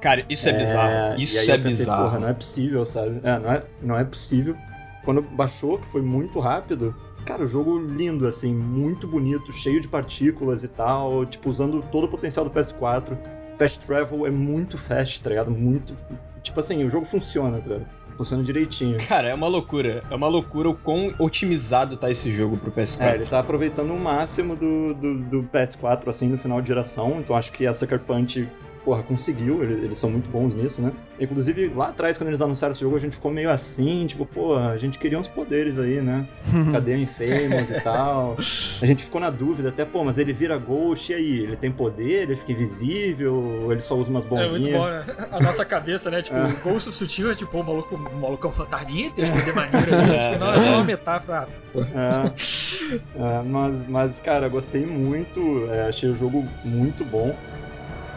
[0.00, 1.20] Cara, isso é, é bizarro.
[1.20, 2.04] Isso é pensei, bizarro.
[2.04, 3.20] Porra, não é possível, sabe?
[3.22, 4.56] É, não é, não é possível.
[5.04, 6.94] Quando baixou, que foi muito rápido,
[7.26, 12.04] cara, o jogo lindo, assim, muito bonito, cheio de partículas e tal, tipo, usando todo
[12.04, 13.18] o potencial do PS4.
[13.58, 15.50] Fast Travel é muito fast, tá ligado?
[15.50, 15.94] Muito.
[16.42, 17.86] Tipo assim, o jogo funciona, tá ligado?
[18.18, 18.98] Funciona direitinho.
[19.06, 20.02] Cara, é uma loucura.
[20.10, 23.00] É uma loucura o quão otimizado tá esse jogo pro PS4.
[23.00, 27.20] É, ele tá aproveitando o máximo do, do, do PS4, assim, no final de geração.
[27.20, 28.48] Então acho que a Sucker Punch
[28.88, 30.90] porra, conseguiu, eles, são muito bons nisso, né?
[31.20, 34.56] Inclusive, lá atrás, quando eles anunciaram esse jogo, a gente ficou meio assim, tipo, pô,
[34.56, 36.26] a gente queria uns poderes aí, né?
[36.72, 38.38] Cadê a Infamous e tal?
[38.80, 41.38] A gente ficou na dúvida até, pô, mas ele vira Ghost, e aí?
[41.40, 44.54] Ele tem poder, ele fica invisível, ou ele só usa umas bombinhas?
[44.54, 45.28] É muito bom, né?
[45.32, 46.22] A nossa cabeça, né?
[46.22, 46.46] Tipo, é.
[46.46, 50.16] o Ghost sutil é tipo, o maluco, o malucão fantasminha, tem poder maneiro ali.
[50.16, 50.32] É.
[50.32, 51.48] Tipo, não, é só uma metáfora.
[51.76, 53.38] É.
[53.38, 53.42] é.
[53.42, 57.36] mas, mas, cara, gostei muito, é, achei o jogo muito bom.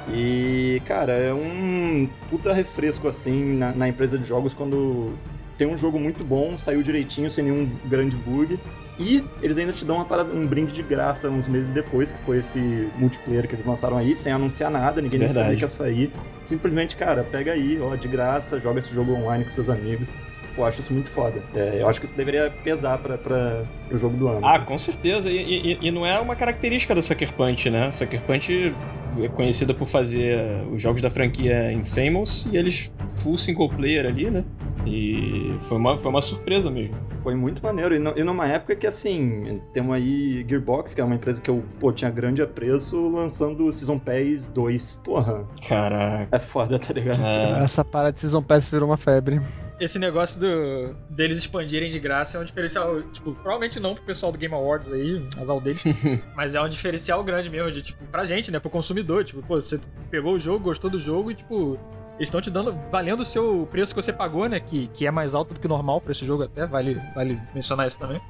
[0.10, 5.14] E, cara, é um puta refresco assim na, na, empresa de jogos quando
[5.58, 8.60] tem um jogo muito bom, saiu direitinho, sem nenhum grande bug.
[9.00, 12.38] E eles ainda te dão parada, um brinde de graça uns meses depois, que foi
[12.38, 12.60] esse
[12.98, 16.12] multiplayer que eles lançaram aí, sem anunciar nada, ninguém nem sabia que ia sair.
[16.46, 20.14] Simplesmente, cara, pega aí, ó, de graça, joga esse jogo online com seus amigos.
[20.56, 21.42] Pô, acho isso muito foda.
[21.56, 24.46] É, eu acho que isso deveria pesar pra, pra, pro jogo do ano.
[24.46, 25.30] Ah, com certeza.
[25.30, 27.92] E, e, e, não é uma característica da Sucker Punch, né?
[27.92, 28.74] Sucker Punch
[29.22, 30.40] é conhecida por fazer
[30.72, 34.44] os jogos da franquia Infamous e eles full single player ali, né?
[34.86, 36.96] E foi uma, foi uma surpresa mesmo.
[37.22, 37.94] Foi muito maneiro.
[37.94, 41.64] E, e numa época que, assim, temos aí Gearbox, que é uma empresa que eu,
[41.80, 45.02] pô, tinha grande apreço, lançando Season Pass 2.
[45.04, 45.46] Porra.
[45.68, 46.36] Caraca.
[46.36, 47.24] É foda, tá ligado?
[47.24, 47.64] É.
[47.64, 49.40] Essa parada de Season Pass virou uma febre
[49.84, 54.32] esse negócio do, deles expandirem de graça é um diferencial, tipo, provavelmente não pro pessoal
[54.32, 55.82] do Game Awards aí, azar deles,
[56.36, 59.60] mas é um diferencial grande mesmo, de, tipo, pra gente, né, pro consumidor, tipo, pô,
[59.60, 61.80] você pegou o jogo, gostou do jogo e, tipo,
[62.28, 64.60] estão te dando, valendo o seu preço que você pagou, né?
[64.60, 67.40] Que, que é mais alto do que o normal pra esse jogo até, vale, vale
[67.54, 68.22] mencionar isso também.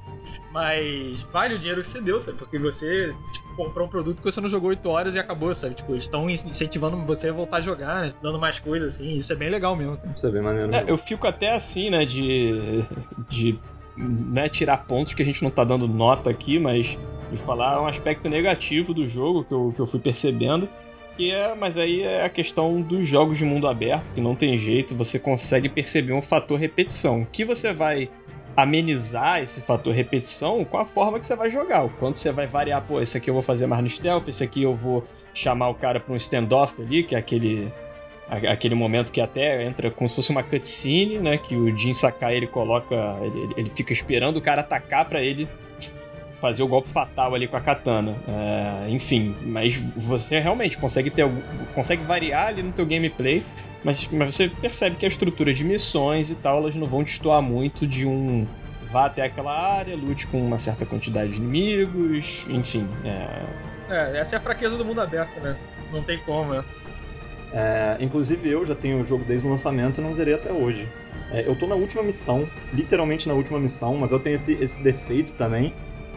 [0.52, 2.38] Mas vale o dinheiro que você deu, sabe?
[2.38, 5.74] Porque você tipo, comprou um produto que você não jogou 8 horas e acabou, sabe?
[5.74, 8.14] Tipo, eles estão incentivando você a voltar a jogar, né?
[8.22, 9.16] Dando mais coisas, assim.
[9.16, 9.98] Isso é bem legal mesmo.
[10.14, 10.74] Isso é bem maneiro.
[10.74, 12.04] É, eu fico até assim, né?
[12.04, 12.84] De.
[13.28, 13.58] de
[13.94, 16.98] né, tirar pontos que a gente não tá dando nota aqui, mas
[17.30, 20.68] de falar um aspecto negativo do jogo que eu, que eu fui percebendo
[21.18, 24.94] é, mas aí é a questão dos jogos de mundo aberto, que não tem jeito,
[24.94, 27.26] você consegue perceber um fator repetição.
[27.30, 28.08] Que você vai
[28.56, 31.84] amenizar esse fator repetição com a forma que você vai jogar.
[31.84, 34.44] O quanto você vai variar, pô, esse aqui eu vou fazer mais no stealth, esse
[34.44, 35.04] aqui eu vou
[35.34, 37.72] chamar o cara para um standoff ali, que é aquele
[38.48, 42.36] aquele momento que até entra como se fosse uma cutscene, né, que o Jin Sakai
[42.36, 45.46] ele coloca, ele, ele fica esperando o cara atacar para ele
[46.42, 48.16] fazer o golpe fatal ali com a katana.
[48.26, 51.24] É, enfim, mas você realmente consegue ter
[51.72, 53.44] consegue variar ali no teu gameplay,
[53.84, 57.40] mas, mas você percebe que a estrutura de missões e tal, elas não vão destoar
[57.40, 58.44] muito de um
[58.90, 62.86] vá até aquela área, lute com uma certa quantidade de inimigos, enfim.
[63.04, 63.72] É...
[63.88, 65.56] É, essa é a fraqueza do mundo aberto, né?
[65.92, 66.64] Não tem como, né?
[67.54, 70.88] É, inclusive eu já tenho o jogo desde o lançamento e não zerei até hoje.
[71.30, 74.82] É, eu tô na última missão, literalmente na última missão, mas eu tenho esse, esse
[74.82, 75.72] defeito também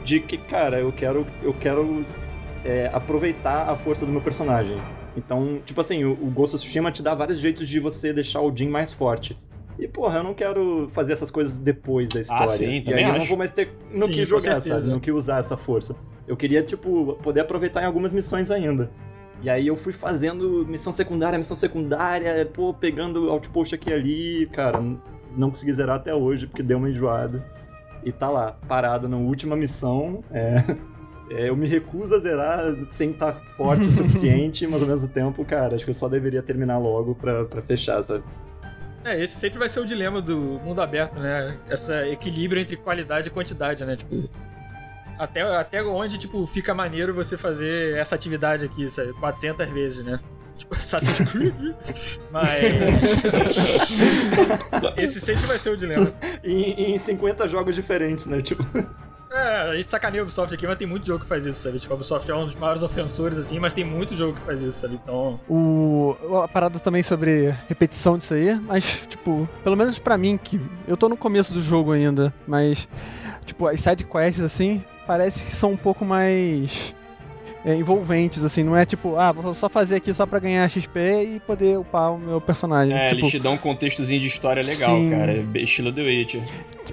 [0.06, 2.06] de que, cara, eu quero, eu quero
[2.64, 4.78] é, aproveitar a força do meu personagem.
[5.18, 8.41] Então, tipo assim, o, o Ghost of Tsushima te dá vários jeitos de você deixar
[8.41, 9.38] o Jin mais forte.
[9.80, 12.45] E, porra, eu não quero fazer essas coisas depois da história.
[12.45, 13.28] Ah, sim, e aí eu não acho.
[13.28, 14.88] vou mais ter no Sim, que jogar, sabe?
[14.88, 15.95] No que usar essa força.
[16.28, 18.89] Eu queria, tipo, poder aproveitar em algumas missões ainda.
[19.41, 24.49] E aí eu fui fazendo missão secundária, missão secundária, pô, pegando outpost aqui e ali,
[24.53, 24.82] cara,
[25.36, 27.45] não consegui zerar até hoje porque deu uma enjoada.
[28.06, 30.24] E tá lá, parado na última missão.
[30.32, 30.64] é,
[31.32, 35.43] é, eu me recuso a zerar sem estar forte o suficiente, mas ao mesmo tempo,
[35.43, 38.24] cara, acho que eu só deveria terminar logo pra, pra fechar, sabe?
[39.03, 41.58] É, esse sempre vai ser o dilema do mundo aberto, né?
[41.70, 43.95] Esse equilíbrio entre qualidade e quantidade, né?
[43.95, 44.30] Tipo,
[45.18, 49.14] até, até onde, tipo, fica maneiro você fazer essa atividade aqui, sabe?
[49.14, 50.20] 400 vezes, né?
[50.58, 51.76] Tipo, Assassin's Creed.
[52.32, 52.64] Mas...
[54.97, 56.12] esse sempre vai ser o dilema.
[56.43, 58.41] em, em 50 jogos diferentes, né?
[58.41, 58.64] Tipo,
[59.36, 61.78] É, a gente sacaneia a Ubisoft aqui, mas tem muito jogo que faz isso, sabe?
[61.78, 64.62] Tipo, a Ubisoft é um dos maiores ofensores, assim, mas tem muito jogo que faz
[64.62, 64.95] isso, sabe?
[64.95, 65.38] Então...
[65.49, 70.62] O, a parada também sobre repetição disso aí, mas, tipo, pelo menos pra mim, que
[70.88, 72.88] eu tô no começo do jogo ainda, mas,
[73.45, 76.95] tipo, as side quests, assim, parece que são um pouco mais
[77.66, 80.99] é, envolventes, assim, não é tipo, ah, vou só fazer aqui só pra ganhar XP
[80.99, 82.95] e poder upar o meu personagem.
[82.95, 85.09] É, tipo, eles te dão um contextozinho de história legal, Sim.
[85.09, 85.32] cara.
[85.32, 86.43] é Estilo The Witcher.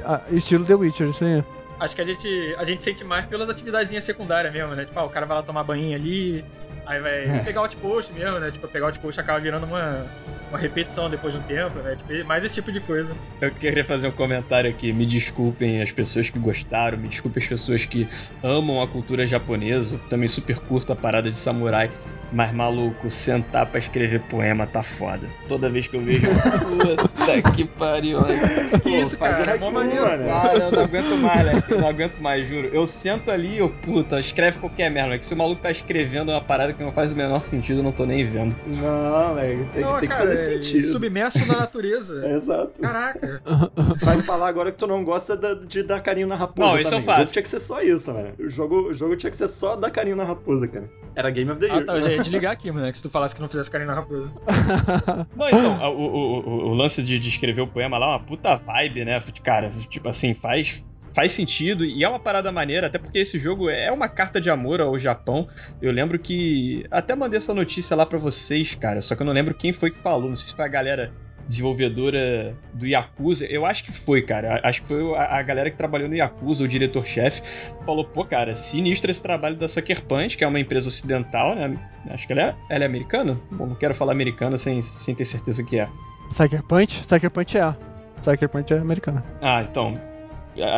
[0.03, 1.45] ah, estilo The Witcher, isso aí.
[1.79, 4.87] Acho que a gente, a gente sente mais pelas atividadezinhas secundárias mesmo, né?
[4.87, 6.43] Tipo, ah, o cara vai lá tomar banho ali,
[6.87, 8.51] aí vai pegar o outpost mesmo, né?
[8.51, 10.07] Tipo, pegar o outpost acaba virando uma,
[10.51, 11.97] uma repetição depois de um tempo, né?
[11.97, 13.15] Tipo, mais esse tipo de coisa.
[13.41, 14.93] Eu queria fazer um comentário aqui.
[14.93, 18.09] Me desculpem as pessoas que gostaram, me desculpem as pessoas que
[18.43, 19.97] amam a cultura japonesa.
[19.97, 21.91] Eu também super curto a parada de samurai.
[22.33, 25.29] Mas, maluco, sentar pra escrever poema tá foda.
[25.47, 26.27] Toda vez que eu vejo.
[26.73, 28.19] Puta que pariu.
[28.19, 28.79] olha.
[28.81, 29.53] Que isso, faz cara?
[29.53, 30.05] É mó maneiro.
[30.05, 31.63] Ah, eu não aguento mais, né?
[31.69, 32.69] Eu não aguento mais, juro.
[32.73, 35.19] Eu sento ali e eu, puta, escreve qualquer merda.
[35.19, 37.83] Que se o maluco tá escrevendo uma parada que não faz o menor sentido, eu
[37.83, 38.55] não tô nem vendo.
[38.67, 40.87] não, velho, tem, Não, tem que cara, fazer é sentido.
[40.87, 42.27] submerso na natureza.
[42.37, 42.81] Exato.
[42.81, 43.43] Caraca.
[44.03, 46.71] Vai falar agora que tu não gosta da- de dar carinho na raposa.
[46.71, 47.01] Não, isso também.
[47.01, 47.19] eu faço.
[47.19, 48.29] O jogo tinha que ser só isso, mano.
[48.39, 50.89] O jogo, o jogo tinha que ser só dar carinho na raposa, cara.
[51.15, 51.83] Era Game of the Year.
[51.83, 53.97] Ah, tá, já ia desligar aqui, moleque, se tu falasse que não fizesse carinho na
[53.97, 54.31] raposa.
[55.37, 58.21] Não, então, o, o, o, o lance de, de escrever o poema lá é uma
[58.21, 59.23] puta vibe, né?
[59.43, 60.85] Cara, tipo assim, faz.
[61.15, 64.49] Faz sentido e é uma parada maneira, até porque esse jogo é uma carta de
[64.49, 65.47] amor ao Japão.
[65.81, 66.87] Eu lembro que.
[66.91, 69.03] Até mandei essa notícia lá pra vocês, cara.
[69.03, 70.31] Só que eu não lembro quem foi que falou.
[70.31, 71.13] Não sei se foi a galera
[71.47, 73.47] desenvolvedora do Yakuza.
[73.47, 74.61] Eu acho que foi, cara.
[74.63, 77.43] Acho que foi a, a galera que trabalhou no Yakuza, o diretor-chefe.
[77.85, 81.77] Falou, pô, cara, sinistro esse trabalho da Sucker Punch, que é uma empresa ocidental, né?
[82.11, 83.39] Acho que ela é, ela é americana.
[83.51, 85.89] Bom, não quero falar americana sem, sem ter certeza que é.
[86.31, 87.05] Sucker Punch?
[87.07, 87.75] Sucker Punch é.
[88.23, 89.25] Sucker Punch é americana.
[89.41, 90.01] Ah, então.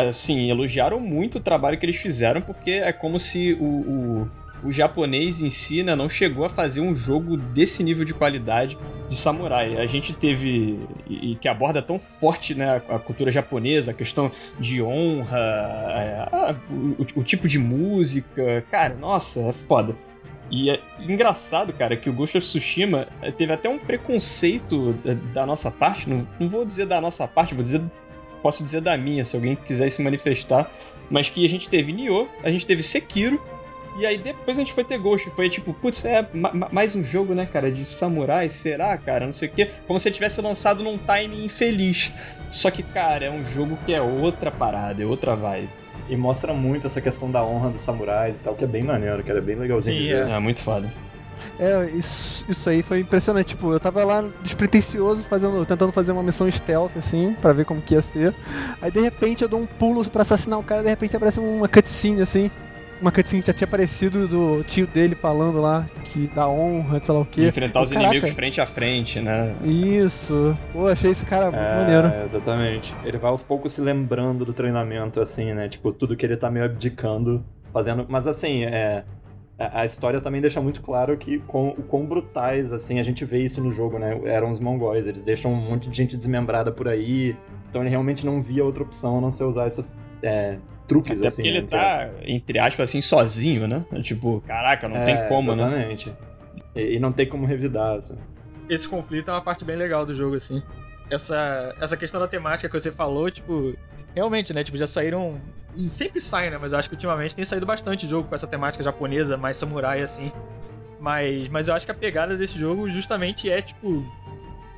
[0.09, 4.31] Assim, elogiaram muito o trabalho que eles fizeram, porque é como se o, o,
[4.65, 8.79] o japonês em si né, não chegou a fazer um jogo desse nível de qualidade
[9.09, 9.77] de samurai.
[9.77, 10.79] A gente teve.
[11.09, 16.29] E, e que aborda tão forte né, a, cultura japonesa, a questão de honra, é,
[16.33, 18.65] a- o, o tipo de música.
[18.71, 19.95] Cara, nossa, é foda.
[20.51, 25.15] E é engraçado, cara, que o Ghost of Tsushima eh, teve até um preconceito da,
[25.15, 26.09] da nossa parte.
[26.09, 27.81] Não, não vou dizer da nossa parte, vou dizer.
[28.43, 30.71] Posso dizer da minha, se alguém quiser se manifestar.
[31.11, 33.41] Mas que a gente teve Nioh, a gente teve Sekiro.
[33.97, 35.31] E aí depois a gente foi ter Ghost.
[35.31, 39.25] Foi tipo, putz, é ma- ma- mais um jogo, né, cara, de samurai, será, cara?
[39.25, 39.71] Não sei o quê.
[39.87, 42.13] Como se tivesse lançado num time infeliz.
[42.51, 45.69] Só que, cara, é um jogo que é outra parada, é outra vibe.
[46.09, 49.23] E mostra muito essa questão da honra dos samurais e tal, que é bem maneiro,
[49.25, 49.39] cara.
[49.39, 50.29] É bem legalzinho Sim, de ver.
[50.29, 50.93] É muito foda.
[51.59, 53.49] É, isso, isso aí foi impressionante.
[53.49, 57.81] Tipo, eu tava lá despretensioso, fazendo, tentando fazer uma missão stealth, assim, pra ver como
[57.81, 58.35] que ia ser.
[58.83, 61.69] Aí de repente eu dou um pulo pra assassinar o cara, de repente aparece uma
[61.69, 62.51] cutscene, assim.
[63.01, 67.15] Uma cutscene que já tinha aparecido do tio dele falando lá, que dá honra, sei
[67.15, 67.49] lá o quê.
[67.49, 69.55] Enfrentar os Caraca, inimigos frente a frente, né?
[69.65, 70.57] Isso.
[70.73, 72.07] Pô, achei esse cara muito maneiro.
[72.09, 72.95] É, exatamente.
[73.05, 75.69] Ele vai aos poucos se lembrando do treinamento, assim, né?
[75.69, 78.07] Tipo, tudo que ele tá meio abdicando, fazendo.
[78.09, 79.05] Mas assim, é.
[79.59, 83.25] A a história também deixa muito claro que com, o quão brutais, assim, a gente
[83.25, 84.21] vê isso no jogo, né?
[84.25, 87.37] Eram os mongóis, eles deixam um monte de gente desmembrada por aí.
[87.71, 91.27] Então ele realmente não via outra opção a não ser usar esses é, truques, Até
[91.29, 91.37] assim.
[91.43, 93.85] porque ele entre tá, entre aspas, assim, sozinho, né?
[94.03, 95.63] Tipo, caraca, não tem É, como, né?
[95.67, 96.13] exatamente.
[96.75, 98.19] E, e não tem como revidar, assim.
[98.69, 100.63] Esse conflito é uma parte bem legal do jogo, assim.
[101.11, 103.75] Essa, essa questão da temática que você falou, tipo,
[104.15, 104.65] realmente, né?
[104.65, 105.41] Tipo, já saíram.
[105.77, 106.59] E sempre sai, né?
[106.61, 110.01] Mas eu acho que ultimamente tem saído bastante jogo com essa temática japonesa, mais samurai,
[110.03, 110.31] assim.
[111.01, 114.05] Mas, mas eu acho que a pegada desse jogo justamente é, tipo.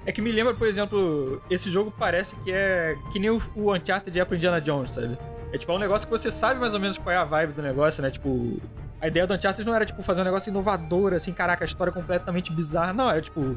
[0.04, 3.74] É que me lembra, por exemplo, esse jogo parece que é que nem o, o
[3.74, 5.18] Uncharted é pro Indiana Jones, sabe?
[5.56, 7.54] É tipo, é um negócio que você sabe mais ou menos qual é a vibe
[7.54, 8.10] do negócio, né?
[8.10, 8.60] Tipo,
[9.00, 11.92] a ideia do Uncharted não era, tipo, fazer um negócio inovador, assim, caraca, a história
[11.92, 12.92] completamente bizarra.
[12.92, 13.56] Não, era, tipo,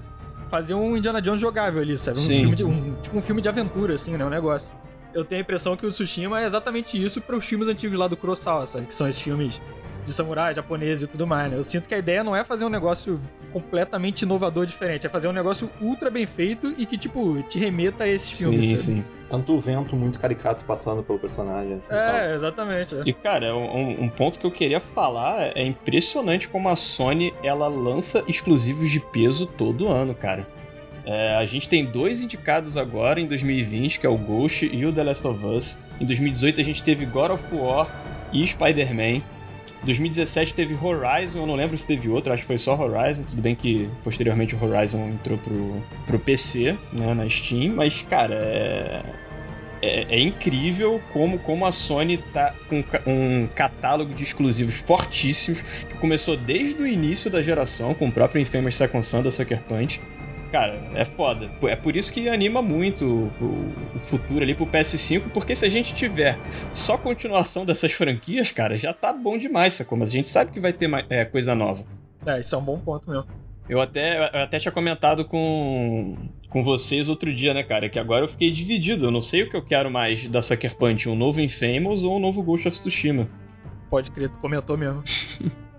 [0.50, 2.18] fazer um Indiana Jones jogável ali, sabe?
[2.18, 2.40] Um Sim.
[2.40, 4.26] filme de, um, tipo um filme de aventura, assim, né?
[4.26, 4.74] Um negócio.
[5.14, 8.08] Eu tenho a impressão que o Tsushima é exatamente isso para os filmes antigos lá
[8.08, 8.86] do Kurosawa, sabe?
[8.86, 9.60] Que são esses filmes
[10.10, 11.58] de samurai, japonês e tudo mais, né?
[11.58, 13.20] Eu sinto que a ideia não é fazer um negócio
[13.54, 15.06] completamente inovador, diferente.
[15.06, 18.64] É fazer um negócio ultra bem feito e que, tipo, te remeta a esses filmes,
[18.66, 18.98] Sim, sabe?
[18.98, 19.06] sim.
[19.30, 21.76] Tanto o vento muito caricato passando pelo personagem.
[21.76, 22.30] Assim, É, tal.
[22.36, 22.96] exatamente.
[22.96, 23.02] é.
[23.06, 27.68] E, cara, um, um ponto que eu queria falar é impressionante como a Sony ela
[27.68, 30.48] lança exclusivos de peso todo ano, cara.
[31.06, 34.92] É, a gente tem dois indicados agora em 2020, que é o Ghost e o
[34.92, 35.80] The Last of Us.
[36.02, 37.88] Em 2018 a gente teve God of War
[38.34, 39.22] e Spider-Man.
[39.82, 43.24] Em 2017 teve Horizon, eu não lembro se teve outro, acho que foi só Horizon.
[43.24, 48.36] Tudo bem que posteriormente o Horizon entrou pro, pro PC, né, na Steam, mas, cara,
[48.36, 49.02] é,
[49.82, 55.98] é, é incrível como, como a Sony tá com um catálogo de exclusivos fortíssimos, que
[55.98, 60.02] começou desde o início da geração, com o próprio Infamous Second Son da Sucker Punch.
[60.52, 61.50] Cara, é foda.
[61.64, 63.06] É por isso que anima muito
[63.40, 66.40] o, o futuro ali pro PS5, porque se a gente tiver
[66.74, 69.98] só continuação dessas franquias, cara, já tá bom demais, sacou?
[69.98, 71.84] Mas a gente sabe que vai ter mais, é, coisa nova.
[72.26, 73.28] É, isso é um bom ponto mesmo.
[73.70, 76.18] Eu até, eu até tinha comentado com,
[76.50, 77.88] com vocês outro dia, né, cara?
[77.88, 79.06] Que agora eu fiquei dividido.
[79.06, 82.18] Eu não sei o que eu quero mais da Sucker Punch: um novo Infamous ou
[82.18, 83.30] um novo Ghost of Tsushima.
[83.88, 85.04] Pode crer, tu comentou mesmo.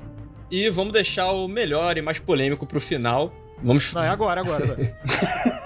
[0.50, 3.32] E vamos deixar o melhor e mais polêmico pro final.
[3.62, 4.64] Vamos, Não, é agora, agora.
[4.64, 4.96] agora.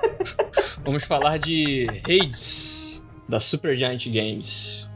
[0.84, 4.88] vamos falar de Hades, da Supergiant Games.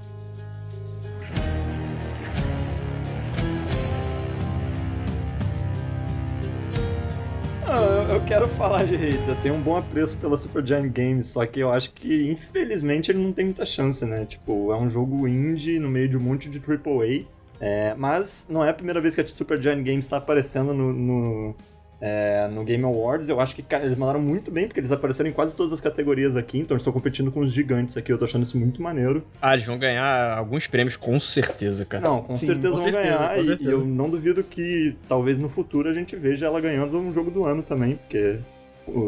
[7.67, 9.29] Ah, eu- eu quero falar de Hades.
[9.29, 13.19] Eu tenho um bom apreço pela Supergiant Games, só que eu acho que, infelizmente, ele
[13.19, 14.25] não tem muita chance, né?
[14.25, 17.27] Tipo, é um jogo indie no meio de um monte de AAA.
[17.61, 21.55] É, mas não é a primeira vez que a Supergiant Games está aparecendo no, no,
[22.01, 23.29] é, no Game Awards.
[23.29, 25.81] Eu acho que cara, eles mandaram muito bem, porque eles apareceram em quase todas as
[25.81, 28.13] categorias aqui, então eles estão competindo com os gigantes aqui.
[28.13, 29.25] Eu tô achando isso muito maneiro.
[29.41, 32.03] Ah, eles vão ganhar alguns prêmios com certeza, cara.
[32.05, 33.35] Não, com Sim, certeza com vão certeza, ganhar.
[33.35, 33.71] com e- certeza.
[33.71, 37.31] E eu não duvido que talvez no futuro a gente veja ela ganhando um jogo
[37.31, 38.39] do ano também, porque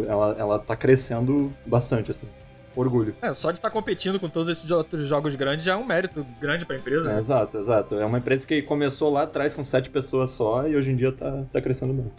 [0.08, 2.26] ela, ela tá crescendo bastante, assim.
[2.76, 3.14] Orgulho.
[3.20, 6.24] É, só de estar competindo com todos esses outros jogos grandes já é um mérito
[6.40, 7.10] grande pra empresa.
[7.10, 7.18] É, né?
[7.18, 7.94] exato, exato.
[7.96, 11.10] É uma empresa que começou lá atrás com sete pessoas só e hoje em dia
[11.10, 12.10] tá, tá crescendo bem.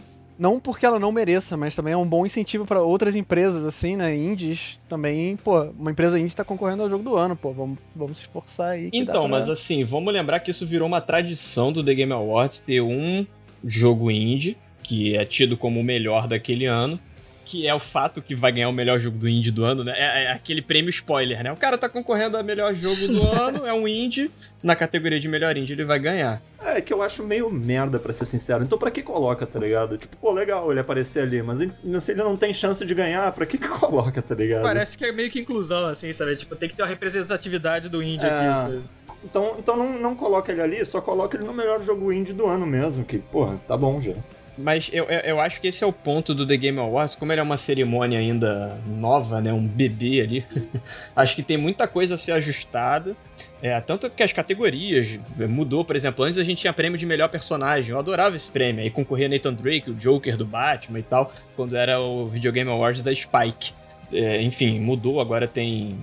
[0.42, 3.94] Não porque ela não mereça, mas também é um bom incentivo pra outras empresas, assim,
[3.96, 4.12] né?
[4.12, 8.18] Indies também, pô, uma empresa indie tá concorrendo ao jogo do ano, pô, vamos, vamos
[8.18, 8.90] se esforçar aí.
[8.92, 12.58] Então, pra- mas assim, vamos lembrar que isso virou uma tradição do The Game Awards
[12.60, 13.24] ter um
[13.64, 16.98] jogo indie, que é tido como o melhor daquele ano,
[17.44, 19.92] que é o fato que vai ganhar o melhor jogo do indie do ano, né?
[19.96, 21.52] É, é aquele prêmio spoiler, né?
[21.52, 24.30] O cara tá concorrendo a melhor jogo do ano, é um indie,
[24.62, 26.40] na categoria de melhor indie ele vai ganhar.
[26.64, 28.62] É que eu acho meio merda, pra ser sincero.
[28.62, 29.98] Então pra que coloca, tá ligado?
[29.98, 33.30] Tipo, pô, legal ele aparecer ali, mas ele- se ele não tem chance de ganhar,
[33.32, 34.62] pra que que coloca, tá ligado?
[34.62, 36.36] Parece que é meio que inclusão, assim, sabe?
[36.36, 38.28] Tipo, tem que ter uma representatividade do indie É.
[38.30, 38.80] aqui, sabe?
[39.24, 42.46] Então, então não, não coloca ele ali, só coloca ele no melhor jogo indie do
[42.46, 44.14] ano mesmo, que, porra, tá bom já.
[44.62, 47.40] Mas eu, eu, acho que esse é o ponto do The Game Awards, como ele
[47.40, 50.46] é uma cerimônia ainda nova, né, um bebê ali,
[51.16, 53.16] acho que tem muita coisa a ser ajustada.
[53.60, 57.06] É, tanto que as categorias é, mudou, por exemplo, antes a gente tinha prêmio de
[57.06, 61.02] melhor personagem, eu adorava esse prêmio, aí concorria Nathan Drake, o Joker do Batman e
[61.02, 63.72] tal, quando era o Videogame Awards da Spike.
[64.12, 65.96] É, enfim, mudou, agora tem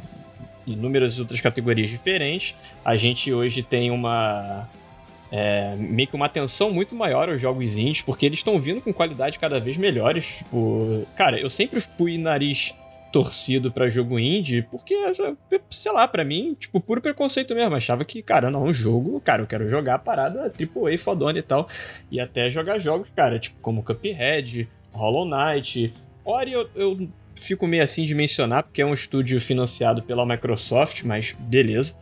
[0.65, 2.55] inúmeras outras categorias diferentes.
[2.83, 4.67] A gente hoje tem uma
[5.31, 8.91] é, meio que uma atenção muito maior aos jogos indies, porque eles estão vindo com
[8.91, 10.37] qualidade cada vez melhores.
[10.37, 12.73] Tipo, cara, eu sempre fui nariz
[13.11, 14.95] torcido pra jogo indie, porque,
[15.69, 17.75] sei lá, pra mim, tipo, puro preconceito mesmo.
[17.75, 21.43] Achava que, cara, não, um jogo, cara, eu quero jogar a parada AAA fodona e
[21.43, 21.67] tal.
[22.11, 25.93] E até jogar jogos, cara, tipo, como Cuphead, Hollow Knight.
[26.23, 31.03] Ori eu, eu fico meio assim de mencionar, porque é um estúdio financiado pela Microsoft,
[31.03, 31.95] mas beleza.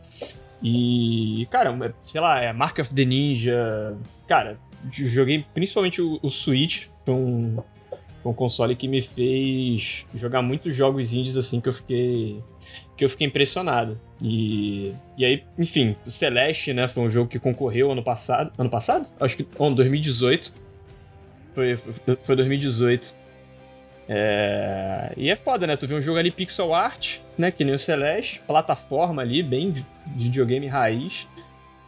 [0.62, 3.96] E, cara, sei lá, é Mark of the Ninja.
[4.26, 4.58] Cara,
[4.90, 7.62] joguei principalmente o, o Switch, foi um,
[8.24, 12.42] um console que me fez jogar muitos jogos indies assim que eu fiquei
[12.96, 13.98] que eu fiquei impressionado.
[14.22, 18.52] E, e aí, enfim, o Celeste, né, foi um jogo que concorreu ano passado.
[18.58, 19.08] Ano passado?
[19.20, 19.46] Acho que.
[19.56, 20.52] Oh, 2018.
[21.54, 21.78] Foi,
[22.24, 23.14] foi 2018.
[24.08, 25.12] É...
[25.16, 25.76] E é foda, né?
[25.76, 27.50] Tu vê um jogo ali pixel art, né?
[27.50, 29.84] Que nem o Celeste, plataforma ali, bem de
[30.16, 31.28] videogame raiz.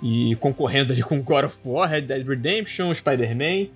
[0.03, 3.69] E concorrendo ali com God of War, Red Dead Redemption, Spider-Man.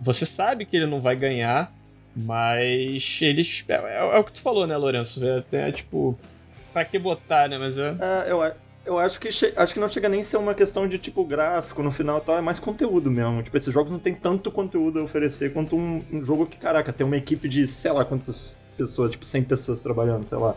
[0.00, 1.72] Você sabe que ele não vai ganhar,
[2.16, 3.64] mas eles.
[3.68, 5.24] É, é, é o que tu falou, né, Lourenço?
[5.26, 6.18] É até tipo.
[6.72, 7.56] Pra que botar, né?
[7.58, 7.94] Mas é.
[8.00, 8.42] É, eu,
[8.86, 11.82] eu acho que, acho que não chega nem a ser uma questão de tipo gráfico
[11.82, 13.42] no final tal, é mais conteúdo mesmo.
[13.42, 16.92] Tipo, esses jogos não tem tanto conteúdo a oferecer quanto um, um jogo que, caraca,
[16.92, 20.54] tem uma equipe de sei lá quantas pessoas, tipo 100 pessoas trabalhando, sei lá.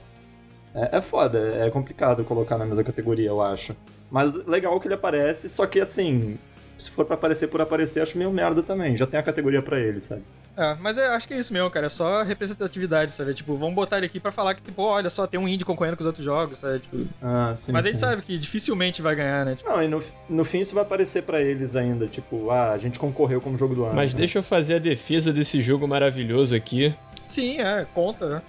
[0.76, 3.76] É, é foda, é complicado colocar na mesma categoria, eu acho.
[4.12, 6.38] Mas legal que ele aparece, só que assim,
[6.78, 8.96] se for para aparecer por aparecer, acho meio merda também.
[8.96, 10.24] Já tem a categoria para ele, sabe?
[10.58, 11.86] É, mas eu acho que é isso mesmo, cara.
[11.86, 13.34] É só representatividade, sabe?
[13.36, 15.96] Tipo, vamos botar ele aqui pra falar que, tipo, olha só, tem um indie concorrendo
[15.96, 16.80] com os outros jogos, sabe?
[16.80, 17.90] Tipo, ah, sim, mas sim.
[17.90, 19.56] a gente sabe que dificilmente vai ganhar, né?
[19.56, 19.70] Tipo...
[19.70, 22.08] Não, e no, no fim isso vai aparecer para eles ainda.
[22.08, 23.94] Tipo, ah, a gente concorreu como jogo do ano.
[23.94, 24.18] Mas né?
[24.18, 26.94] deixa eu fazer a defesa desse jogo maravilhoso aqui.
[27.16, 28.42] Sim, é, conta, né?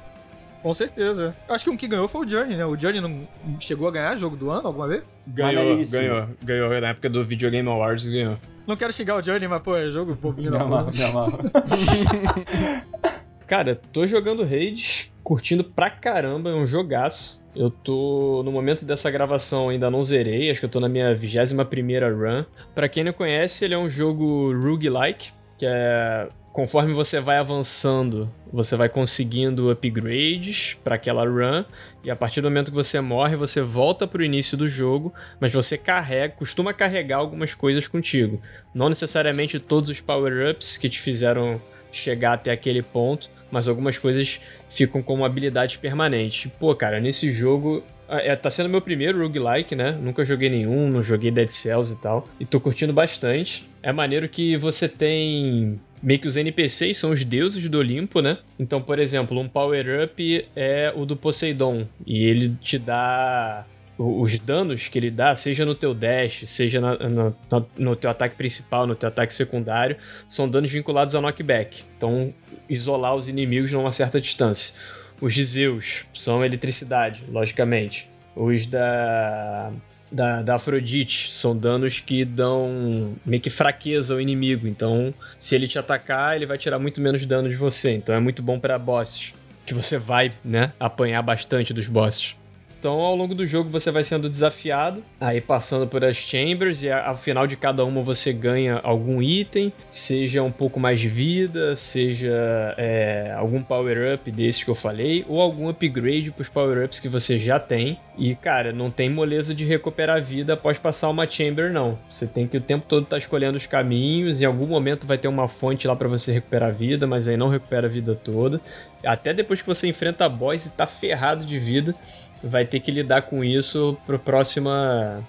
[0.63, 1.37] Com certeza.
[1.47, 2.65] Eu acho que um que ganhou foi o Journey, né?
[2.65, 3.27] O Journey não
[3.61, 5.05] chegou a ganhar jogo do ano alguma vez?
[5.27, 6.29] Ganhou, ganhou.
[6.43, 8.37] Ganhou na época do Video Game Awards, ganhou.
[8.69, 10.61] Não quero xingar o Journey, mas, pô, é jogo bobinho não.
[10.61, 11.39] amarro, me amarro.
[13.49, 17.43] Cara, tô jogando Raids, curtindo pra caramba, é um jogaço.
[17.57, 21.17] Eu tô, no momento dessa gravação, ainda não zerei, acho que eu tô na minha
[21.17, 22.45] 21ª run.
[22.75, 26.29] Pra quem não conhece, ele é um jogo roguelike, que é
[26.59, 31.65] conforme você vai avançando, você vai conseguindo upgrades para aquela run,
[32.03, 35.15] e a partir do momento que você morre, você volta para o início do jogo,
[35.39, 38.43] mas você carrega, costuma carregar algumas coisas contigo.
[38.75, 41.63] Não necessariamente todos os power-ups que te fizeram
[41.93, 46.51] chegar até aquele ponto, mas algumas coisas ficam como habilidades permanentes.
[46.59, 49.93] Pô, cara, nesse jogo é, tá sendo meu primeiro roguelike, né?
[50.01, 52.27] Nunca joguei nenhum, não joguei Dead Cells e tal.
[52.41, 53.69] E tô curtindo bastante.
[53.83, 58.39] É maneiro que você tem meio que os NPCs são os deuses do Olimpo, né?
[58.59, 61.87] Então, por exemplo, um power-up é o do Poseidon.
[62.07, 63.67] E ele te dá
[63.99, 67.33] os danos que ele dá, seja no teu dash, seja na, na,
[67.77, 69.97] no teu ataque principal, no teu ataque secundário,
[70.29, 71.83] são danos vinculados ao knockback.
[71.97, 72.33] Então,
[72.69, 74.75] isolar os inimigos numa certa distância.
[75.21, 78.09] Os de Zeus são eletricidade, logicamente.
[78.37, 79.73] Os da
[80.11, 81.33] da, da Afrodite.
[81.33, 84.67] São danos que dão meio que fraqueza ao inimigo.
[84.67, 87.93] Então, se ele te atacar, ele vai tirar muito menos dano de você.
[87.93, 89.35] Então é muito bom para bosses.
[89.67, 92.35] Que você vai, né, apanhar bastante dos bosses.
[92.79, 96.91] Então, ao longo do jogo, você vai sendo desafiado, aí passando por as chambers, e
[96.91, 101.75] ao final de cada uma você ganha algum item, seja um pouco mais de vida,
[101.75, 107.09] seja é, algum power-up desses que eu falei, ou algum upgrade para os power-ups que
[107.09, 107.99] você já tem.
[108.17, 111.99] E, cara, não tem moleza de recuperar vida após passar uma chamber, não.
[112.09, 115.19] Você tem que o tempo todo estar tá escolhendo os caminhos, em algum momento vai
[115.19, 118.15] ter uma fonte lá para você recuperar a vida, mas aí não recupera a vida
[118.15, 118.61] toda.
[119.05, 121.95] Até depois que você enfrenta a boss e tá ferrado de vida,
[122.43, 125.23] vai ter que lidar com isso pro próxima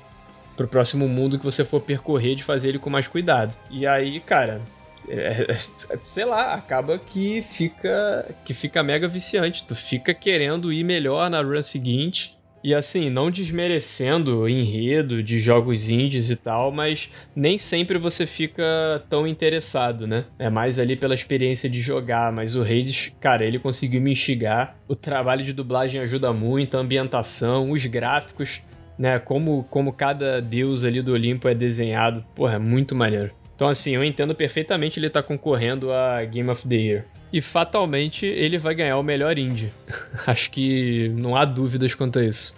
[0.56, 3.56] pro próximo mundo que você for percorrer de fazer ele com mais cuidado.
[3.70, 4.62] E aí, cara,
[5.08, 9.64] é, é, sei lá, acaba que fica que fica mega viciante.
[9.64, 15.40] Tu fica querendo ir melhor na run seguinte e assim, não desmerecendo o enredo de
[15.40, 20.26] jogos indies e tal, mas nem sempre você fica tão interessado, né?
[20.38, 24.76] É mais ali pela experiência de jogar, mas o Hades, cara, ele conseguiu me instigar.
[24.88, 28.62] O trabalho de dublagem ajuda muito, a ambientação, os gráficos,
[28.98, 29.20] né?
[29.20, 33.32] Como, como cada deus ali do Olimpo é desenhado, porra, é muito maneiro.
[33.56, 38.26] Então, assim, eu entendo perfeitamente ele tá concorrendo a Game of the Year e fatalmente
[38.26, 39.72] ele vai ganhar o melhor indie.
[40.26, 42.58] Acho que não há dúvidas quanto a isso.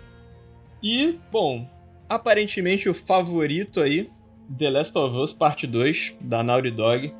[0.81, 1.69] E, bom,
[2.10, 4.10] aparentemente o favorito aí,
[4.57, 7.14] The Last of Us Parte 2, da Naughty Dog.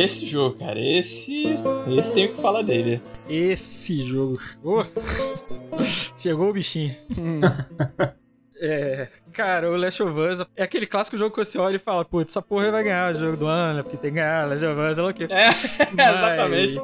[0.00, 1.44] Esse jogo, cara, esse.
[1.98, 3.02] Esse tem o que falar dele.
[3.28, 4.40] Esse jogo.
[4.64, 4.82] Oh.
[6.16, 6.96] Chegou o bichinho.
[8.58, 9.08] é.
[9.30, 12.32] Cara, o Last of Us é aquele clássico jogo que você olha e fala, putz,
[12.32, 13.82] essa porra vai ganhar o jogo do ano, né?
[13.82, 15.24] porque tem que ganhar Last of Us, ela o quê?
[15.24, 15.48] É,
[15.94, 16.08] mas...
[16.08, 16.80] exatamente.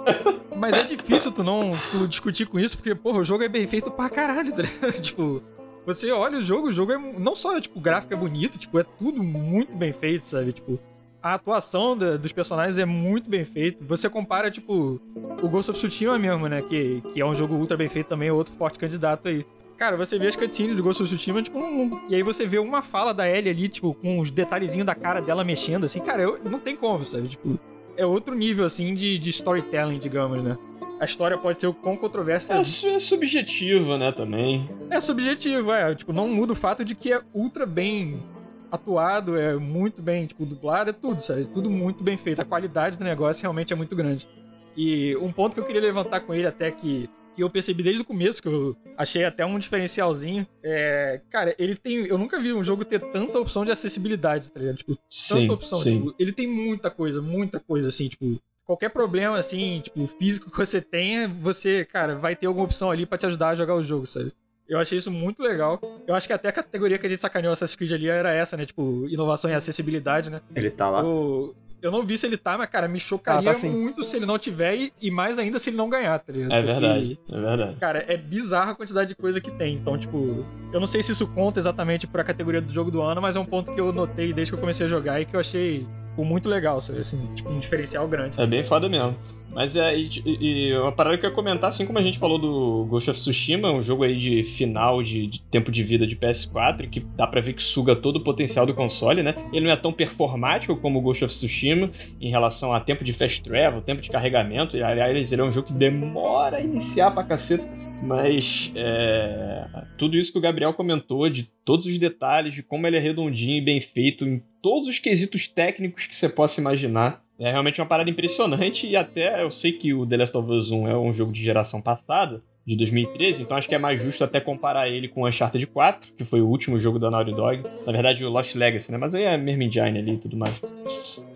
[0.55, 3.66] Mas é difícil tu não tu discutir com isso, porque, porra, o jogo é bem
[3.66, 4.62] feito pra caralho, tá
[5.01, 5.43] tipo,
[5.86, 6.98] você olha o jogo, o jogo é.
[6.98, 10.52] Não só, tipo, o gráfico é bonito, tipo, é tudo muito bem feito, sabe?
[10.52, 10.78] Tipo,
[11.22, 13.84] a atuação da, dos personagens é muito bem feita.
[13.84, 15.01] Você compara, tipo,
[15.43, 16.62] o Ghost of Tsushima mesmo, né?
[16.62, 19.44] Que, que é um jogo ultra bem feito também, é outro forte candidato aí.
[19.76, 22.59] Cara, você vê as cutscenes do Ghost of Tsushima, tipo, um, e aí você vê
[22.59, 26.22] uma fala da Ellie ali, tipo, com os detalhezinhos da cara dela mexendo, assim, cara,
[26.22, 27.28] eu, não tem como, sabe?
[27.28, 27.59] Tipo,
[27.97, 30.56] é outro nível, assim, de, de storytelling, digamos, né?
[30.98, 34.68] a história pode ser o quão controversa é, é subjetiva, né, também.
[34.90, 35.94] É subjetivo, é.
[35.94, 38.22] Tipo, não muda o fato de que é ultra bem
[38.70, 41.47] atuado, é muito bem, tipo, dublado, é tudo, sabe?
[41.47, 42.40] Tudo muito bem feito.
[42.40, 44.28] A qualidade do negócio realmente é muito grande.
[44.76, 48.02] E um ponto que eu queria levantar com ele até que, que eu percebi desde
[48.02, 51.20] o começo, que eu achei até um diferencialzinho, é...
[51.30, 52.06] Cara, ele tem...
[52.06, 54.76] Eu nunca vi um jogo ter tanta opção de acessibilidade, tá ligado?
[54.76, 55.78] Tipo, sim, tanta opção.
[55.78, 55.98] Sim.
[55.98, 58.40] Tipo, ele tem muita coisa, muita coisa, assim, tipo...
[58.66, 63.06] Qualquer problema, assim, tipo, físico que você tenha, você, cara, vai ter alguma opção ali
[63.06, 64.32] para te ajudar a jogar o jogo, sabe?
[64.68, 65.80] Eu achei isso muito legal.
[66.06, 68.56] Eu acho que até a categoria que a gente sacaneou Assassin's Creed ali era essa,
[68.56, 68.64] né?
[68.64, 70.40] Tipo, inovação e acessibilidade, né?
[70.55, 71.05] Ele tá lá.
[71.05, 71.55] O...
[71.80, 74.26] Eu não vi se ele tá, mas, cara, me chocaria Ah, tá muito se ele
[74.26, 76.52] não tiver e, e mais ainda se ele não ganhar, tá ligado?
[76.52, 77.76] É Porque, verdade, é verdade.
[77.78, 79.74] Cara, é bizarra a quantidade de coisa que tem.
[79.74, 83.20] Então, tipo, eu não sei se isso conta exatamente pra categoria do jogo do ano,
[83.20, 85.36] mas é um ponto que eu notei desde que eu comecei a jogar e que
[85.36, 85.86] eu achei
[86.16, 86.98] tipo, muito legal, sabe?
[86.98, 88.40] Assim, tipo, um diferencial grande.
[88.40, 89.16] É bem foda mesmo.
[89.57, 92.39] Mas é, e, e- uma parada que eu ia comentar, assim como a gente falou
[92.39, 96.15] do Ghost of Tsushima, um jogo aí de final de, de tempo de vida de
[96.15, 99.35] PS4, que dá pra ver que suga todo o potencial do console, né?
[99.55, 103.15] Ele não é tão performático como o Ghost of Tsushima em relação a tempo de
[103.15, 104.77] fast travel, tempo de carregamento.
[104.77, 107.65] E, aliás, ele é um jogo que demora a iniciar pra caceta.
[108.03, 109.66] Mas é,
[109.97, 113.57] tudo isso que o Gabriel comentou, de todos os detalhes, de como ele é redondinho
[113.57, 117.24] e bem feito em todos os quesitos técnicos que você possa imaginar.
[117.38, 120.70] É realmente uma parada impressionante e até eu sei que o The Last of Us
[120.70, 124.24] 1 é um jogo de geração passada, de 2013, então acho que é mais justo
[124.24, 127.62] até comparar ele com Uncharted 4, que foi o último jogo da Naughty Dog.
[127.86, 128.98] Na verdade, o Lost Legacy, né?
[128.98, 130.60] Mas aí é a mesma engine ali e tudo mais.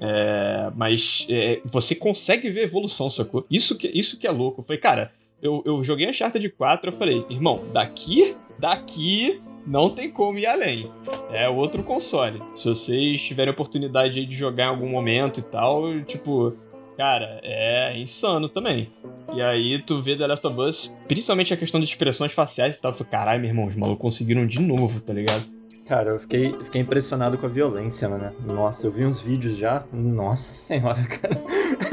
[0.01, 3.47] É, mas é, você consegue ver evolução, sacou?
[3.49, 4.65] Isso que, isso que é louco.
[4.65, 10.39] Foi, cara, eu, eu joguei Uncharted 4, eu falei, irmão, daqui, daqui não tem como
[10.39, 10.91] ir além.
[11.31, 12.43] É outro console.
[12.55, 16.55] Se vocês tiverem oportunidade de jogar em algum momento e tal, tipo,
[16.97, 18.89] cara, é insano também.
[19.33, 22.81] E aí tu vê The Last of Us, principalmente a questão de expressões faciais e
[22.81, 25.45] tal, eu falei, caralho, meu irmão, os malucos conseguiram de novo, tá ligado?
[25.91, 28.33] Cara, eu fiquei, fiquei impressionado com a violência, mano.
[28.47, 29.83] Nossa, eu vi uns vídeos já.
[29.93, 31.43] Nossa senhora, cara.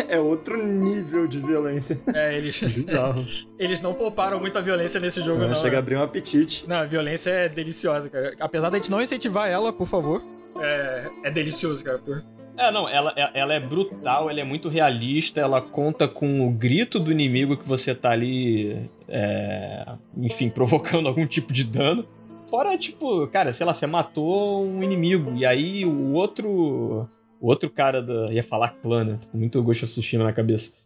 [0.08, 2.00] É outro nível de violência.
[2.14, 2.60] É, eles.
[2.60, 3.26] Bizarro.
[3.58, 5.56] eles não pouparam muita violência nesse jogo, não.
[5.56, 5.78] Chega a né?
[5.80, 6.70] abrir um apetite.
[6.70, 8.36] Não, a violência é deliciosa, cara.
[8.40, 10.24] Apesar da gente não incentivar ela, por favor.
[10.60, 11.98] É, é delicioso, cara.
[11.98, 12.24] Por...
[12.56, 17.00] É, não, ela, ela é brutal, ela é muito realista, ela conta com o grito
[17.00, 22.08] do inimigo que você tá ali, é, enfim, provocando algum tipo de dano.
[22.50, 27.08] Fora, tipo, cara, sei lá, você matou um inimigo e aí o outro.
[27.40, 28.34] O outro cara da.
[28.34, 29.20] ia falar clã, né?
[29.32, 30.78] Com muito Ghost of Tsushima na cabeça.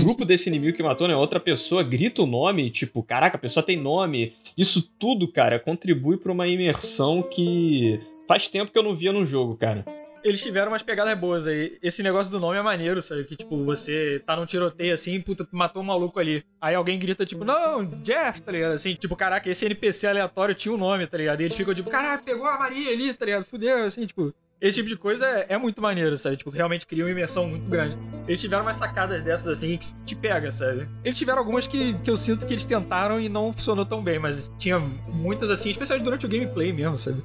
[0.00, 1.14] O grupo desse inimigo que matou, né?
[1.14, 4.32] Outra pessoa grita o nome, tipo, caraca, a pessoa tem nome.
[4.56, 9.26] Isso tudo, cara, contribui pra uma imersão que faz tempo que eu não via num
[9.26, 9.84] jogo, cara.
[10.22, 11.78] Eles tiveram umas pegadas boas aí.
[11.82, 13.24] Esse negócio do nome é maneiro, sabe?
[13.24, 16.44] Que, tipo, você tá num tiroteio assim, puta, matou um maluco ali.
[16.60, 18.72] Aí alguém grita, tipo, não, Jeff, tá ligado?
[18.72, 21.40] Assim, tipo, caraca, esse NPC aleatório tinha um nome, tá ligado?
[21.40, 23.44] E eles ficam, tipo, caraca, pegou a Maria ali, tá ligado?
[23.44, 24.34] Fudeu, assim, tipo.
[24.60, 26.36] Esse tipo de coisa é, é muito maneiro, sabe?
[26.36, 27.96] Tipo, realmente cria uma imersão muito grande.
[28.28, 30.86] Eles tiveram umas sacadas dessas, assim, que te pega, sabe?
[31.02, 34.18] Eles tiveram algumas que, que eu sinto que eles tentaram e não funcionou tão bem,
[34.18, 37.22] mas tinha muitas, assim, especialmente durante o gameplay mesmo, sabe?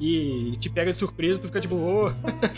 [0.00, 2.12] E te pega de surpresa, tu fica tipo, ô,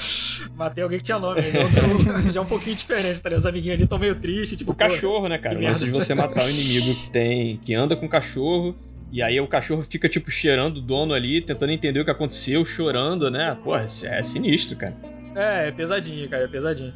[0.54, 1.40] matei alguém que tinha nome.
[1.42, 3.40] Já, é um- já é um pouquinho diferente, tá ligado?
[3.40, 5.58] Os amiguinhos ali tão meio tristes, tipo, O cachorro, né, cara?
[5.58, 7.56] O lance de você matar o inimigo que tem.
[7.58, 8.76] que anda com o cachorro.
[9.12, 12.64] E aí o cachorro fica, tipo, cheirando o dono ali, tentando entender o que aconteceu,
[12.64, 13.56] chorando, né?
[13.84, 14.94] Isso é sinistro, cara.
[15.34, 16.92] É, é pesadinho, cara, é pesadinho.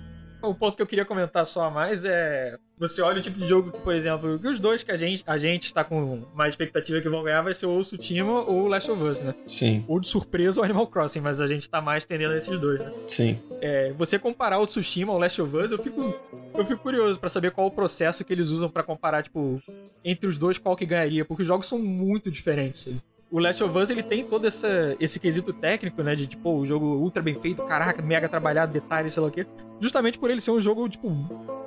[0.49, 2.57] O ponto que eu queria comentar só a mais é.
[2.79, 5.23] Você olha o tipo de jogo que, por exemplo, que os dois que a gente,
[5.27, 8.65] a gente tá com mais expectativa que vão ganhar vai ser ou o Tsushima ou
[8.65, 9.35] o Last of Us, né?
[9.47, 12.59] Sim, Ou de surpresa o Animal Crossing, mas a gente tá mais tendendo a esses
[12.59, 12.93] dois, né?
[13.07, 13.39] sim.
[13.61, 16.15] É, você comparar o Tsushima ao Last of Us, eu fico,
[16.55, 19.55] eu fico curioso pra saber qual o processo que eles usam pra comparar, tipo,
[20.05, 22.83] entre os dois qual que ganharia, porque os jogos são muito diferentes.
[22.83, 22.97] sabe?
[23.31, 26.65] O Last of Us, ele tem todo essa, esse quesito técnico, né, de, tipo, o
[26.67, 29.47] jogo ultra bem feito, caraca, mega trabalhado, detalhes, sei lá o quê.
[29.81, 31.11] Justamente por ele ser um jogo, tipo,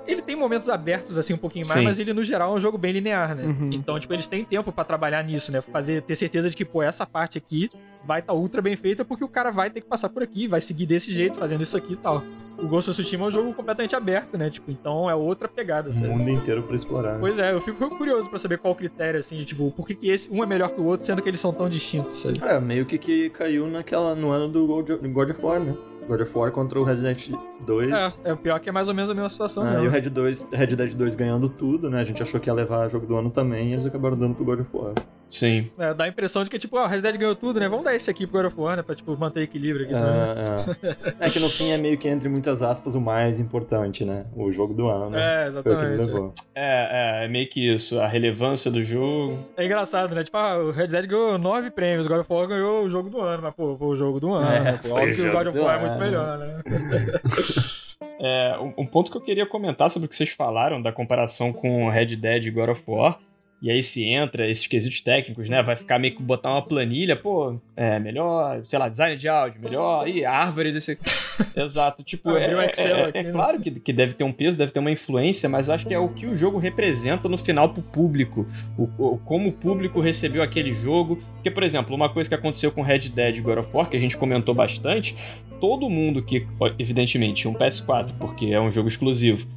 [0.07, 1.85] ele tem momentos abertos, assim, um pouquinho mais, Sim.
[1.85, 3.43] mas ele, no geral, é um jogo bem linear, né?
[3.43, 3.69] Uhum.
[3.73, 5.61] Então, tipo, eles têm tempo pra trabalhar nisso, né?
[5.61, 7.69] Fazer, ter certeza de que, pô, essa parte aqui
[8.05, 10.61] vai estar ultra bem feita porque o cara vai ter que passar por aqui, vai
[10.61, 12.23] seguir desse jeito, fazendo isso aqui e tal.
[12.57, 14.49] O Ghost of Tsushima é um jogo completamente aberto, né?
[14.49, 16.07] Tipo, então é outra pegada, O sabe?
[16.07, 17.13] mundo inteiro pra explorar.
[17.15, 17.19] né?
[17.19, 19.93] Pois é, eu fico curioso pra saber qual o critério, assim, de tipo, por que,
[19.93, 22.41] que esse um é melhor que o outro, sendo que eles são tão distintos, sabe?
[22.43, 25.75] É, meio que, que caiu naquela, no ano do God of War, né?
[26.07, 27.33] God of War contra o Red Dead
[27.65, 28.21] 2.
[28.23, 29.85] É, é o pior que é mais ou menos a mesma situação, Ah, mesmo.
[29.85, 31.99] e o Red, 2, Red Dead 2 ganhando tudo, né?
[32.01, 34.45] A gente achou que ia levar jogo do ano também e eles acabaram dando pro
[34.45, 34.93] God of War.
[35.29, 35.69] Sim.
[35.77, 37.67] É, dá a impressão de que, tipo, ah, o Red Dead ganhou tudo, né?
[37.67, 38.83] Vamos dar esse aqui pro God of War, né?
[38.83, 39.93] Pra, tipo, manter equilíbrio aqui.
[39.93, 41.27] É, é.
[41.27, 44.25] é que no fim é meio que, entre muitas aspas, o mais importante, né?
[44.35, 45.47] O jogo do ano, né?
[45.47, 46.05] É, Foi o que me exatamente.
[46.13, 46.33] levou.
[46.55, 49.39] É, é, é meio que isso, a relevância do jogo.
[49.57, 50.23] É engraçado, né?
[50.23, 53.09] Tipo, ah, o Red Dead ganhou nove prêmios, o God of War ganhou o jogo
[53.09, 54.79] do ano, mas, pô, foi o jogo do ano, É, né?
[54.81, 56.61] Pô, foi óbvio o que o God of War é muito melhor, né?
[58.19, 61.53] É, um, um ponto que eu queria comentar sobre o que vocês falaram da comparação
[61.53, 63.19] com Red Dead e God of War.
[63.59, 65.63] E aí se entra esses quesitos técnicos, né?
[65.63, 69.59] Vai ficar meio que botar uma planilha, pô, é melhor, sei lá, design de áudio,
[69.59, 70.99] melhor, e árvore desse.
[71.57, 73.31] Exato, tipo, é, é- Excel é- é né?
[73.31, 75.93] claro que, que deve ter um peso, deve ter uma influência, mas eu acho que
[75.93, 78.45] é o que o jogo representa no final pro público.
[78.77, 81.17] O, o- como o público recebeu aquele jogo.
[81.33, 83.97] Porque, por exemplo, uma coisa que aconteceu com Red Dead e God of War, que
[83.97, 85.15] a gente comentou bastante,
[85.59, 86.45] todo mundo que,
[86.77, 89.47] evidentemente, tinha um PS4, porque é um jogo exclusivo.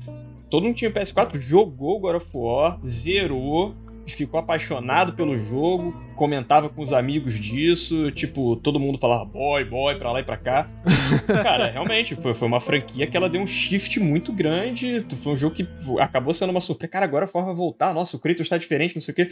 [0.49, 3.75] Todo mundo tinha um PS4, jogou God of War, zerou,
[4.15, 9.97] ficou apaixonado pelo jogo, comentava com os amigos disso, tipo, todo mundo falava boy, boy,
[9.97, 10.69] pra lá e pra cá.
[11.43, 15.37] Cara, realmente, foi, foi uma franquia que ela deu um shift muito grande, foi um
[15.37, 15.67] jogo que
[15.99, 16.93] acabou sendo uma surpresa.
[16.93, 19.29] Cara, agora a forma vai voltar, nossa, o Kratos tá diferente, não sei o quê.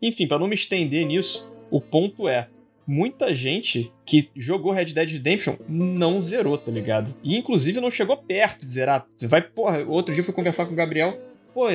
[0.00, 2.48] Enfim, pra não me estender nisso, o ponto é,
[2.86, 7.14] muita gente que jogou Red Dead Redemption não zerou, tá ligado?
[7.22, 9.06] E inclusive não chegou perto de zerar.
[9.16, 11.18] Você vai, porra, outro dia eu fui conversar com o Gabriel,
[11.54, 11.70] pô,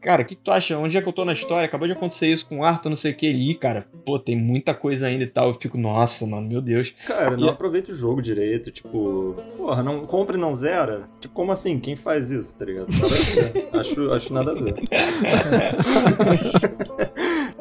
[0.00, 0.78] cara, o que, que tu acha?
[0.78, 1.66] Onde é que eu tô na história?
[1.66, 3.26] Acabou de acontecer isso com o Arthur, não sei o que.
[3.26, 5.48] Ele, "Ih, cara, pô, tem muita coisa ainda e tal.
[5.48, 6.94] Eu fico, nossa, mano, meu Deus.
[7.06, 11.08] Cara, E- não aproveita o jogo direito, tipo, porra, não compra e não zera?
[11.20, 11.78] Tipo, como assim?
[11.78, 12.88] Quem faz isso, tá ligado?
[13.78, 14.74] Acho, acho nada a ver.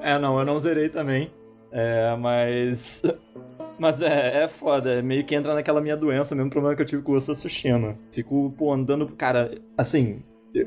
[0.01, 1.31] é, não, eu não zerei também.
[1.71, 3.01] É, mas.
[3.77, 6.85] Mas é, é foda, é meio que entra naquela minha doença, mesmo problema que eu
[6.85, 7.95] tive com o of Tsushima.
[8.11, 9.07] Fico, pô, andando.
[9.07, 10.21] Cara, assim,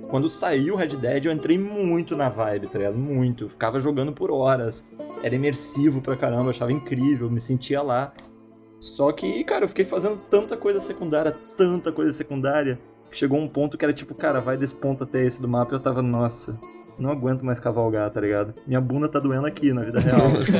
[0.09, 2.97] quando saiu o Red Dead, eu entrei muito na vibe, tá ligado?
[2.97, 3.49] Muito.
[3.49, 4.87] Ficava jogando por horas.
[5.23, 8.13] Era imersivo pra caramba, achava incrível, me sentia lá.
[8.81, 12.79] Só que, cara, eu fiquei fazendo tanta coisa secundária, tanta coisa secundária,
[13.11, 15.73] que chegou um ponto que era tipo, cara, vai desse ponto até esse do mapa
[15.73, 16.59] e eu tava, nossa,
[16.99, 18.55] não aguento mais cavalgar, tá ligado?
[18.67, 20.59] Minha bunda tá doendo aqui na vida real, assim.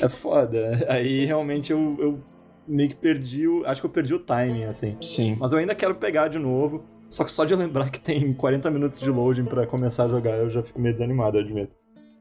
[0.00, 0.86] é foda.
[0.88, 2.20] Aí realmente eu, eu
[2.66, 3.64] meio que perdi o.
[3.66, 4.96] Acho que eu perdi o timing, assim.
[5.00, 5.36] Sim.
[5.38, 6.84] Mas eu ainda quero pegar de novo.
[7.14, 10.32] Só que só de lembrar que tem 40 minutos de loading pra começar a jogar,
[10.32, 11.72] eu já fico meio desanimado, eu admito.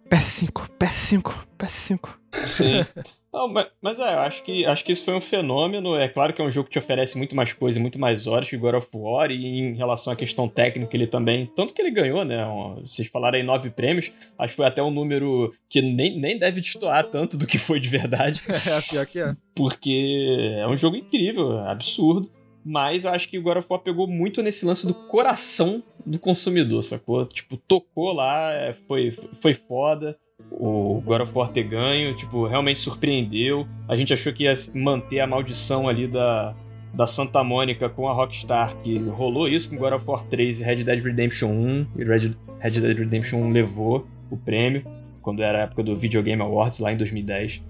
[0.08, 2.10] PS5, PS5, PS5.
[2.46, 2.86] Sim.
[3.34, 5.96] Não, mas, mas é, eu acho que, acho que isso foi um fenômeno.
[5.96, 8.28] É claro que é um jogo que te oferece muito mais coisa, e muito mais
[8.28, 11.50] horas que God of War, e em relação à questão técnica, ele também.
[11.56, 12.46] Tanto que ele ganhou, né?
[12.46, 16.38] um- Vocês falaram aí nove prêmios, acho que foi até um número que nem, nem
[16.38, 18.44] deve destoar tanto do que foi de verdade.
[18.48, 19.36] É, pior que é.
[19.56, 22.30] Porque é um jogo incrível, absurdo.
[22.66, 26.18] Mas eu acho que o God of War pegou muito nesse lance do coração do
[26.18, 27.26] consumidor, sacou?
[27.26, 30.18] Tipo, tocou lá, é, foi, foi foda.
[30.52, 33.68] O God of War ter ganho, tipo, realmente surpreendeu.
[33.88, 36.56] A gente achou que ia manter a maldição ali da,
[36.94, 40.64] da Santa Mônica com a Rockstar, que rolou isso com God of War 3 e
[40.64, 41.88] Red Dead Redemption 1.
[41.98, 44.84] E Red, Red Dead Redemption 1 levou o prêmio,
[45.22, 47.62] quando era a época do Video Game Awards, lá em 2010.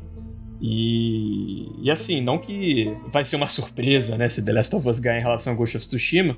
[0.65, 4.98] E, e assim, não que vai ser uma surpresa, né, se The Last of Us
[4.98, 6.38] ganhar em relação a Ghost of Tsushima,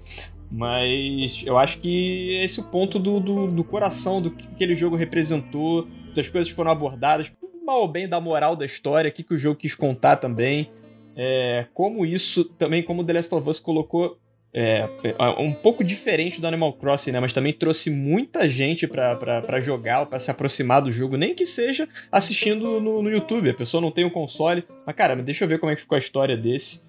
[0.51, 4.75] mas eu acho que esse é o ponto do, do, do coração do que aquele
[4.75, 7.31] jogo representou, das coisas que foram abordadas,
[7.63, 10.71] mal ou bem da moral da história, o que, que o jogo quis contar também,
[11.15, 14.17] é, como isso também, como The Last of Us colocou
[14.57, 17.19] é, é, um pouco diferente do Animal Crossing, né?
[17.19, 21.89] Mas também trouxe muita gente pra jogar, pra se aproximar do jogo, nem que seja
[22.09, 23.49] assistindo no, no YouTube.
[23.49, 25.97] A pessoa não tem um console, mas cara, deixa eu ver como é que ficou
[25.97, 26.85] a história desse.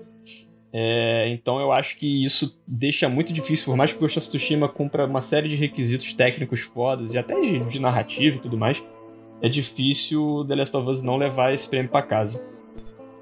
[0.73, 4.29] É, então eu acho que isso deixa muito difícil, por mais que o Ghost of
[4.29, 8.57] Tsushima cumpra uma série de requisitos técnicos fodas e até de, de narrativa e tudo
[8.57, 8.81] mais,
[9.43, 12.47] é difícil The Last of Us não levar esse prêmio pra casa.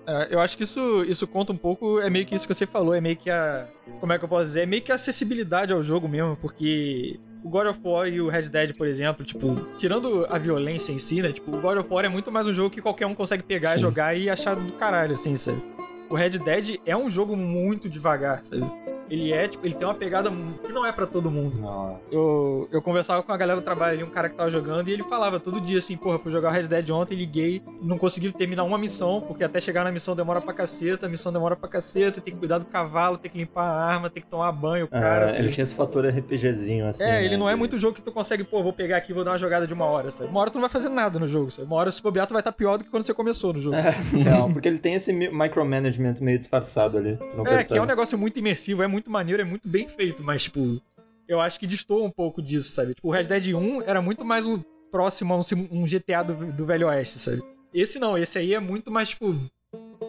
[0.07, 2.67] É, eu acho que isso, isso conta um pouco, é meio que isso que você
[2.67, 3.67] falou, é meio que a.
[4.01, 4.63] Como é que eu posso dizer?
[4.63, 8.29] É meio que a acessibilidade ao jogo mesmo, porque o God of War e o
[8.29, 11.33] Red Dead, por exemplo, tipo, tirando a violência em si, né?
[11.33, 13.71] Tipo, o God of War é muito mais um jogo que qualquer um consegue pegar,
[13.71, 13.81] Sim.
[13.81, 15.63] jogar e achar do caralho, assim, sabe?
[16.09, 18.65] O Red Dead é um jogo muito devagar, sabe?
[19.11, 20.31] Ele é, tipo, ele tem uma pegada
[20.65, 21.59] que não é pra todo mundo.
[21.61, 22.01] Não.
[22.11, 24.93] Eu, eu conversava com a galera do trabalho ali, um cara que tava jogando, e
[24.93, 28.33] ele falava todo dia assim, porra, fui jogar o Red Dead ontem, liguei, não consegui
[28.33, 31.69] terminar uma missão, porque até chegar na missão demora pra caceta, a missão demora pra
[31.69, 34.87] caceta, tem que cuidar do cavalo, tem que limpar a arma, tem que tomar banho,
[34.87, 35.33] o cara.
[35.33, 37.05] Ah, ele tinha esse fator RPGzinho, assim.
[37.05, 39.15] É, né, ele não é muito jogo que tu consegue, pô, vou pegar aqui e
[39.15, 40.31] vou dar uma jogada de uma hora, sabe?
[40.31, 41.67] Uma hora tu não vai fazer nada no jogo, sabe?
[41.69, 43.77] Uma hora se bobear tu vai estar pior do que quando você começou no jogo.
[44.13, 47.19] Não, porque ele tem esse mi- micromanagement meio disfarçado ali.
[47.47, 50.45] É, que é um negócio muito imersivo, é muito maneiro, é muito bem feito, mas,
[50.45, 50.81] tipo,
[51.27, 52.95] eu acho que destoa um pouco disso, sabe?
[52.95, 54.61] Tipo, o Red Dead 1 era muito mais um
[54.91, 55.43] próximo a um,
[55.73, 57.43] um GTA do, do Velho Oeste, sabe?
[57.73, 59.35] Esse não, esse aí é muito mais, tipo.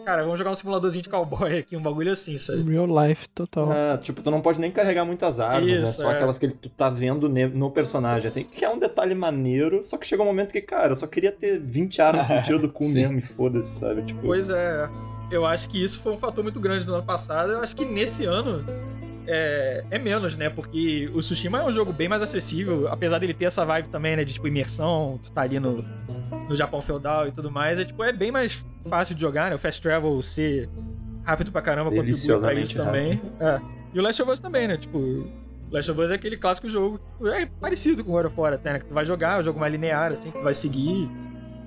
[0.04, 2.62] Cara, vamos jogar um simuladorzinho de cowboy aqui, um bagulho assim, sabe?
[2.70, 3.72] Real life total.
[3.72, 5.82] É, tipo, tu não pode nem carregar muitas armas, né?
[5.82, 6.14] Isso, Só é.
[6.14, 10.06] aquelas que tu tá vendo no personagem, assim, que é um detalhe maneiro, só que
[10.06, 12.86] chegou um momento que, cara, eu só queria ter 20 armas com tiro do cu
[12.94, 14.02] mesmo e foda-se, sabe?
[14.02, 14.88] Tipo, Pois é.
[15.30, 17.52] Eu acho que isso foi um fator muito grande no ano passado.
[17.52, 18.64] Eu acho que nesse ano
[19.26, 20.48] é, é menos, né?
[20.48, 24.16] Porque o Tsushima é um jogo bem mais acessível, apesar dele ter essa vibe também,
[24.16, 24.24] né?
[24.24, 25.84] De tipo imersão, tu tá ali no,
[26.48, 27.78] no Japão feudal e tudo mais.
[27.78, 29.56] É tipo, é bem mais fácil de jogar, né?
[29.56, 30.68] O Fast Travel ser
[31.24, 33.20] rápido pra caramba contribui pra isso também.
[33.40, 33.60] É.
[33.92, 34.76] E o Last of Us também, né?
[34.76, 35.26] Tipo,
[35.70, 37.00] Last of Us é aquele clássico jogo.
[37.18, 38.78] que É parecido com o God of War até, né?
[38.78, 41.10] Que tu vai jogar, é um jogo mais linear, assim, que tu vai seguir.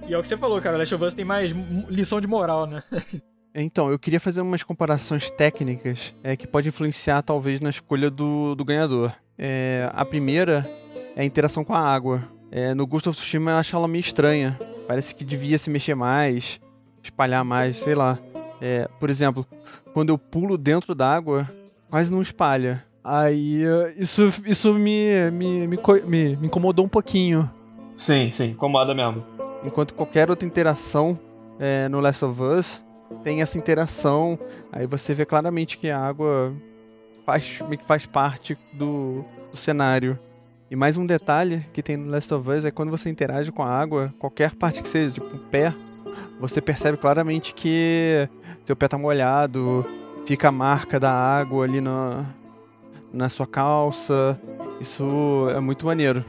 [0.07, 0.75] E é o que você falou, cara.
[0.75, 1.51] O Last of Us tem mais
[1.89, 2.83] lição de moral, né?
[3.53, 8.53] Então, eu queria fazer umas comparações técnicas é, que pode influenciar talvez na escolha do,
[8.55, 9.11] do ganhador.
[9.37, 10.69] É, a primeira
[11.15, 12.21] é a interação com a água.
[12.51, 14.57] É, no Ghost of Tsushima eu acho ela meio estranha.
[14.87, 16.59] Parece que devia se mexer mais,
[17.01, 18.19] espalhar mais, sei lá.
[18.61, 19.45] É, por exemplo,
[19.93, 21.49] quando eu pulo dentro da água,
[21.89, 22.83] quase não espalha.
[23.03, 27.49] Aí eh, isso, isso me, me, me, me, me incomodou um pouquinho.
[27.95, 29.23] Sim, sim, incomoda mesmo.
[29.63, 31.19] Enquanto qualquer outra interação
[31.59, 32.83] é, no Last of Us
[33.23, 34.37] tem essa interação,
[34.71, 36.53] aí você vê claramente que a água
[37.25, 40.17] faz, faz parte do, do cenário.
[40.69, 43.63] E mais um detalhe que tem no Last of Us é quando você interage com
[43.63, 45.73] a água, qualquer parte que seja, tipo o pé,
[46.39, 48.29] você percebe claramente que
[48.65, 49.85] teu pé tá molhado,
[50.25, 52.23] fica a marca da água ali na,
[53.11, 54.39] na sua calça.
[54.79, 56.23] Isso é muito maneiro.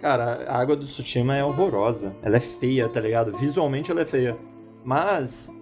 [0.00, 2.14] Cara, a água do Tsushima é horrorosa.
[2.22, 3.32] Ela é feia, tá ligado?
[3.36, 4.36] Visualmente ela é feia.
[4.84, 5.52] Mas.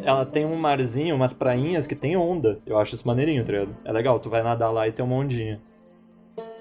[0.00, 2.60] Ela tem um marzinho, umas prainhas que tem onda.
[2.66, 3.74] Eu acho isso maneirinho, tá ligado?
[3.84, 5.60] É legal, tu vai nadar lá e tem uma ondinha.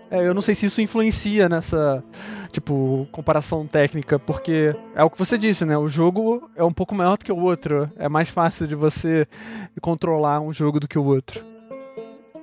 [0.09, 2.03] É, eu não sei se isso influencia nessa,
[2.51, 5.77] tipo, comparação técnica, porque é o que você disse, né?
[5.77, 7.89] O jogo é um pouco maior do que o outro.
[7.97, 9.25] É mais fácil de você
[9.81, 11.50] controlar um jogo do que o outro.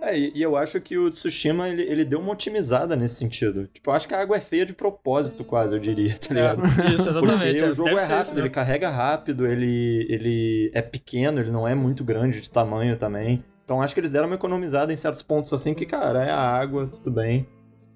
[0.00, 3.66] É, e, eu acho que o Tsushima, ele, ele deu uma otimizada nesse sentido.
[3.66, 6.62] Tipo, eu acho que a água é feia de propósito, quase, eu diria, tá ligado?
[6.94, 7.38] Isso, exatamente.
[7.38, 11.40] Porque é, o jogo é ser isso rápido, ele carrega rápido, ele, ele é pequeno,
[11.40, 13.44] ele não é muito grande de tamanho também.
[13.64, 16.40] Então acho que eles deram uma economizada em certos pontos assim, que, cara, é a
[16.40, 17.46] água, tudo bem.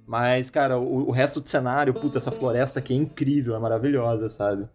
[0.06, 4.28] Mas, cara, o, o resto do cenário, puta, essa floresta aqui é incrível, é maravilhosa,
[4.28, 4.68] sabe?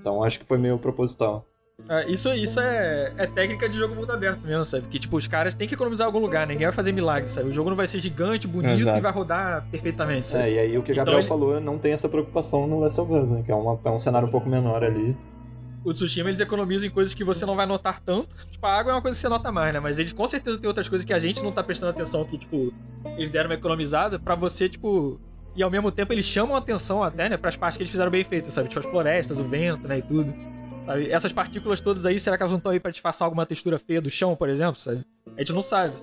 [0.00, 1.46] Então acho que foi meio proposital.
[1.88, 4.82] É, isso isso é, é técnica de jogo mundo aberto mesmo, sabe?
[4.84, 7.48] Porque, tipo, os caras têm que economizar em algum lugar, ninguém vai fazer milagre, sabe?
[7.48, 8.98] O jogo não vai ser gigante, bonito Exato.
[8.98, 10.44] e vai rodar perfeitamente, sabe?
[10.44, 12.80] É, e aí o que o Então Gabriel ele- falou, não tem essa preocupação no
[12.80, 13.42] Last of Us, né?
[13.44, 15.16] Que é, uma- é um cenário um pouco menor ali.
[15.84, 18.34] O Tsushima, eles economizam em coisas que você não vai notar tanto.
[18.52, 19.80] Tipo, a água é uma coisa que você nota mais, né?
[19.80, 22.38] Mas eles com certeza tem outras coisas que a gente não tá prestando atenção, que,
[22.38, 22.72] tipo,
[23.16, 25.20] eles deram uma economizada pra você, tipo...
[25.56, 27.36] E ao mesmo tempo eles chamam atenção até, né?
[27.36, 28.68] Pras partes que eles fizeram bem feitas, sabe?
[28.68, 29.98] Tipo, as florestas, o vento, né?
[29.98, 30.32] E tudo.
[30.86, 31.10] Sabe?
[31.10, 34.00] Essas partículas todas aí, será que elas não estão aí pra disfarçar alguma textura feia
[34.00, 35.04] do chão, por exemplo, sabe?
[35.36, 35.94] A gente não sabe.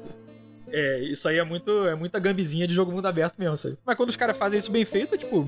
[0.71, 3.77] É, isso aí é muito é muita gambizinha de jogo mundo aberto mesmo, sabe?
[3.85, 5.47] Mas quando os caras fazem isso bem feito, é tipo...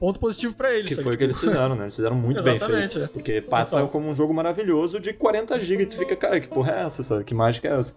[0.00, 1.04] Ponto positivo pra eles, Que sabe?
[1.06, 1.82] foi o que Tipo, eles fizeram, né?
[1.84, 3.04] Eles fizeram muito bem Exatamente, feito.
[3.04, 3.08] é.
[3.12, 3.88] Porque passa Então.
[3.88, 7.02] como um jogo maravilhoso de 40 GB e tu fica, cara, que porra é essa,
[7.02, 7.24] sabe?
[7.24, 7.96] Que mágica é essa?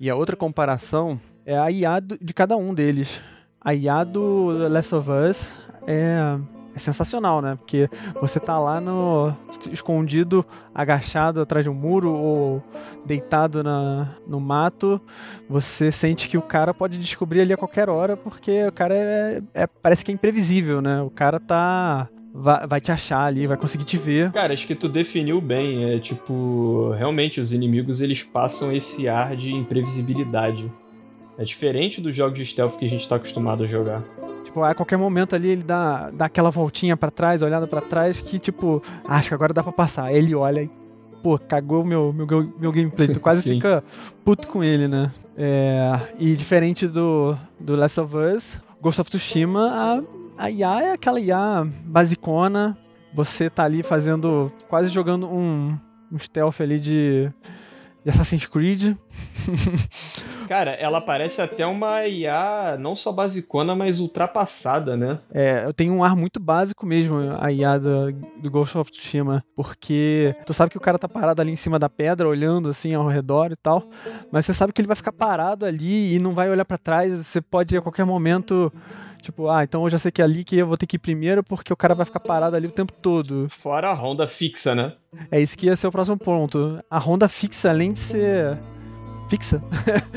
[0.00, 3.20] E a outra comparação é a IA de cada um deles.
[3.60, 5.56] A IA do Last of Us
[5.86, 6.36] é,
[6.78, 7.56] é sensacional, né?
[7.56, 7.90] Porque
[8.20, 9.34] você tá lá no
[9.70, 12.62] escondido, agachado atrás de um muro ou
[13.04, 15.00] deitado na, no mato,
[15.48, 19.42] você sente que o cara pode descobrir ali a qualquer hora, porque o cara é,
[19.54, 21.02] é- parece que é imprevisível, né?
[21.02, 24.30] O cara tá vai, vai te achar ali, vai conseguir te ver.
[24.32, 25.92] Cara, acho que tu definiu bem.
[25.92, 30.70] É tipo, realmente os inimigos eles passam esse ar de imprevisibilidade.
[31.36, 34.02] É diferente dos jogos de stealth que a gente tá acostumado a jogar.
[34.64, 38.38] A qualquer momento ali ele dá, dá aquela voltinha pra trás, olhada pra trás, que
[38.38, 40.06] tipo, acho que agora dá pra passar.
[40.06, 40.70] Aí ele olha e,
[41.22, 42.26] pô, cagou meu, meu,
[42.58, 43.08] meu gameplay.
[43.08, 43.82] Tu quase fica
[44.24, 45.10] puto com ele, né?
[45.36, 50.02] É, e diferente do, do Last of Us, Ghost of Tsushima,
[50.36, 52.76] a, a IA é aquela IA basicona.
[53.14, 55.78] Você tá ali fazendo, quase jogando um,
[56.12, 57.30] um stealth ali de,
[58.04, 58.96] de Assassin's Creed.
[60.48, 65.18] Cara, ela parece até uma IA não só basicona, mas ultrapassada, né?
[65.30, 69.44] É, eu tenho um ar muito básico mesmo, a IA do, do Ghost of Tsushima,
[69.54, 72.94] porque tu sabe que o cara tá parado ali em cima da pedra, olhando assim
[72.94, 73.84] ao redor e tal,
[74.32, 77.12] mas você sabe que ele vai ficar parado ali e não vai olhar pra trás,
[77.12, 78.72] você pode a qualquer momento,
[79.20, 81.00] tipo, ah, então eu já sei que é ali que eu vou ter que ir
[81.00, 83.48] primeiro, porque o cara vai ficar parado ali o tempo todo.
[83.50, 84.94] Fora a Honda fixa, né?
[85.30, 86.82] É isso que ia ser o próximo ponto.
[86.90, 88.58] A Honda fixa, além de ser
[89.28, 89.62] fixa,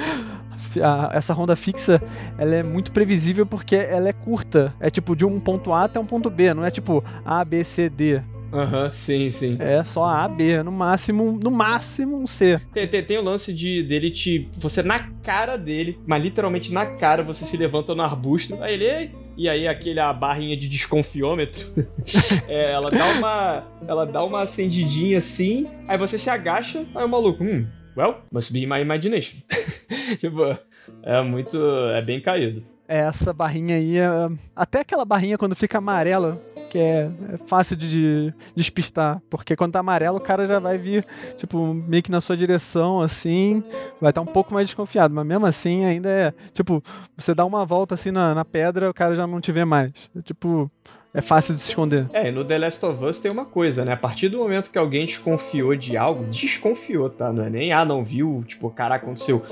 [1.11, 2.01] essa ronda fixa,
[2.37, 4.73] ela é muito previsível porque ela é curta.
[4.79, 7.63] É tipo de um ponto A até um ponto B, não é tipo A, B,
[7.63, 8.21] C, D.
[8.53, 9.55] Aham, sim, sim.
[9.59, 12.59] É só A, B, no máximo, no máximo um C.
[12.73, 14.49] Tem, tem, tem o lance de dele te.
[14.57, 19.11] Você na cara dele, mas literalmente na cara, você se levanta no arbusto, aí ele.
[19.37, 21.65] E aí aquele a barrinha de desconfiômetro.
[22.49, 23.63] é, ela dá uma.
[23.87, 25.67] Ela dá uma acendidinha assim.
[25.87, 27.41] Aí você se agacha, aí o maluco.
[27.41, 27.65] Hum,
[27.95, 29.37] well, must be my imagination.
[30.19, 30.57] tipo,
[31.03, 31.57] é muito.
[31.93, 32.63] É bem caído.
[32.87, 37.89] Essa barrinha aí, é- até aquela barrinha quando fica amarela, que é, é fácil de,
[37.89, 41.05] de despistar, porque quando tá amarelo o cara já vai vir,
[41.37, 43.63] tipo, meio que na sua direção, assim,
[43.99, 46.83] vai estar um pouco mais desconfiado, mas mesmo assim ainda é, tipo,
[47.15, 49.91] você dá uma volta assim na, na pedra, o cara já não te vê mais.
[50.17, 50.69] É, tipo,
[51.13, 52.07] é fácil de se esconder.
[52.13, 53.93] É, e no The Last of Us tem uma coisa, né?
[53.93, 57.31] A partir do momento que alguém desconfiou de algo, desconfiou, tá?
[57.33, 59.43] Não é nem, ah, não viu, tipo, caraca, aconteceu.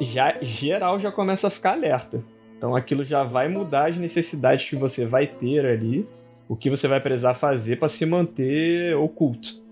[0.00, 2.22] Já, geral já começa a ficar alerta.
[2.58, 6.08] Então aquilo já vai mudar as necessidades que você vai ter ali,
[6.48, 9.62] o que você vai precisar fazer pra se manter oculto.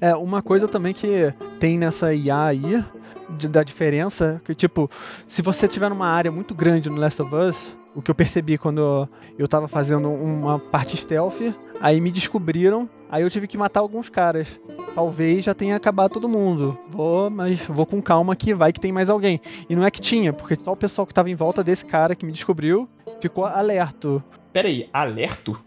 [0.00, 2.84] É, uma coisa também que tem nessa IA aí,
[3.30, 4.90] de- da diferença, que tipo,
[5.26, 8.56] se você tiver numa área muito grande no Last of Us, o que eu percebi
[8.56, 9.08] quando
[9.38, 11.40] eu tava fazendo uma parte stealth,
[11.80, 14.48] aí me descobriram, aí eu tive que matar alguns caras.
[14.94, 16.78] Talvez já tenha acabado todo mundo.
[16.88, 19.40] Vou, mas vou com calma que vai que tem mais alguém.
[19.68, 22.14] E não é que tinha, porque só o pessoal que tava em volta desse cara
[22.14, 22.88] que me descobriu
[23.20, 24.22] ficou alerto.
[24.52, 25.58] Pera aí, alerto?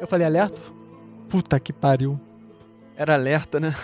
[0.00, 0.60] Eu falei alerto?
[1.28, 2.18] Puta que pariu.
[2.96, 3.74] Era alerta, né?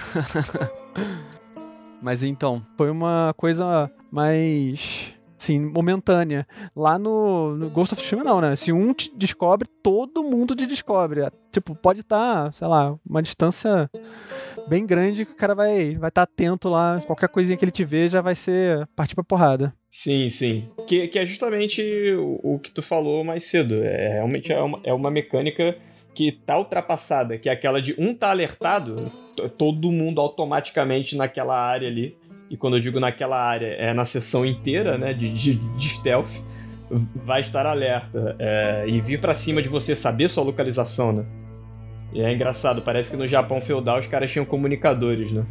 [2.01, 5.13] Mas então, foi uma coisa mais.
[5.49, 6.47] Assim, momentânea.
[6.77, 8.55] Lá no, no Ghost of Tsushima não, né?
[8.55, 11.23] Se um te descobre, todo mundo te descobre.
[11.51, 13.91] Tipo, pode estar, sei lá, uma distância
[14.69, 17.01] bem grande que o cara vai vai estar atento lá.
[17.07, 19.73] Qualquer coisinha que ele te vê já vai ser partir pra porrada.
[19.91, 20.69] Sim, sim.
[20.87, 21.83] Que, que é justamente
[22.19, 23.83] o, o que tu falou mais cedo.
[23.83, 25.75] É realmente é uma, é uma mecânica
[26.15, 28.97] que tá ultrapassada, que é aquela de um tá alertado,
[29.57, 32.17] todo mundo automaticamente naquela área ali.
[32.51, 36.31] E quando eu digo naquela área, é na sessão inteira, né, de, de, de stealth,
[37.25, 38.37] vai estar alerta.
[38.39, 41.27] É, e vir pra cima de você saber sua localização, né?
[42.13, 45.45] E é engraçado, parece que no Japão feudal os caras tinham comunicadores, né?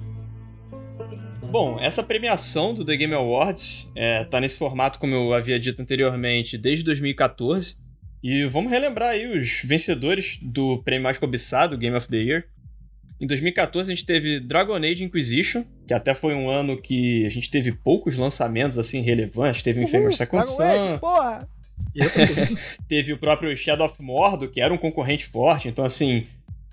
[1.50, 5.82] Bom, essa premiação do The Game Awards é, tá nesse formato, como eu havia dito
[5.82, 7.78] anteriormente, desde 2014.
[8.22, 12.44] E vamos relembrar aí os vencedores do prêmio mais cobiçado, Game of the Year.
[13.20, 17.30] Em 2014 a gente teve Dragon Age Inquisition, que até foi um ano que a
[17.30, 19.64] gente teve poucos lançamentos assim relevantes.
[19.64, 21.50] Teve o Infamous Second Dragon Age, Son, porra!
[22.88, 25.68] teve o próprio Shadow of Mordor, que era um concorrente forte.
[25.68, 26.26] Então, assim,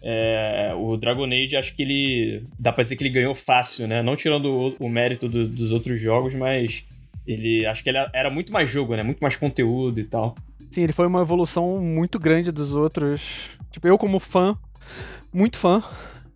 [0.02, 2.44] é, o Dragon Age, acho que ele.
[2.58, 4.02] Dá pra dizer que ele ganhou fácil, né?
[4.02, 6.84] Não tirando o, o mérito do- dos outros jogos, mas
[7.26, 7.64] ele.
[7.66, 9.02] Acho que ele era muito mais jogo, né?
[9.02, 10.34] Muito mais conteúdo e tal.
[10.70, 13.48] Sim, ele foi uma evolução muito grande dos outros.
[13.70, 14.58] Tipo, eu como fã,
[15.32, 15.82] muito fã,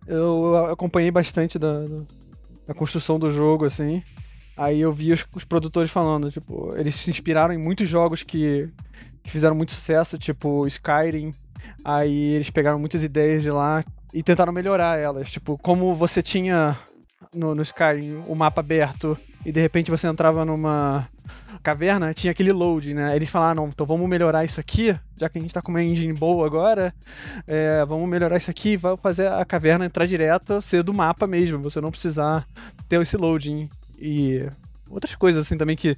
[0.09, 1.85] eu acompanhei bastante da,
[2.67, 4.03] da construção do jogo, assim.
[4.57, 8.67] Aí eu vi os, os produtores falando, tipo, eles se inspiraram em muitos jogos que,
[9.23, 11.31] que fizeram muito sucesso, tipo Skyrim.
[11.85, 13.83] Aí eles pegaram muitas ideias de lá
[14.13, 15.31] e tentaram melhorar elas.
[15.31, 16.75] Tipo, como você tinha
[17.33, 21.07] no, no Skyrim o mapa aberto e de repente você entrava numa
[21.61, 23.15] caverna, tinha aquele load, né?
[23.15, 25.83] Eles falaram, não, então vamos melhorar isso aqui, já que a gente tá com uma
[25.83, 26.93] engine boa agora,
[27.47, 31.27] é, vamos melhorar isso aqui e vamos fazer a caverna entrar direto, ser do mapa
[31.27, 32.47] mesmo, você não precisar
[32.87, 33.69] ter esse loading.
[33.97, 34.47] E
[34.89, 35.97] outras coisas assim também que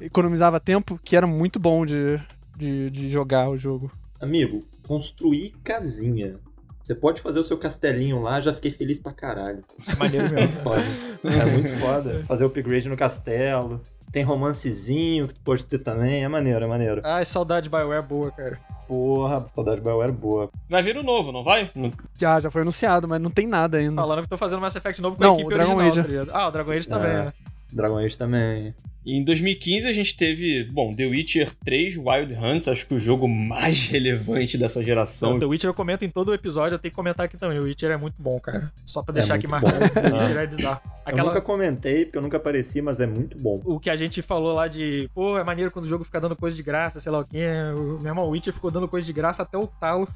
[0.00, 2.18] economizava tempo, que era muito bom de,
[2.56, 3.90] de, de jogar o jogo.
[4.20, 6.36] Amigo, construir casinha.
[6.82, 9.62] Você pode fazer o seu castelinho lá, já fiquei feliz pra caralho.
[9.86, 10.84] É maneiro Muito foda.
[11.22, 12.24] É muito foda.
[12.26, 13.82] Fazer upgrade no castelo.
[14.12, 16.24] Tem romancezinho que tu pode ter também.
[16.24, 17.00] É maneiro, é maneiro.
[17.04, 18.58] Ai, saudade de BioWare boa, cara.
[18.86, 20.48] Porra, saudade de BioWare boa.
[20.68, 21.70] Vai vir o novo, não vai?
[22.18, 24.00] Já, já foi anunciado, mas não tem nada ainda.
[24.00, 26.26] Falando que tô fazendo Mass Effect novo com Não, a equipe o Dragon original, Age.
[26.30, 26.38] tá?
[26.38, 27.14] Ah, o Dragon Age também, É.
[27.24, 27.32] né?
[27.72, 28.74] Dragon Age também.
[29.06, 32.98] E em 2015 a gente teve, bom, The Witcher 3 Wild Hunt, acho que o
[33.00, 35.30] jogo mais relevante dessa geração.
[35.30, 37.58] Então, The Witcher eu comento em todo o episódio, eu tenho que comentar aqui também.
[37.58, 38.70] O Witcher é muito bom, cara.
[38.84, 39.94] Só pra É deixar aqui muito marcado.
[39.94, 40.00] bom.
[40.02, 40.80] The Witcher é bizarro.
[41.06, 43.62] Eu nunca comentei, porque eu nunca apareci, mas é muito bom.
[43.64, 46.36] O que a gente falou lá de, pô, é maneiro quando o jogo fica dando
[46.36, 47.46] coisa de graça, sei lá o quê.
[47.78, 50.06] O meu irmão o Witcher ficou dando coisa de graça até o talo.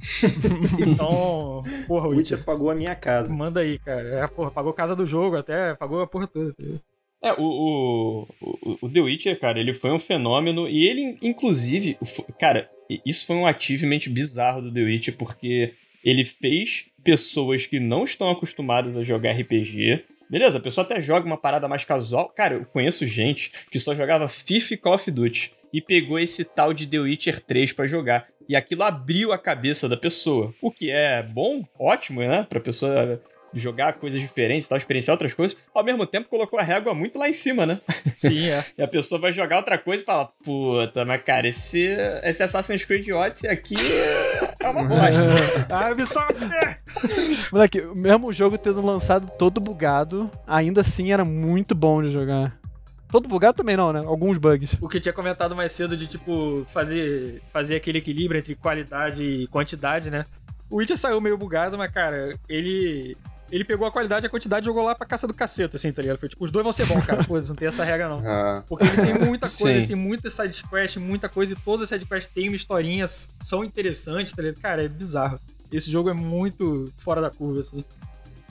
[0.80, 2.38] então, porra, O Witcher.
[2.38, 3.34] Witcher pagou a minha casa.
[3.34, 4.08] Manda aí, cara.
[4.20, 6.52] É, porra, pagou a casa do jogo até, pagou a porra toda.
[6.54, 6.64] tá?
[7.22, 11.98] É, o, o, o, The Witcher, cara, ele foi um fenômeno e ele, inclusive,
[12.38, 12.70] cara,
[13.04, 18.30] isso foi um achievement bizarro do The Witcher, porque ele fez pessoas que não estão
[18.30, 22.28] acostumadas a jogar RPG Beleza, a pessoa até joga uma parada mais casual.
[22.28, 26.44] Cara, eu conheço gente que só jogava FIFA e Call of Duty e pegou esse
[26.44, 28.28] tal de The Witcher 3 pra jogar.
[28.50, 30.52] E aquilo abriu a cabeça da pessoa.
[30.60, 32.44] O que é bom, ótimo, né?
[32.50, 33.22] Pra pessoa
[33.54, 37.28] jogar coisas diferentes, tal, experienciar outras coisas, ao mesmo tempo colocou a régua muito lá
[37.28, 37.80] em cima, né?
[38.16, 38.64] Sim, é.
[38.76, 42.84] e a pessoa vai jogar outra coisa e fala, puta, mas cara, esse, esse Assassin's
[42.84, 43.76] Creed Odyssey aqui
[44.58, 45.24] é uma bosta.
[45.70, 46.34] ah, Ubisoft!
[47.52, 52.59] Moleque, mesmo o jogo tendo lançado todo bugado, ainda assim era muito bom de jogar.
[53.10, 54.00] Todo bugado também não, né?
[54.04, 54.76] Alguns bugs.
[54.80, 59.24] O que eu tinha comentado mais cedo de, tipo, fazer, fazer aquele equilíbrio entre qualidade
[59.24, 60.24] e quantidade, né?
[60.70, 63.16] O Witcher saiu meio bugado, mas, cara, ele.
[63.50, 65.90] Ele pegou a qualidade e a quantidade e jogou lá pra caça do caceta, assim,
[65.90, 66.18] tá ligado?
[66.18, 67.24] Foi tipo, os dois vão ser bons, cara.
[67.24, 68.22] Pô, não tem essa regra, não.
[68.24, 68.62] Ah.
[68.68, 72.32] Porque ele tem muita coisa, ele tem muita sidequest, muita coisa, e todas as sidequests
[72.32, 73.08] têm uma historinha,
[73.40, 74.62] são interessantes, tá ligado?
[74.62, 75.40] Cara, é bizarro.
[75.72, 77.84] Esse jogo é muito fora da curva, assim.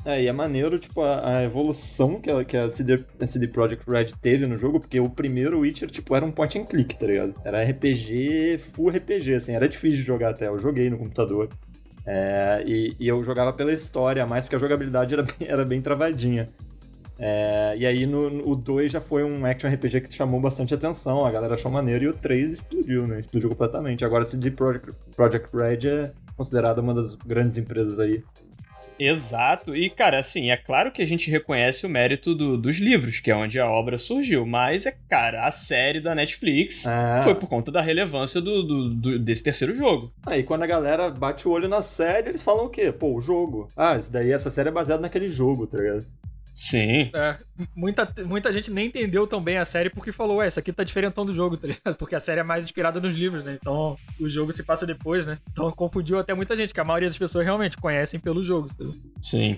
[0.05, 3.47] É, e é maneiro, tipo, a, a evolução que a, que a CD, a CD
[3.49, 6.97] Projekt Red teve no jogo, porque o primeiro Witcher, tipo, era um point and click,
[6.97, 7.35] tá ligado?
[7.43, 11.49] Era RPG, full RPG, assim, era difícil de jogar até, eu joguei no computador.
[12.05, 16.49] É, e, e eu jogava pela história, mais porque a jogabilidade era era bem travadinha.
[17.19, 20.73] É, e aí no, no- o 2 já foi um action RPG que chamou bastante
[20.73, 23.19] atenção, a galera achou maneiro, e o 3 explodiu, né?
[23.19, 24.05] Explodiu completamente.
[24.05, 28.23] Agora CD Projekt, Projekt Red é considerada uma das grandes empresas aí
[28.99, 33.19] Exato, e cara, assim, é claro que a gente reconhece o mérito do- dos livros,
[33.19, 37.21] que é onde a obra surgiu, mas é, cara, a série da Netflix Ah.
[37.23, 40.11] foi por conta da relevância do, do- do- desse terceiro jogo.
[40.25, 42.91] Aí quando a galera bate o olho na série, eles falam o quê?
[42.91, 43.69] Pô, o jogo.
[43.75, 46.05] Ah, isso daí, essa série é baseada naquele jogo, tá ligado?
[46.61, 47.09] Sim.
[47.13, 47.37] É,
[47.73, 50.83] muita, muita gente nem entendeu tão bem a série porque falou, ué, isso aqui tá
[50.83, 51.95] diferentão do jogo, tá ligado?
[51.95, 53.57] Porque a série é mais inspirada nos livros, né?
[53.61, 55.37] Então o jogo se passa depois, né?
[55.53, 58.67] Então confundiu até muita gente, que a maioria das pessoas realmente conhecem pelo jogo.
[58.67, 58.99] tá ligado?
[59.21, 59.57] Sim.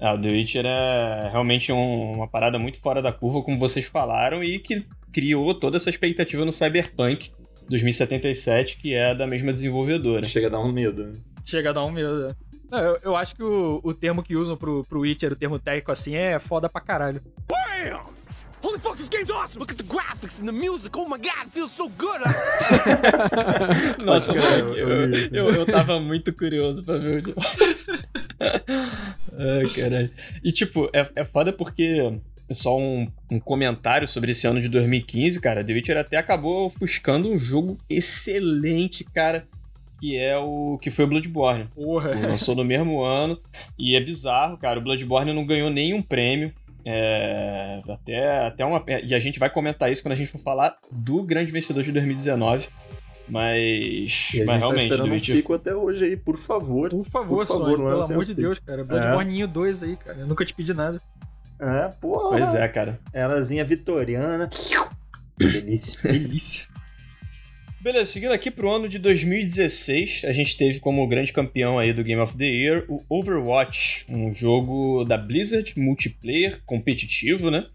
[0.00, 3.86] É, o The Witcher é realmente um- uma parada muito fora da curva, como vocês
[3.86, 7.30] falaram, e que criou toda essa expectativa no Cyberpunk
[7.68, 10.26] 2077, que é da mesma desenvolvedora.
[10.26, 11.04] Chega a dar um medo.
[11.06, 11.12] né?
[11.44, 12.28] Chega a dar um medo, né?
[12.28, 12.34] Não,
[12.82, 15.92] Eu, eu acho que o, o termo que usam pro, pro Witcher, o termo técnico
[15.92, 17.20] assim, é foda pra caralho.
[17.48, 18.00] Bam!
[18.62, 19.60] Holy fuck, this game's awesome!
[19.60, 20.96] Look at the graphics and the music.
[20.96, 22.20] Oh my god, it feels so good.
[24.02, 27.40] Nossa, Cara, moleque, eu- eu, eu tava muito curioso pra ver o jogo.
[29.38, 30.10] Ai, caralho.
[30.42, 32.18] E, tipo, é, é foda porque.
[32.52, 35.64] Só um, um comentário sobre esse ano de 2015, cara.
[35.64, 39.48] The Witcher até acabou ofuscando um jogo excelente, cara.
[40.04, 40.78] Que é o.
[40.82, 41.66] que foi o Bloodborne.
[41.74, 42.10] Porra.
[42.10, 43.40] Lançou no mesmo ano.
[43.78, 44.78] E é bizarro, cara.
[44.78, 46.52] O Bloodborne não ganhou nenhum prêmio.
[46.84, 48.84] É, até, até uma.
[49.02, 51.90] E a gente vai comentar isso quando a gente for falar do grande vencedor de
[51.90, 52.68] 2019.
[53.26, 53.62] Mas.
[53.62, 56.90] E a gente mas tá realmente, esperando The um sequel até hoje aí, por favor.
[56.90, 58.34] Por favor, Por favor, não é pelo amor de.
[58.34, 58.84] Deus, cara.
[58.84, 60.18] Bloodborne 2 aí, cara.
[60.18, 61.00] Eu nunca te pedi nada.
[61.58, 62.28] É, porra.
[62.28, 63.00] Pois é, cara.
[63.14, 64.50] Elazinha vitoriana.
[65.38, 66.02] Delícia.
[66.02, 66.73] Delícia.
[67.84, 72.02] Beleza, seguindo aqui pro ano de 2016, a gente teve como grande campeão aí do
[72.02, 77.66] Game of the Year o Overwatch, um jogo da Blizzard, multiplayer, competitivo, né?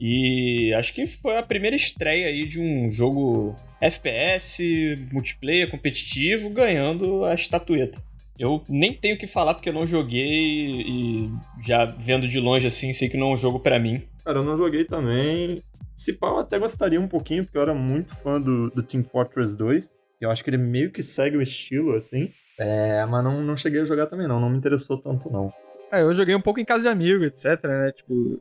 [0.00, 4.62] E acho que foi a primeira estreia aí de um jogo FPS,
[5.10, 8.00] multiplayer, competitivo, ganhando a estatueta.
[8.38, 11.28] Eu nem tenho o que falar porque eu não joguei e
[11.66, 14.00] já vendo de longe assim, sei que não é um jogo pra mim.
[14.24, 15.60] Cara, eu não joguei também.
[15.96, 19.02] Se pá, eu até gostaria um pouquinho, porque eu era muito fã do, do Team
[19.02, 19.90] Fortress 2.
[20.20, 22.30] Eu acho que ele meio que segue o estilo, assim.
[22.58, 24.38] É, mas não, não cheguei a jogar também, não.
[24.38, 25.52] Não me interessou tanto, não.
[25.90, 27.92] É, eu joguei um pouco em casa de amigo, etc, né?
[27.92, 28.40] Tipo.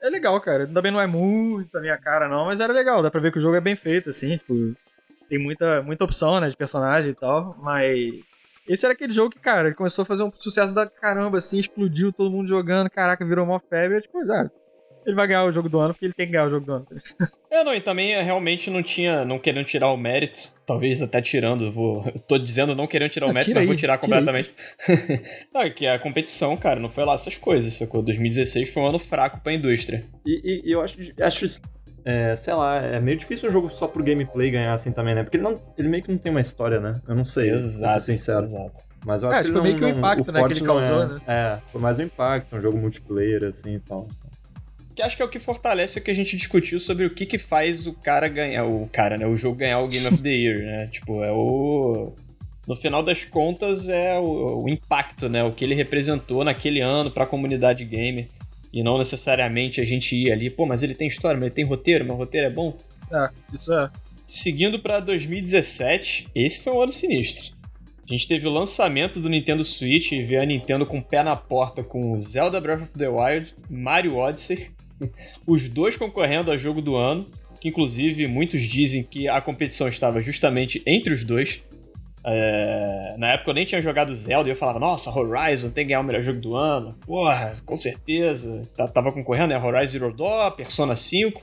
[0.00, 0.66] É legal, cara.
[0.66, 3.02] Também não é muito a minha cara, não, mas era legal.
[3.02, 4.54] Dá pra ver que o jogo é bem feito, assim, tipo.
[5.28, 8.14] Tem muita, muita opção, né, de personagem e tal, mas.
[8.68, 11.58] Esse era aquele jogo que, cara, ele começou a fazer um sucesso da caramba, assim,
[11.58, 14.02] explodiu, todo mundo jogando, caraca, virou uma febre.
[14.02, 14.48] Tipo, ah,
[15.06, 16.72] ele vai ganhar o jogo do ano porque ele tem que ganhar o jogo do
[16.72, 16.86] ano.
[17.50, 21.20] É, não, e também é, realmente não tinha, não querendo tirar o mérito, talvez até
[21.20, 23.74] tirando, eu vou, eu tô dizendo não querendo tirar o Ah, mérito, tira mas vou
[23.74, 24.50] aí, tirar tira completamente.
[25.52, 28.02] não, é que a competição, cara, não foi lá essas coisas, sacou?
[28.02, 30.02] 2016 foi um ano fraco pra indústria.
[30.24, 31.60] E, e- eu acho, acho
[32.04, 35.22] é, sei lá, é meio difícil um jogo só por gameplay ganhar assim também, né?
[35.22, 37.00] Porque ele, não, ele meio que não tem uma história, né?
[37.06, 38.42] Eu não sei, pra Exato, ser sincero.
[38.44, 38.80] exato.
[39.04, 40.58] Mas eu É, acho acho que foi meio não, que o impacto, né, forte que
[40.60, 41.20] ele causou, é, né?
[41.26, 44.08] É, foi mais um impacto, um jogo multiplayer, assim e tal.
[44.94, 47.24] Que acho que é o que fortalece o que a gente discutiu sobre o que
[47.24, 50.30] que faz o cara ganhar, o cara, né, o jogo ganhar o Game of the
[50.30, 50.86] Year, né?
[50.92, 52.12] Tipo, é o
[52.66, 57.10] no final das contas é o, o impacto, né, o que ele representou naquele ano
[57.10, 58.28] pra comunidade gamer.
[58.72, 61.64] E não necessariamente a gente ir ali, pô, mas ele tem história, mas ele tem
[61.64, 62.74] roteiro, mas o roteiro é bom.
[63.10, 63.90] É, isso é.
[64.24, 67.54] Seguindo pra 2017, esse foi um ano sinistro.
[68.08, 71.22] A gente teve o lançamento do Nintendo Switch e veio a Nintendo com o pé
[71.22, 74.70] na porta com Zelda Breath of the Wild, Mario Odyssey,
[75.46, 77.26] os dois concorrendo a jogo do ano,
[77.60, 81.62] que inclusive muitos dizem que a competição estava justamente entre os dois.
[82.24, 85.88] É, na época eu nem tinha jogado Zelda e eu falava, nossa, Horizon tem que
[85.88, 86.96] ganhar o melhor jogo do ano.
[87.04, 88.68] Porra, com certeza.
[88.92, 89.58] Tava concorrendo, né?
[89.58, 91.42] Horizon Zero Dawn, Persona 5.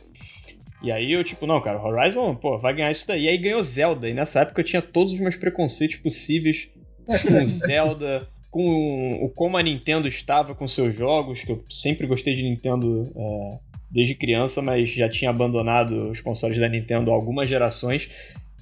[0.82, 3.24] E aí eu, tipo, não, cara, Horizon, pô, vai ganhar isso daí.
[3.24, 4.08] E aí ganhou Zelda.
[4.10, 6.70] E nessa época eu tinha todos os meus preconceitos possíveis
[7.06, 12.34] com Zelda, com o como a Nintendo estava com seus jogos, que eu sempre gostei
[12.34, 13.60] de Nintendo é,
[13.90, 18.10] desde criança, mas já tinha abandonado os consoles da Nintendo há algumas gerações.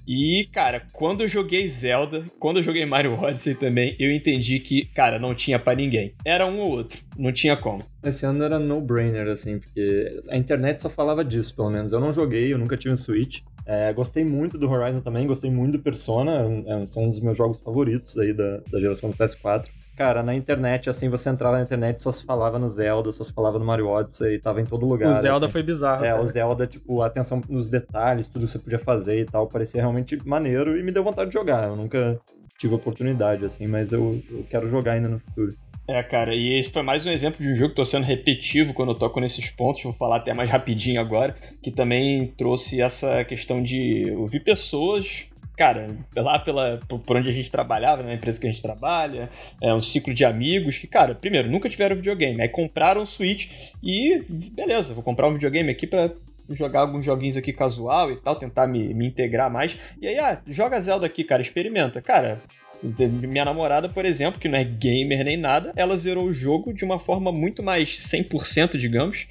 [0.07, 4.85] E, cara, quando eu joguei Zelda, quando eu joguei Mario Odyssey também, eu entendi que,
[4.85, 6.14] cara, não tinha para ninguém.
[6.23, 7.84] Era um ou outro, não tinha como.
[8.01, 11.91] Esse ano era no-brainer, assim, porque a internet só falava disso, pelo menos.
[11.91, 13.41] Eu não joguei, eu nunca tive um Switch.
[13.65, 17.38] É, gostei muito do Horizon também, gostei muito do Persona, é, são um dos meus
[17.38, 19.65] jogos favoritos aí da, da geração do PS4.
[19.98, 23.34] Cara, na internet, assim, você entrava na internet só se falava no Zelda, só se
[23.34, 25.10] falava no Mario Odyssey, e tava em todo lugar.
[25.10, 25.53] O Zelda assim.
[25.53, 26.06] foi bizarro.
[26.06, 26.22] É, cara.
[26.22, 29.82] o Zelda, tipo, a atenção nos detalhes, tudo que você podia fazer e tal, parecia
[29.82, 31.68] realmente maneiro e me deu vontade de jogar.
[31.68, 32.22] Eu nunca
[32.60, 35.52] tive oportunidade, assim, mas eu, eu quero jogar ainda no futuro.
[35.90, 38.76] É, cara, e esse foi mais um exemplo de um jogo que tô sendo repetitivo
[38.76, 43.24] quando eu toco nesses pontos, vou falar até mais rapidinho agora, que também trouxe essa
[43.24, 48.47] questão de ouvir pessoas cara, lá pela, por onde a gente trabalhava, na empresa que
[48.47, 49.29] a gente trabalha,
[49.61, 53.49] é um ciclo de amigos que, cara, primeiro, nunca tiveram videogame, aí compraram um Switch
[53.81, 56.11] e, beleza, vou comprar um videogame aqui pra
[56.49, 59.77] jogar alguns joguinhos aqui casual e tal, tentar me, me integrar mais.
[59.99, 62.01] E aí, ah, joga Zelda aqui, cara, experimenta.
[62.01, 62.39] Cara,
[62.84, 66.85] minha namorada, por exemplo, que não é gamer nem nada, ela zerou o jogo de
[66.85, 69.27] uma forma muito mais 100%, digamos,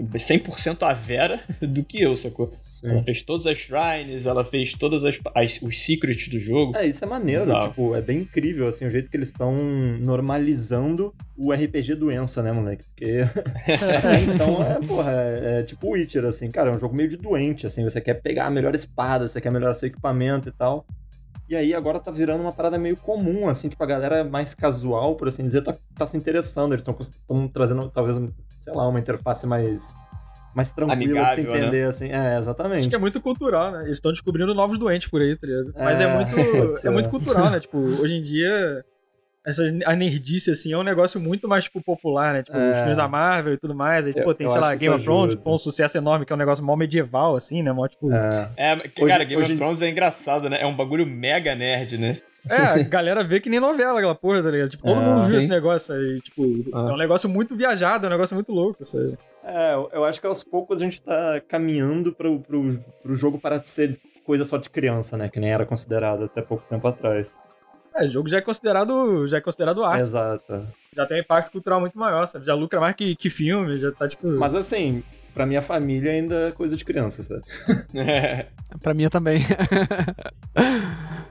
[0.00, 2.50] 100% a Vera do que eu, sacou?
[2.60, 2.88] Sim.
[2.88, 6.76] Ela fez todas as shrines, ela fez todas as, as, os secrets do jogo.
[6.76, 7.68] É, isso é maneiro, Exato.
[7.68, 9.54] tipo, é bem incrível, assim, o jeito que eles estão
[10.00, 12.84] normalizando o RPG doença, né, moleque?
[12.84, 13.20] Porque...
[14.34, 17.66] então, é, porra, é, é tipo Witcher, assim, cara, é um jogo meio de doente,
[17.66, 20.86] assim, você quer pegar a melhor espada, você quer melhorar seu equipamento e tal.
[21.50, 25.16] E aí agora tá virando uma parada meio comum, assim, tipo, a galera mais casual,
[25.16, 26.72] por assim dizer, tá, tá se interessando.
[26.74, 28.16] Eles estão trazendo, talvez,
[28.60, 29.92] sei lá, uma interface mais
[30.54, 31.58] mais tranquila Amigável, de se né?
[31.58, 31.88] entender, né?
[31.88, 32.08] assim.
[32.10, 32.80] É, exatamente.
[32.80, 33.82] Acho que é muito cultural, né?
[33.84, 35.72] Eles estão descobrindo novos doentes por aí, tá ligado?
[35.78, 37.60] Mas é, é muito, é muito cultural, né?
[37.60, 38.84] Tipo, hoje em dia,
[39.46, 42.42] essa, a nerdice, assim, é um negócio muito mais, tipo, popular, né?
[42.42, 42.72] Tipo, é.
[42.72, 44.06] os filmes da Marvel e tudo mais.
[44.06, 46.38] Aí, tipo, tem, sei lá, Game of Thrones, tipo, um sucesso enorme, que é um
[46.38, 47.70] negócio mó medieval, assim, né?
[47.70, 48.12] Mó, tipo...
[48.12, 49.52] É, é cara, hoje, Game hoje...
[49.52, 50.60] of Thrones é engraçado, né?
[50.60, 52.20] É um bagulho mega nerd, né?
[52.48, 54.70] É, a galera vê que nem novela aquela porra, tá ligado?
[54.70, 56.20] Tipo, todo ah, mundo viu esse negócio aí.
[56.20, 56.42] Tipo,
[56.72, 56.88] ah.
[56.90, 59.16] é um negócio muito viajado, é um negócio muito louco, isso aí.
[59.42, 63.58] É, eu acho que aos poucos a gente tá caminhando pro, pro, pro jogo parar
[63.58, 65.28] de ser coisa só de criança, né?
[65.28, 67.34] Que nem era considerado até pouco tempo atrás.
[67.94, 70.02] É, o jogo já é considerado, já é considerado arte.
[70.02, 70.66] Exato.
[70.94, 72.44] Já tem um impacto cultural muito maior, sabe?
[72.44, 74.28] Já lucra mais que, que filme, já tá tipo.
[74.28, 75.02] Mas assim,
[75.34, 77.42] pra minha família ainda é coisa de criança, sabe?
[77.94, 78.46] é.
[78.80, 79.40] Pra minha também.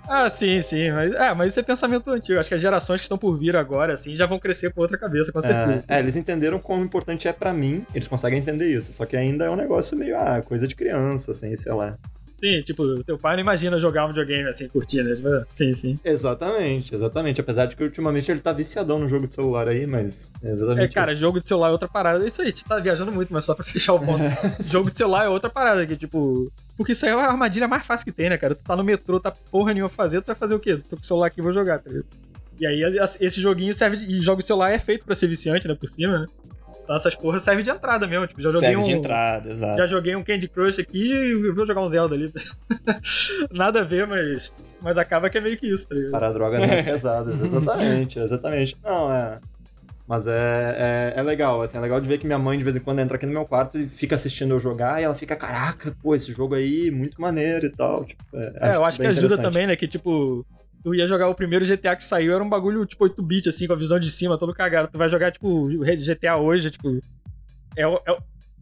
[0.10, 0.92] ah, sim, sim.
[0.92, 2.40] Mas, é, mas isso é pensamento antigo.
[2.40, 4.98] Acho que as gerações que estão por vir agora, assim, já vão crescer com outra
[4.98, 5.86] cabeça, com certeza.
[5.88, 8.92] É, é eles entenderam como importante é para mim, eles conseguem entender isso.
[8.92, 11.98] Só que ainda é um negócio meio, ah, coisa de criança, assim, sei lá.
[12.40, 15.14] Sim, tipo, teu pai não imagina jogar um videogame assim, curtindo.
[15.14, 16.00] Tipo, sim, sim.
[16.06, 17.42] Exatamente, exatamente.
[17.42, 20.92] Apesar de que ultimamente ele tá viciadão no jogo de celular aí, mas é exatamente.
[20.92, 22.26] É, cara, jogo de celular é outra parada.
[22.26, 24.24] Isso aí, a gente tá viajando muito, mas só pra fechar o ponto.
[24.64, 26.52] jogo de celular é outra parada, que tipo.
[26.78, 28.56] Porque isso aí é a armadilha mais fácil que tem, né, cara?
[28.56, 30.78] Tu tá no metrô, tá porra nenhuma fazer, tu vai fazer o quê?
[30.78, 32.06] Tô com o celular aqui vou jogar, tá ligado?
[32.60, 32.82] E aí
[33.22, 33.98] esse joguinho serve.
[33.98, 36.26] De, e jogo de celular é feito pra ser viciante, né, por cima, né?
[36.90, 38.26] Então essas porras servem de entrada mesmo.
[38.26, 38.86] Tipo, já joguei Serve um.
[38.86, 39.78] de entrada, exato.
[39.78, 42.34] Já joguei um Candy Crush aqui e vou jogar um Zelda ali.
[43.54, 44.52] Nada a ver, mas.
[44.82, 46.12] Mas acaba que é meio que isso, tá ligado?
[46.12, 48.76] Para drogas mais pesadas, exatamente, exatamente.
[48.84, 49.38] Não, é.
[50.08, 52.76] Mas é, é, é, legal, assim, é legal de ver que minha mãe de vez
[52.76, 55.36] em quando entra aqui no meu quarto e fica assistindo eu jogar e ela fica,
[55.36, 58.04] caraca, pô, esse jogo aí, muito maneiro e tal.
[58.04, 59.76] Tipo, é, é eu acho que ajuda também, né?
[59.76, 60.44] Que tipo,
[60.84, 63.74] tu ia jogar o primeiro GTA que saiu, era um bagulho tipo 8-bit, assim, com
[63.74, 64.90] a visão de cima, todo cagado.
[64.92, 67.00] Tu vai jogar, tipo, GTA hoje, tipo,
[67.76, 68.18] é, é,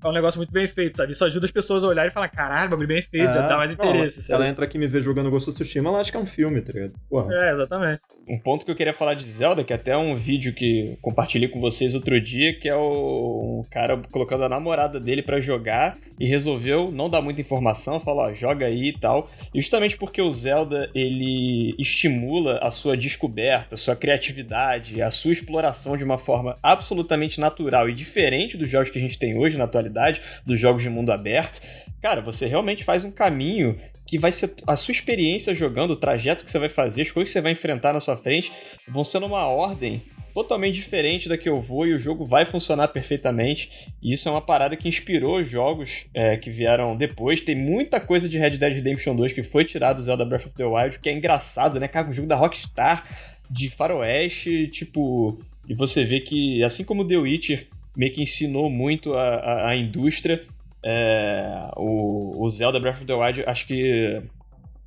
[0.08, 1.12] é um negócio muito bem feito, sabe?
[1.12, 3.72] Isso ajuda as pessoas a olharem e falar, caralho, bagulho bem feito, é, dá mais
[3.72, 4.30] interesse.
[4.30, 6.20] Não, ela entra aqui e me vê jogando Ghost of Tsushima, ela acha que é
[6.20, 6.94] um filme, tá ligado?
[7.10, 7.34] Porra.
[7.34, 8.02] É, exatamente.
[8.28, 11.48] Um ponto que eu queria falar de Zelda, que é até um vídeo que compartilhei
[11.50, 15.98] com vocês outro dia, que é o um cara colocando a namorada dele para jogar
[16.20, 19.30] e resolveu não dar muita informação, falou, ó, joga aí e tal.
[19.54, 25.32] E justamente porque o Zelda, ele estimula a sua descoberta, a sua criatividade, a sua
[25.32, 29.58] exploração de uma forma absolutamente natural e diferente dos jogos que a gente tem hoje
[29.58, 29.97] na atualidade
[30.45, 31.61] dos jogos de mundo aberto.
[32.02, 36.45] Cara, você realmente faz um caminho que vai ser a sua experiência jogando, o trajeto
[36.45, 38.52] que você vai fazer, as coisas que você vai enfrentar na sua frente,
[38.88, 40.02] vão ser numa ordem
[40.34, 43.90] totalmente diferente da que eu vou e o jogo vai funcionar perfeitamente.
[44.02, 47.41] E isso é uma parada que inspirou os jogos é, que vieram depois.
[47.41, 50.56] Tem muita coisa de Red Dead Redemption 2 que foi tirado do Zelda Breath of
[50.56, 51.88] the Wild, que é engraçado, né?
[51.88, 53.03] Cara, um jogo da Rockstar
[53.49, 55.40] de faroeste, tipo...
[55.68, 57.68] E você vê que, assim como The Witcher
[57.98, 60.45] meio que ensinou muito a, a, a indústria,
[60.86, 64.22] é, o, o Zelda Breath of the Wild acho que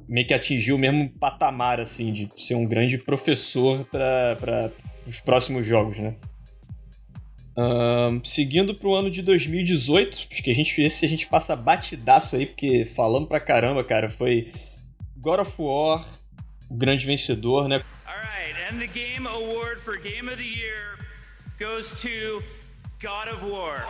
[0.08, 4.72] meio que atingiu o mesmo patamar, assim, de ser um grande professor para
[5.06, 6.14] os próximos jogos, né?
[7.56, 12.36] Um, seguindo pro ano de 2018, acho que a gente esse a gente passa batidaço
[12.36, 14.52] aí, porque falando pra caramba, cara, foi
[15.16, 16.08] God of War,
[16.70, 17.82] o grande vencedor, né?
[18.06, 20.96] Alright, and the game award for Game of the Year
[21.58, 22.42] goes to
[23.00, 23.86] God of War.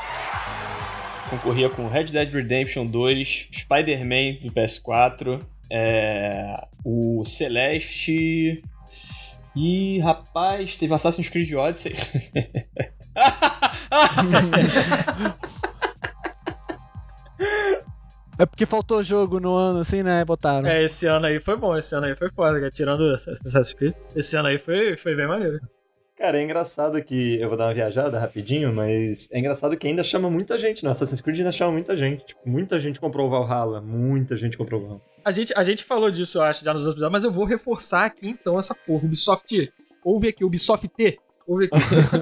[1.29, 6.55] Concorria com Red Dead Redemption 2, Spider-Man do PS4, é,
[6.85, 8.63] o Celeste,
[9.57, 11.95] e, rapaz, teve Assassin's Creed Odyssey.
[18.39, 20.25] É porque faltou jogo no ano, assim, né?
[20.25, 20.67] Botaram.
[20.67, 22.71] É, esse ano aí foi bom, esse ano aí foi foda.
[22.71, 25.61] Tirando Assassin's Creed, esse ano aí foi, foi bem maneiro.
[26.21, 27.41] Cara, é engraçado que.
[27.41, 30.85] Eu vou dar uma viajada rapidinho, mas é engraçado que ainda chama muita gente.
[30.85, 32.27] No Assassin's Creed ainda chama muita gente.
[32.27, 33.81] Tipo, muita gente comprou o Valhalla.
[33.81, 35.03] Muita gente comprou o Valhalla.
[35.25, 37.47] A gente, a gente falou disso, eu acho, já nos outros episódios, mas eu vou
[37.47, 39.07] reforçar aqui então essa porra.
[39.07, 39.73] Ubisoft.
[40.05, 41.19] Ouve aqui, Ubisoft T.
[41.47, 41.79] Ouve aqui.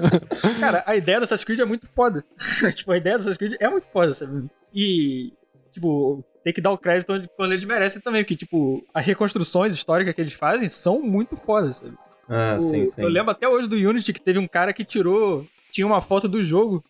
[0.61, 2.23] Cara, a ideia do Assassin's Creed é muito foda.
[2.73, 4.49] tipo, a ideia do Assassin's Creed é muito foda, sabe?
[4.73, 5.33] E,
[5.73, 10.15] tipo, tem que dar o crédito quando eles merecem também, porque, tipo, as reconstruções históricas
[10.15, 11.97] que eles fazem são muito fodas, sabe?
[12.29, 13.01] Ah, O- sim, sim.
[13.01, 15.45] Eu lembro até hoje do Unity que teve um cara que tirou.
[15.71, 16.83] Tinha uma foto do jogo.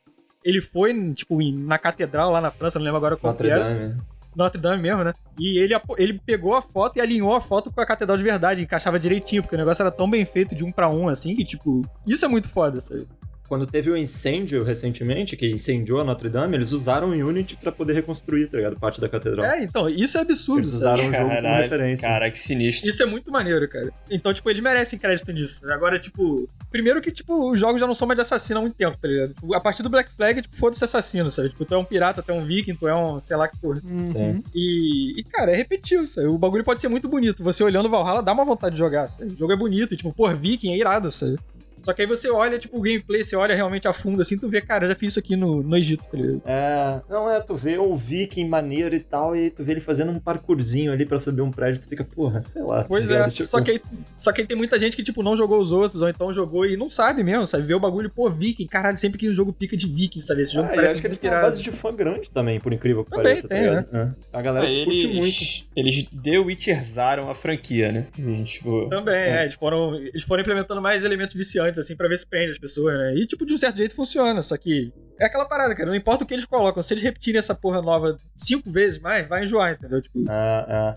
[0.44, 3.74] Ele foi, tipo, na catedral lá na França, não lembro agora qual Notre era.
[3.74, 3.98] Dame.
[4.36, 5.12] Notre Dame mesmo, né?
[5.38, 8.62] E ele, ele pegou a foto e alinhou a foto com a catedral de verdade,
[8.62, 11.44] encaixava direitinho, porque o negócio era tão bem feito de um pra um, assim, que,
[11.44, 13.08] tipo, isso é muito foda, sabe?
[13.50, 17.72] Quando teve o incêndio recentemente, que incendiou a Notre Dame, eles usaram o Unity pra
[17.72, 18.80] poder reconstruir, tá ligado?
[18.80, 19.44] Parte da catedral.
[19.44, 22.08] É, então, isso é absurdo, Eles usaram o jogo como referência.
[22.08, 22.88] cara, que sinistro.
[22.88, 23.92] Isso é muito maneiro, cara.
[24.12, 25.68] Então, tipo, eles merecem crédito nisso.
[25.72, 28.76] Agora, tipo, primeiro que, tipo, os jogos já não são mais de assassino há muito
[28.76, 29.34] tempo, tá ligado?
[29.34, 31.50] Tipo, a partir do Black Flag, tipo, foda-se assassino, sabe?
[31.50, 33.58] Tipo, tu é um pirata, tu é um viking, tu é um, sei lá que
[33.58, 33.82] porra.
[33.96, 34.44] Sim.
[34.54, 36.28] E, e, cara, é repetitivo, sabe?
[36.28, 37.44] O bagulho pode ser muito bonito.
[37.44, 39.34] Você olhando o Valhalla dá uma vontade de jogar, sabe?
[39.34, 41.40] O jogo é bonito, e, tipo, pô, viking é irado, sabe?
[41.82, 44.50] Só que aí você olha, tipo, o gameplay, você olha realmente a fundo, assim, tu
[44.50, 46.42] vê, cara, eu já fiz isso aqui no, no Egito, tá ligado?
[46.46, 50.12] É, não é, tu vê o viking maneiro e tal, e tu vê ele fazendo
[50.12, 52.84] um parkourzinho ali pra subir um prédio, tu fica, porra, sei lá.
[52.84, 53.30] Pois tá é?
[53.30, 53.82] Tipo, só, que aí,
[54.18, 56.66] só que aí tem muita gente que, tipo, não jogou os outros, ou então jogou
[56.66, 57.64] e não sabe mesmo, sabe?
[57.64, 60.42] Vê o bagulho, pô, viking, caralho, sempre que o jogo pica de viking, sabe?
[60.44, 62.60] Esse jogo Ah, e parece acho que eles têm uma base de fã grande também,
[62.60, 63.96] por incrível que Também pareça, tem, tá ligado?
[63.96, 64.38] É.
[64.38, 65.70] A galera É, curte eles, muito.
[65.76, 68.08] Eles The Witcherzaram a franquia, né?
[68.18, 69.44] E, tipo, Também, é.
[69.44, 72.98] Eles, foram, eles foram implementando mais elementos viciantes, assim, pra ver se prende as pessoas,
[72.98, 73.16] né?
[73.16, 75.90] E, tipo, de um certo jeito funciona, só que é aquela parada, cara.
[75.90, 79.28] Não importa o que eles colocam, se eles repetirem essa porra nova cinco vezes mais,
[79.28, 80.02] vai enjoar, entendeu?
[80.02, 80.94] Tipo, Ah,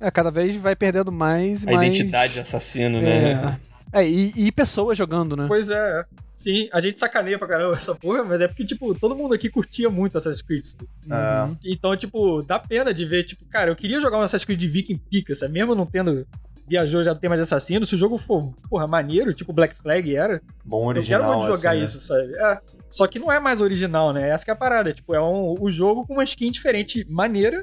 [0.00, 1.66] É, cada vez vai perdendo mais.
[1.66, 1.88] a mais...
[1.94, 3.58] identidade assassino, né?
[3.92, 5.46] É, é e, e pessoas jogando, né?
[5.48, 6.04] Pois é.
[6.34, 9.48] Sim, a gente sacaneia pra caramba essa porra, mas é porque, tipo, todo mundo aqui
[9.50, 10.64] curtia muito Assassin's Creed.
[11.10, 11.56] ah, Uhum.
[11.64, 14.66] Então, tipo, dá pena de ver, tipo, cara, eu queria jogar um Assassin's Creed de
[14.68, 15.52] Viking pica, sabe?
[15.52, 16.26] Mesmo não tendo
[16.66, 20.14] viajou já tem mais de assassino, se o jogo for, porra, maneiro, tipo Black Flag
[20.14, 21.20] era, bom eu original.
[21.20, 21.84] quero muito jogar assim, né?
[21.84, 22.34] isso, sabe?
[22.34, 22.60] É.
[22.88, 24.28] Só que não é mais original, né?
[24.28, 24.92] Essa que é a parada.
[24.92, 27.62] Tipo, é um, o jogo com uma skin diferente, maneira,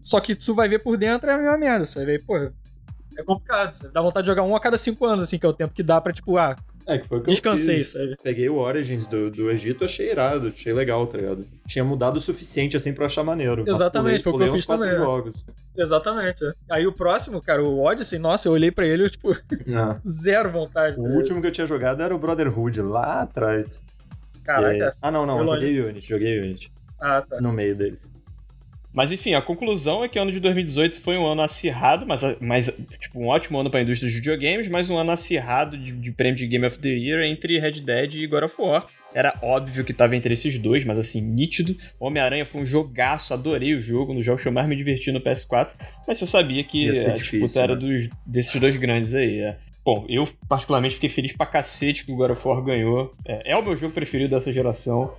[0.00, 2.12] só que tu vai ver por dentro é a mesma merda, sabe?
[2.12, 2.50] Aí, pô,
[3.20, 3.92] é complicado, sabe?
[3.92, 5.82] Dá vontade de jogar um a cada cinco anos, assim, que é o tempo que
[5.82, 6.56] dá pra, tipo, ah,
[6.86, 8.16] É, que foi que descansei, sabe?
[8.22, 11.46] Peguei o Origins do, do Egito, achei irado, achei legal, tá ligado?
[11.66, 13.64] Tinha mudado o suficiente, assim, pra eu achar maneiro.
[13.66, 14.96] Exatamente, foi o que pulei eu fiz também, né?
[14.96, 15.44] jogos.
[15.76, 16.44] Exatamente.
[16.44, 16.50] é.
[16.70, 19.36] Aí o próximo, cara, o Odyssey, nossa, eu olhei pra ele, eu, tipo,
[20.06, 20.94] zero vontade.
[20.98, 21.18] O tá ligado?
[21.18, 23.84] último que eu tinha jogado era o Brotherhood, lá atrás.
[24.42, 24.96] Caraca.
[25.00, 26.72] Ah, não, não, eu joguei Unity, joguei Unity.
[27.00, 27.40] Ah, tá.
[27.40, 28.10] No meio deles.
[28.92, 32.22] Mas enfim, a conclusão é que o ano de 2018 foi um ano acirrado, mas,
[32.40, 35.92] mas tipo, um ótimo ano para a indústria dos videogames, mas um ano acirrado de,
[35.92, 38.86] de prêmio de Game of the Year entre Red Dead e God of War.
[39.14, 41.76] Era óbvio que tava entre esses dois, mas assim, nítido.
[41.98, 45.20] Homem-Aranha foi um jogaço, adorei o jogo, dos jogos que eu mais me diverti no
[45.20, 45.70] PS4,
[46.06, 47.80] mas você sabia que a difícil, disputa era né?
[47.80, 49.40] dos, desses dois grandes aí.
[49.40, 49.56] é.
[49.84, 53.14] Bom, eu particularmente fiquei feliz pra cacete que o God of War ganhou.
[53.26, 55.12] É, é o meu jogo preferido dessa geração.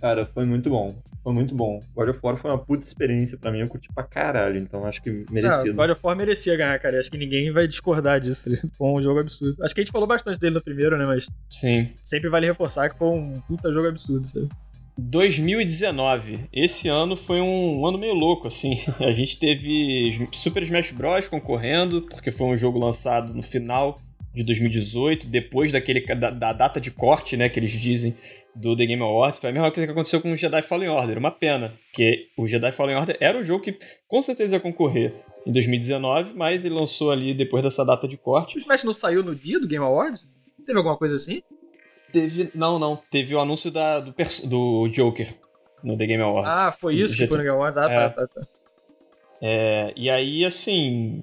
[0.00, 0.94] Cara, foi muito bom.
[1.24, 1.80] Foi muito bom.
[1.96, 5.02] God of War foi uma puta experiência pra mim, eu curti pra caralho, então acho
[5.02, 5.74] que Ah, merecido.
[5.74, 7.00] God of War merecia ganhar, cara.
[7.00, 8.50] Acho que ninguém vai discordar disso.
[8.50, 8.70] ligado?
[8.76, 9.64] Foi um jogo absurdo.
[9.64, 11.06] Acho que a gente falou bastante dele no primeiro, né?
[11.06, 11.88] Mas Sim.
[12.02, 14.48] sempre vale reforçar que foi um puta jogo absurdo, sabe?
[14.98, 16.40] 2019.
[16.52, 18.78] Esse ano foi um ano meio louco, assim.
[19.00, 21.26] A gente teve Super Smash Bros.
[21.26, 23.96] concorrendo, porque foi um jogo lançado no final
[24.34, 28.14] de 2018, depois daquele da, da, data de corte, né, que eles dizem
[28.54, 29.38] do The Game Awards.
[29.38, 31.18] Foi a mesma coisa que aconteceu com o Jedi Fallen Order.
[31.18, 35.14] Uma pena, porque o Jedi Fallen Order era um jogo que com certeza ia concorrer
[35.46, 38.56] em 2019, mas ele lançou ali depois dessa data de corte.
[38.56, 40.24] O Smash não saiu no dia do Game Awards?
[40.64, 41.42] Teve alguma coisa assim?
[42.12, 42.50] Teve.
[42.54, 43.02] Não, não.
[43.10, 44.14] Teve o anúncio da, do,
[44.46, 45.28] do Joker
[45.82, 46.56] no The Game Awards.
[46.56, 47.76] Ah, foi isso que foi no Game Awards?
[47.76, 48.46] Ah, é, tá, tá, tá.
[49.42, 51.22] É, e aí, assim,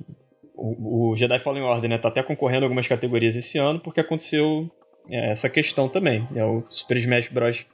[0.53, 3.99] o, o, Jedi Fallen Order né, tá até concorrendo a algumas categorias esse ano, porque
[3.99, 4.69] aconteceu
[5.10, 6.28] essa questão também.
[6.36, 7.65] É, o Super Smash Bros.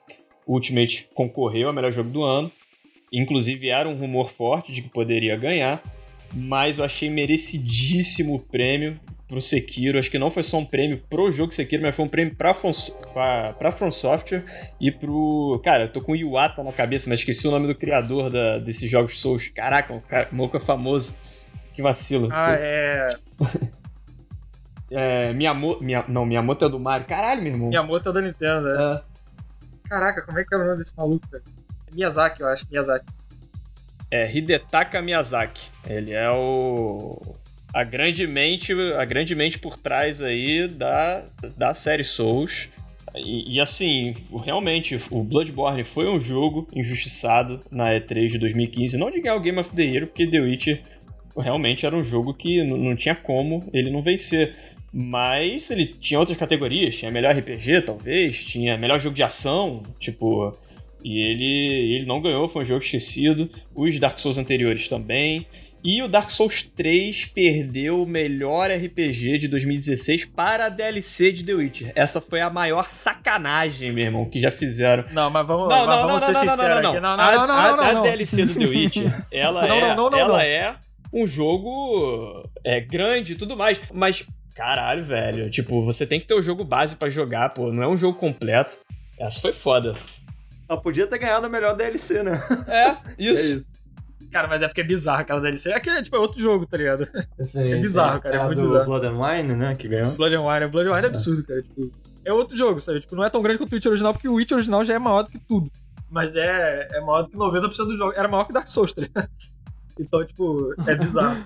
[0.48, 2.52] Ultimate concorreu ao melhor jogo do ano.
[3.12, 5.82] Inclusive, era um rumor forte de que poderia ganhar,
[6.34, 10.00] mas eu achei merecidíssimo o prêmio pro Sekiro.
[10.00, 12.54] Acho que não foi só um prêmio pro jogo Sekiro, mas foi um prêmio pra,
[12.54, 12.72] From,
[13.14, 14.44] pra, pra From Software
[14.80, 15.60] e pro.
[15.64, 18.58] Cara, eu tô com o Iwata na cabeça, mas esqueci o nome do criador da,
[18.58, 19.50] desses jogos Souls.
[19.50, 21.16] Caraca, um cara, moca famoso.
[21.74, 22.30] Que vacilo.
[22.32, 22.60] Ah, Você...
[22.60, 23.06] é.
[24.92, 25.34] é.
[25.34, 25.84] Miyamoto.
[25.84, 27.08] Minha, não, Miyamoto é do Mario.
[27.08, 27.70] Caralho, meu irmão.
[27.70, 28.94] Miyamoto é da Nintendo, é.
[28.96, 29.02] é.
[29.90, 31.44] Caraca, como é que é o nome desse maluco, cara?
[31.94, 32.66] Miyazaki, eu acho.
[32.70, 33.06] Miyazaki.
[34.12, 35.70] É, Hidetaka Miyazaki.
[35.86, 37.36] Ele é o
[37.74, 41.24] a grande mente, a grande mente por trás aí da,
[41.56, 42.70] da série Souls.
[43.16, 48.98] E, e, assim, realmente, o Bloodborne foi um jogo injustiçado na E3 de 2015.
[48.98, 50.82] Não de ganhar o Game of the Year, porque The Witcher
[51.38, 54.56] realmente era um jogo que não tinha como ele não vencer.
[54.94, 60.52] Mas ele tinha outras categorias, tinha melhor RPG, talvez, tinha melhor jogo de ação, tipo.
[61.04, 63.50] E ele, ele não ganhou, foi um jogo esquecido.
[63.76, 65.46] Os Dark Souls anteriores também.
[65.84, 71.44] E o Dark Souls 3 perdeu o melhor RPG de 2016 para a DLC de
[71.44, 71.92] The Witcher.
[71.96, 75.06] Essa foi a maior sacanagem, meu irmão, que já fizeram.
[75.14, 77.18] Não, mas vamos, não, mas não, vamos não, ser não, sinceros não, não, não, não,
[77.18, 78.00] não, não, a, não, a, não.
[78.00, 80.76] a DLC do The Witcher, ela, Não, é, não, não, não, ela é
[81.14, 84.26] um jogo é, grande e tudo mais, mas
[84.58, 87.88] caralho, velho, tipo, você tem que ter o jogo base pra jogar, pô, não é
[87.88, 88.80] um jogo completo.
[89.20, 89.96] Essa foi foda.
[90.68, 92.42] Ela podia ter ganhado a melhor DLC, né?
[92.68, 93.56] É, isso.
[93.56, 93.78] É isso.
[94.32, 95.72] Cara, mas é porque é bizarro aquela DLC.
[95.72, 97.08] É que é, tipo, é outro jogo, tá ligado?
[97.40, 98.86] Esse, É bizarro, cara, é a muito do bizarro.
[98.86, 100.12] Blood and Wine, né, que ganhou.
[100.14, 101.62] Blood and Wine, Blood and Wine é absurdo, cara.
[101.62, 101.92] Tipo,
[102.26, 103.00] é outro jogo, sabe?
[103.00, 105.00] Tipo, não é tão grande quanto o Witch original, porque o Witch original já é
[105.00, 105.72] maior do que tudo.
[106.10, 108.18] Mas é, é maior do que 90% dos jogos.
[108.18, 109.30] Era maior que Dark Souls, tá ligado?
[110.00, 111.44] Então, tipo, é bizarro.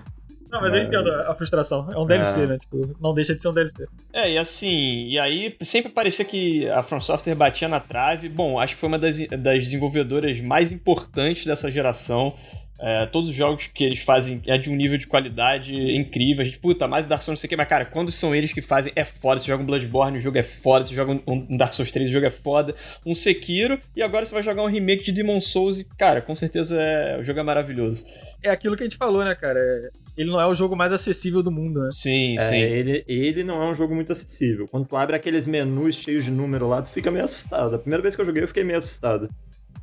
[0.52, 1.88] Não, mas eu Mas- entendo a frustração.
[1.90, 2.46] É um DLC, É.
[2.46, 2.58] né?
[2.58, 3.86] Tipo, não deixa de ser um DLC.
[4.12, 8.28] É, e assim, e aí sempre parecia que a From Software batia na trave.
[8.28, 12.34] Bom, acho que foi uma das, das desenvolvedoras mais importantes dessa geração.
[12.84, 16.42] É, todos os jogos que eles fazem é de um nível de qualidade incrível.
[16.42, 18.52] A gente, puta, mais Dark Souls não sei o que, mas cara, quando são eles
[18.52, 19.38] que fazem, é foda.
[19.40, 20.84] Você joga um Bloodborne, o jogo é foda.
[20.84, 22.74] Você joga um, um Dark Souls 3, o jogo é foda.
[23.06, 26.34] Um Sekiro, e agora você vai jogar um remake de Demon Souls, e cara, com
[26.34, 28.04] certeza é, o jogo é maravilhoso.
[28.42, 29.60] É aquilo que a gente falou, né, cara?
[30.16, 31.88] Ele não é o jogo mais acessível do mundo, né?
[31.90, 32.56] Sim, É, sim.
[32.56, 34.68] ele, ele não é um jogo muito acessível.
[34.68, 37.74] Quando tu abre aqueles menus cheios de número lá, tu fica meio assustado.
[37.74, 39.28] A primeira vez que eu joguei, eu fiquei meio assustado.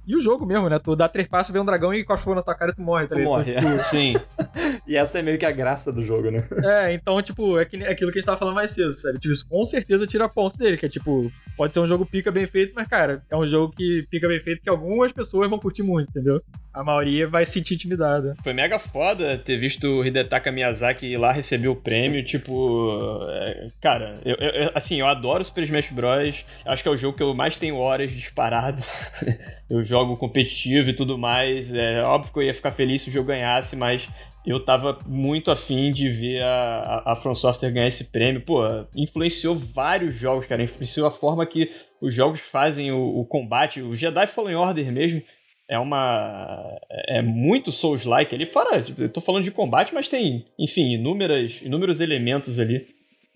[0.10, 0.80] E o jogo mesmo, né?
[0.80, 3.04] Tu dá três passos, vê um dragão e cospe na tua cara e tu morre,
[3.08, 3.30] tá Tu ligado?
[3.32, 3.52] morre.
[3.52, 4.16] Então, tipo, Sim.
[4.88, 6.44] E essa é meio que a graça do jogo, né?
[6.64, 9.20] É, então, tipo, é, que, é aquilo que a gente tava falando mais cedo, sabe?
[9.20, 12.32] Tipo, isso com certeza tira ponto dele, que é tipo, pode ser um jogo pica
[12.32, 15.60] bem feito, mas, cara, é um jogo que pica bem feito que algumas pessoas vão
[15.60, 16.42] curtir muito, entendeu?
[16.74, 18.36] A maioria vai se sentir intimidada.
[18.44, 22.24] Foi mega foda ter visto o Hidetaka Miyazaki ir lá receber o prêmio.
[22.24, 23.00] Tipo,
[23.30, 26.46] é, cara, eu, eu- eu- assim, eu adoro Super Smash Bros.
[26.66, 28.82] Acho que é o jogo que eu mais tenho horas disparado.
[29.70, 31.74] eu jogo competitivo e tudo mais.
[31.74, 34.10] É óbvio que eu ia ficar feliz se o jogo ganhasse, mas
[34.46, 38.42] eu tava muito afim de ver a, a, a From Software ganhar esse prêmio.
[38.42, 38.62] Pô,
[38.96, 40.64] influenciou vários jogos, cara.
[40.64, 41.70] Influenciou a forma que
[42.02, 43.82] os jogos fazem o, o combate.
[43.82, 45.22] O Jedi Fallen Order mesmo
[45.70, 46.80] é uma.
[47.08, 48.46] É muito Souls-like ali.
[48.46, 52.88] Fora, eu tô falando de combate, mas tem, enfim, inúmeras, inúmeros elementos ali.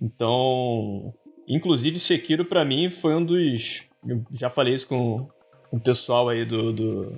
[0.01, 1.13] Então.
[1.47, 3.83] Inclusive, Sekiro, pra mim, foi um dos.
[4.07, 5.27] Eu já falei isso com,
[5.73, 7.17] com o pessoal aí do, do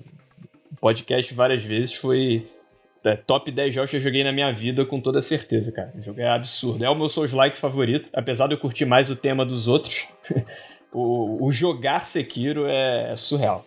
[0.79, 1.93] podcast várias vezes.
[1.93, 2.49] Foi
[3.03, 5.91] é, top 10 jogos que eu joguei na minha vida com toda certeza, cara.
[5.93, 6.85] O jogo é absurdo.
[6.85, 10.07] É o meu Souls-like favorito, apesar de eu curtir mais o tema dos outros.
[10.93, 13.65] o, o jogar Sekiro é surreal.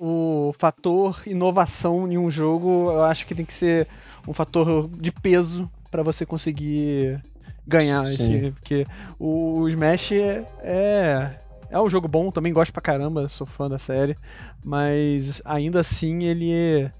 [0.00, 3.86] o fator inovação em um jogo, eu acho que tem que ser
[4.26, 7.22] um fator de peso pra você conseguir
[7.64, 8.34] ganhar Sim.
[8.34, 8.84] esse, porque
[9.16, 11.36] o Smash é, é
[11.72, 14.14] é um jogo bom, também gosto pra caramba, sou fã da série,
[14.64, 16.92] mas ainda assim ele é-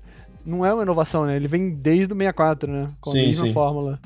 [0.45, 1.37] não é uma inovação, né?
[1.37, 2.87] Ele vem desde o 64, né?
[3.01, 3.53] Com a Sim, mesma sim.
[3.53, 4.01] fórmula.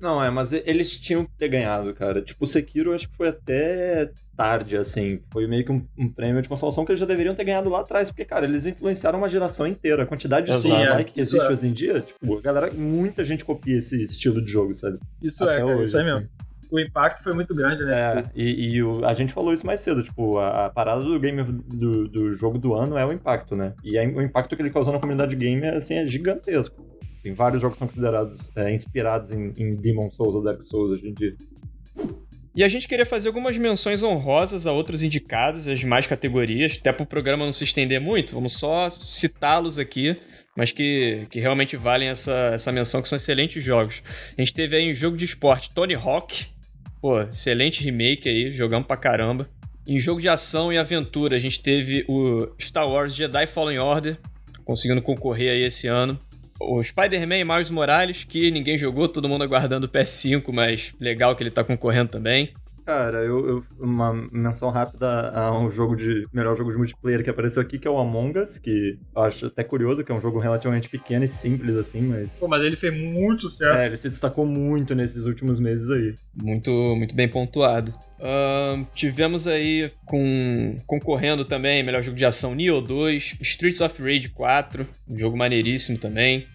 [0.00, 2.20] Não, é, mas eles tinham que ter ganhado, cara.
[2.20, 5.20] Tipo, o Sekiro acho que foi até tarde, assim.
[5.32, 7.80] Foi meio que um, um prêmio de consolação que eles já deveriam ter ganhado lá
[7.80, 10.02] atrás, porque, cara, eles influenciaram uma geração inteira.
[10.02, 10.60] A quantidade de.
[10.60, 11.50] Souls-like que existe é.
[11.50, 14.98] hoje em dia, tipo, a galera, muita gente copia esse estilo de jogo, sabe?
[15.22, 16.28] Isso Até é, cara, hoje, isso é assim.
[16.74, 18.18] O impacto foi muito grande, né?
[18.18, 21.20] É, e, e o- a gente falou isso mais cedo, tipo, a, a parada do
[21.20, 23.74] game do, do jogo do ano é o impacto, né?
[23.84, 26.84] E aí, o impacto que ele causou na comunidade gamer, assim, é gigantesco.
[27.22, 30.98] Tem vários jogos que são considerados é, inspirados em, em Demon Souls ou Dark Souls
[30.98, 31.34] hoje em dia.
[32.56, 36.92] E a gente queria fazer algumas menções honrosas a outros indicados, as demais categorias, até
[36.92, 40.16] para o programa não se estender muito, vamos só citá-los aqui,
[40.56, 44.02] mas que, que realmente valem essa, essa menção, que são excelentes jogos.
[44.36, 46.46] A gente teve aí um jogo de esporte Tony Hawk,
[47.04, 49.46] pô, excelente remake aí, jogamos pra caramba.
[49.86, 54.16] Em jogo de ação e aventura, a gente teve o Star Wars Jedi Fallen Order,
[54.64, 56.18] conseguindo concorrer aí esse ano.
[56.58, 61.36] O Spider-Man e Miles Morales, que ninguém jogou, todo mundo aguardando o PS5, mas legal
[61.36, 62.54] que ele tá concorrendo também.
[62.86, 66.26] Cara, eu, eu- uma menção rápida a um jogo de.
[66.32, 69.46] melhor jogo de multiplayer que apareceu aqui, que é o Among Us, que eu acho
[69.46, 72.40] até curioso, que é um jogo relativamente pequeno e simples, assim, mas.
[72.40, 73.84] Pô, mas ele fez muito sucesso.
[73.84, 76.14] É, ele se destacou muito nesses últimos meses aí.
[76.34, 77.90] Muito, muito bem pontuado.
[78.20, 84.28] Ahn, tivemos aí com concorrendo também melhor jogo de ação Nioh 2, Streets of Rage
[84.28, 86.46] 4, um jogo maneiríssimo também.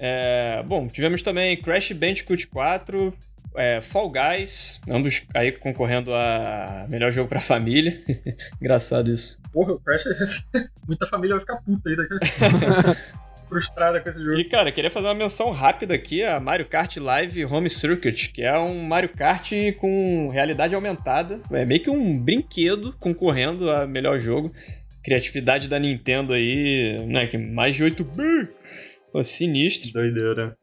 [0.00, 3.12] É, bom, tivemos também Crash Bandicoot 4,
[3.58, 8.00] é, Fall Guys, ambos aí concorrendo a melhor jogo pra família.
[8.60, 9.42] Engraçado isso.
[9.52, 10.04] Porra, o Crash.
[10.86, 12.14] Muita família vai ficar puta aí daqui.
[13.48, 14.34] Frustrada com esse jogo.
[14.34, 18.42] E, cara, queria fazer uma menção rápida aqui a Mario Kart Live Home Circuit, que
[18.42, 21.40] é um Mario Kart com realidade aumentada.
[21.50, 24.52] É meio que um brinquedo concorrendo a melhor jogo.
[25.02, 27.26] Criatividade da Nintendo aí, né?
[27.26, 28.48] Que mais de 8 bi.
[29.10, 29.92] Pô, sinistro.
[29.92, 30.54] Doideira.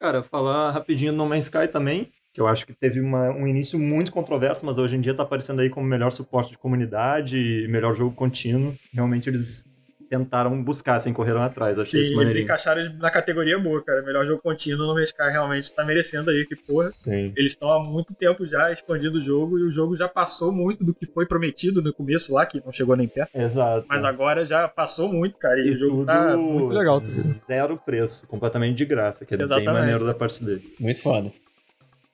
[0.00, 3.46] Cara, falar rapidinho do No Man's Sky também, que eu acho que teve uma- um
[3.46, 7.36] início muito controverso, mas hoje em dia tá aparecendo aí como melhor suporte de comunidade
[7.38, 8.74] e melhor jogo contínuo.
[8.92, 9.70] Realmente eles
[10.08, 11.78] tentaram buscar, assim, correram atrás.
[11.78, 14.02] Achei isso Sim, eles encaixaram na categoria boa, cara.
[14.02, 16.84] Melhor jogo contínuo no Mescar realmente tá merecendo aí, que porra.
[16.88, 17.32] Sim.
[17.34, 20.84] Eles estão há muito tempo já expandindo o jogo e o jogo já passou muito
[20.84, 23.30] do que foi prometido no começo lá, que não chegou nem perto.
[23.34, 23.86] Exato.
[23.88, 25.58] Mas agora já passou muito, cara.
[25.60, 26.98] E, E o jogo tá muito legal.
[27.00, 29.72] Zero preço, completamente de graça, que é bem Exatamente.
[29.72, 30.74] maneiro da parte deles.
[30.78, 31.32] Muito foda.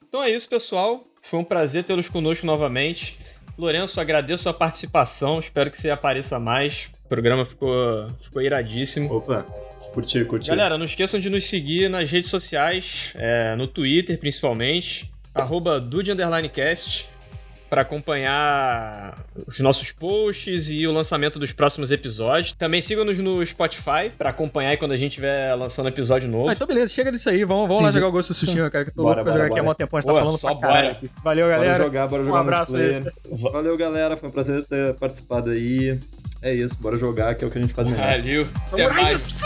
[0.09, 1.05] Então é isso, pessoal.
[1.21, 3.19] Foi um prazer tê-los conosco novamente.
[3.59, 5.39] Lourenço, agradeço a participação.
[5.39, 6.89] Espero que você apareça mais.
[7.05, 9.13] O programa ficou, ficou iradíssimo.
[9.15, 9.43] Opa,
[9.93, 10.49] curti, curti.
[10.49, 16.13] Galera, não esqueçam de nos seguir nas redes sociais, é, no Twitter principalmente, arroba Dude
[17.69, 22.53] para acompanhar os nossos posts e o lançamento dos próximos episódios.
[22.53, 26.49] Também sigam-nos no Spotify para acompanhar quando a gente estiver lançando episódio novo.
[26.49, 27.45] Ah, então beleza, chega disso aí.
[27.45, 29.33] Vamos, vamos lá jogar o Ghost of Tsushima, cara, que eu tô Bora, louco pra
[29.33, 29.71] bora, jogar aqui há bora.
[29.71, 29.97] mó tempo.
[29.97, 30.91] A gente tá Pô, falando só pra bora.
[30.93, 31.11] aqui.
[31.23, 31.73] Valeu, galera.
[31.73, 32.93] Bora jogar, bora jogar um abraço aí.
[33.01, 33.53] multiplayer.
[33.53, 34.17] Valeu, galera.
[34.17, 35.99] Foi um prazer ter participado aí.
[36.41, 38.07] É isso, bora jogar, que é o que a gente faz melhor.
[38.07, 38.47] Valeu.
[38.73, 39.43] Até mais.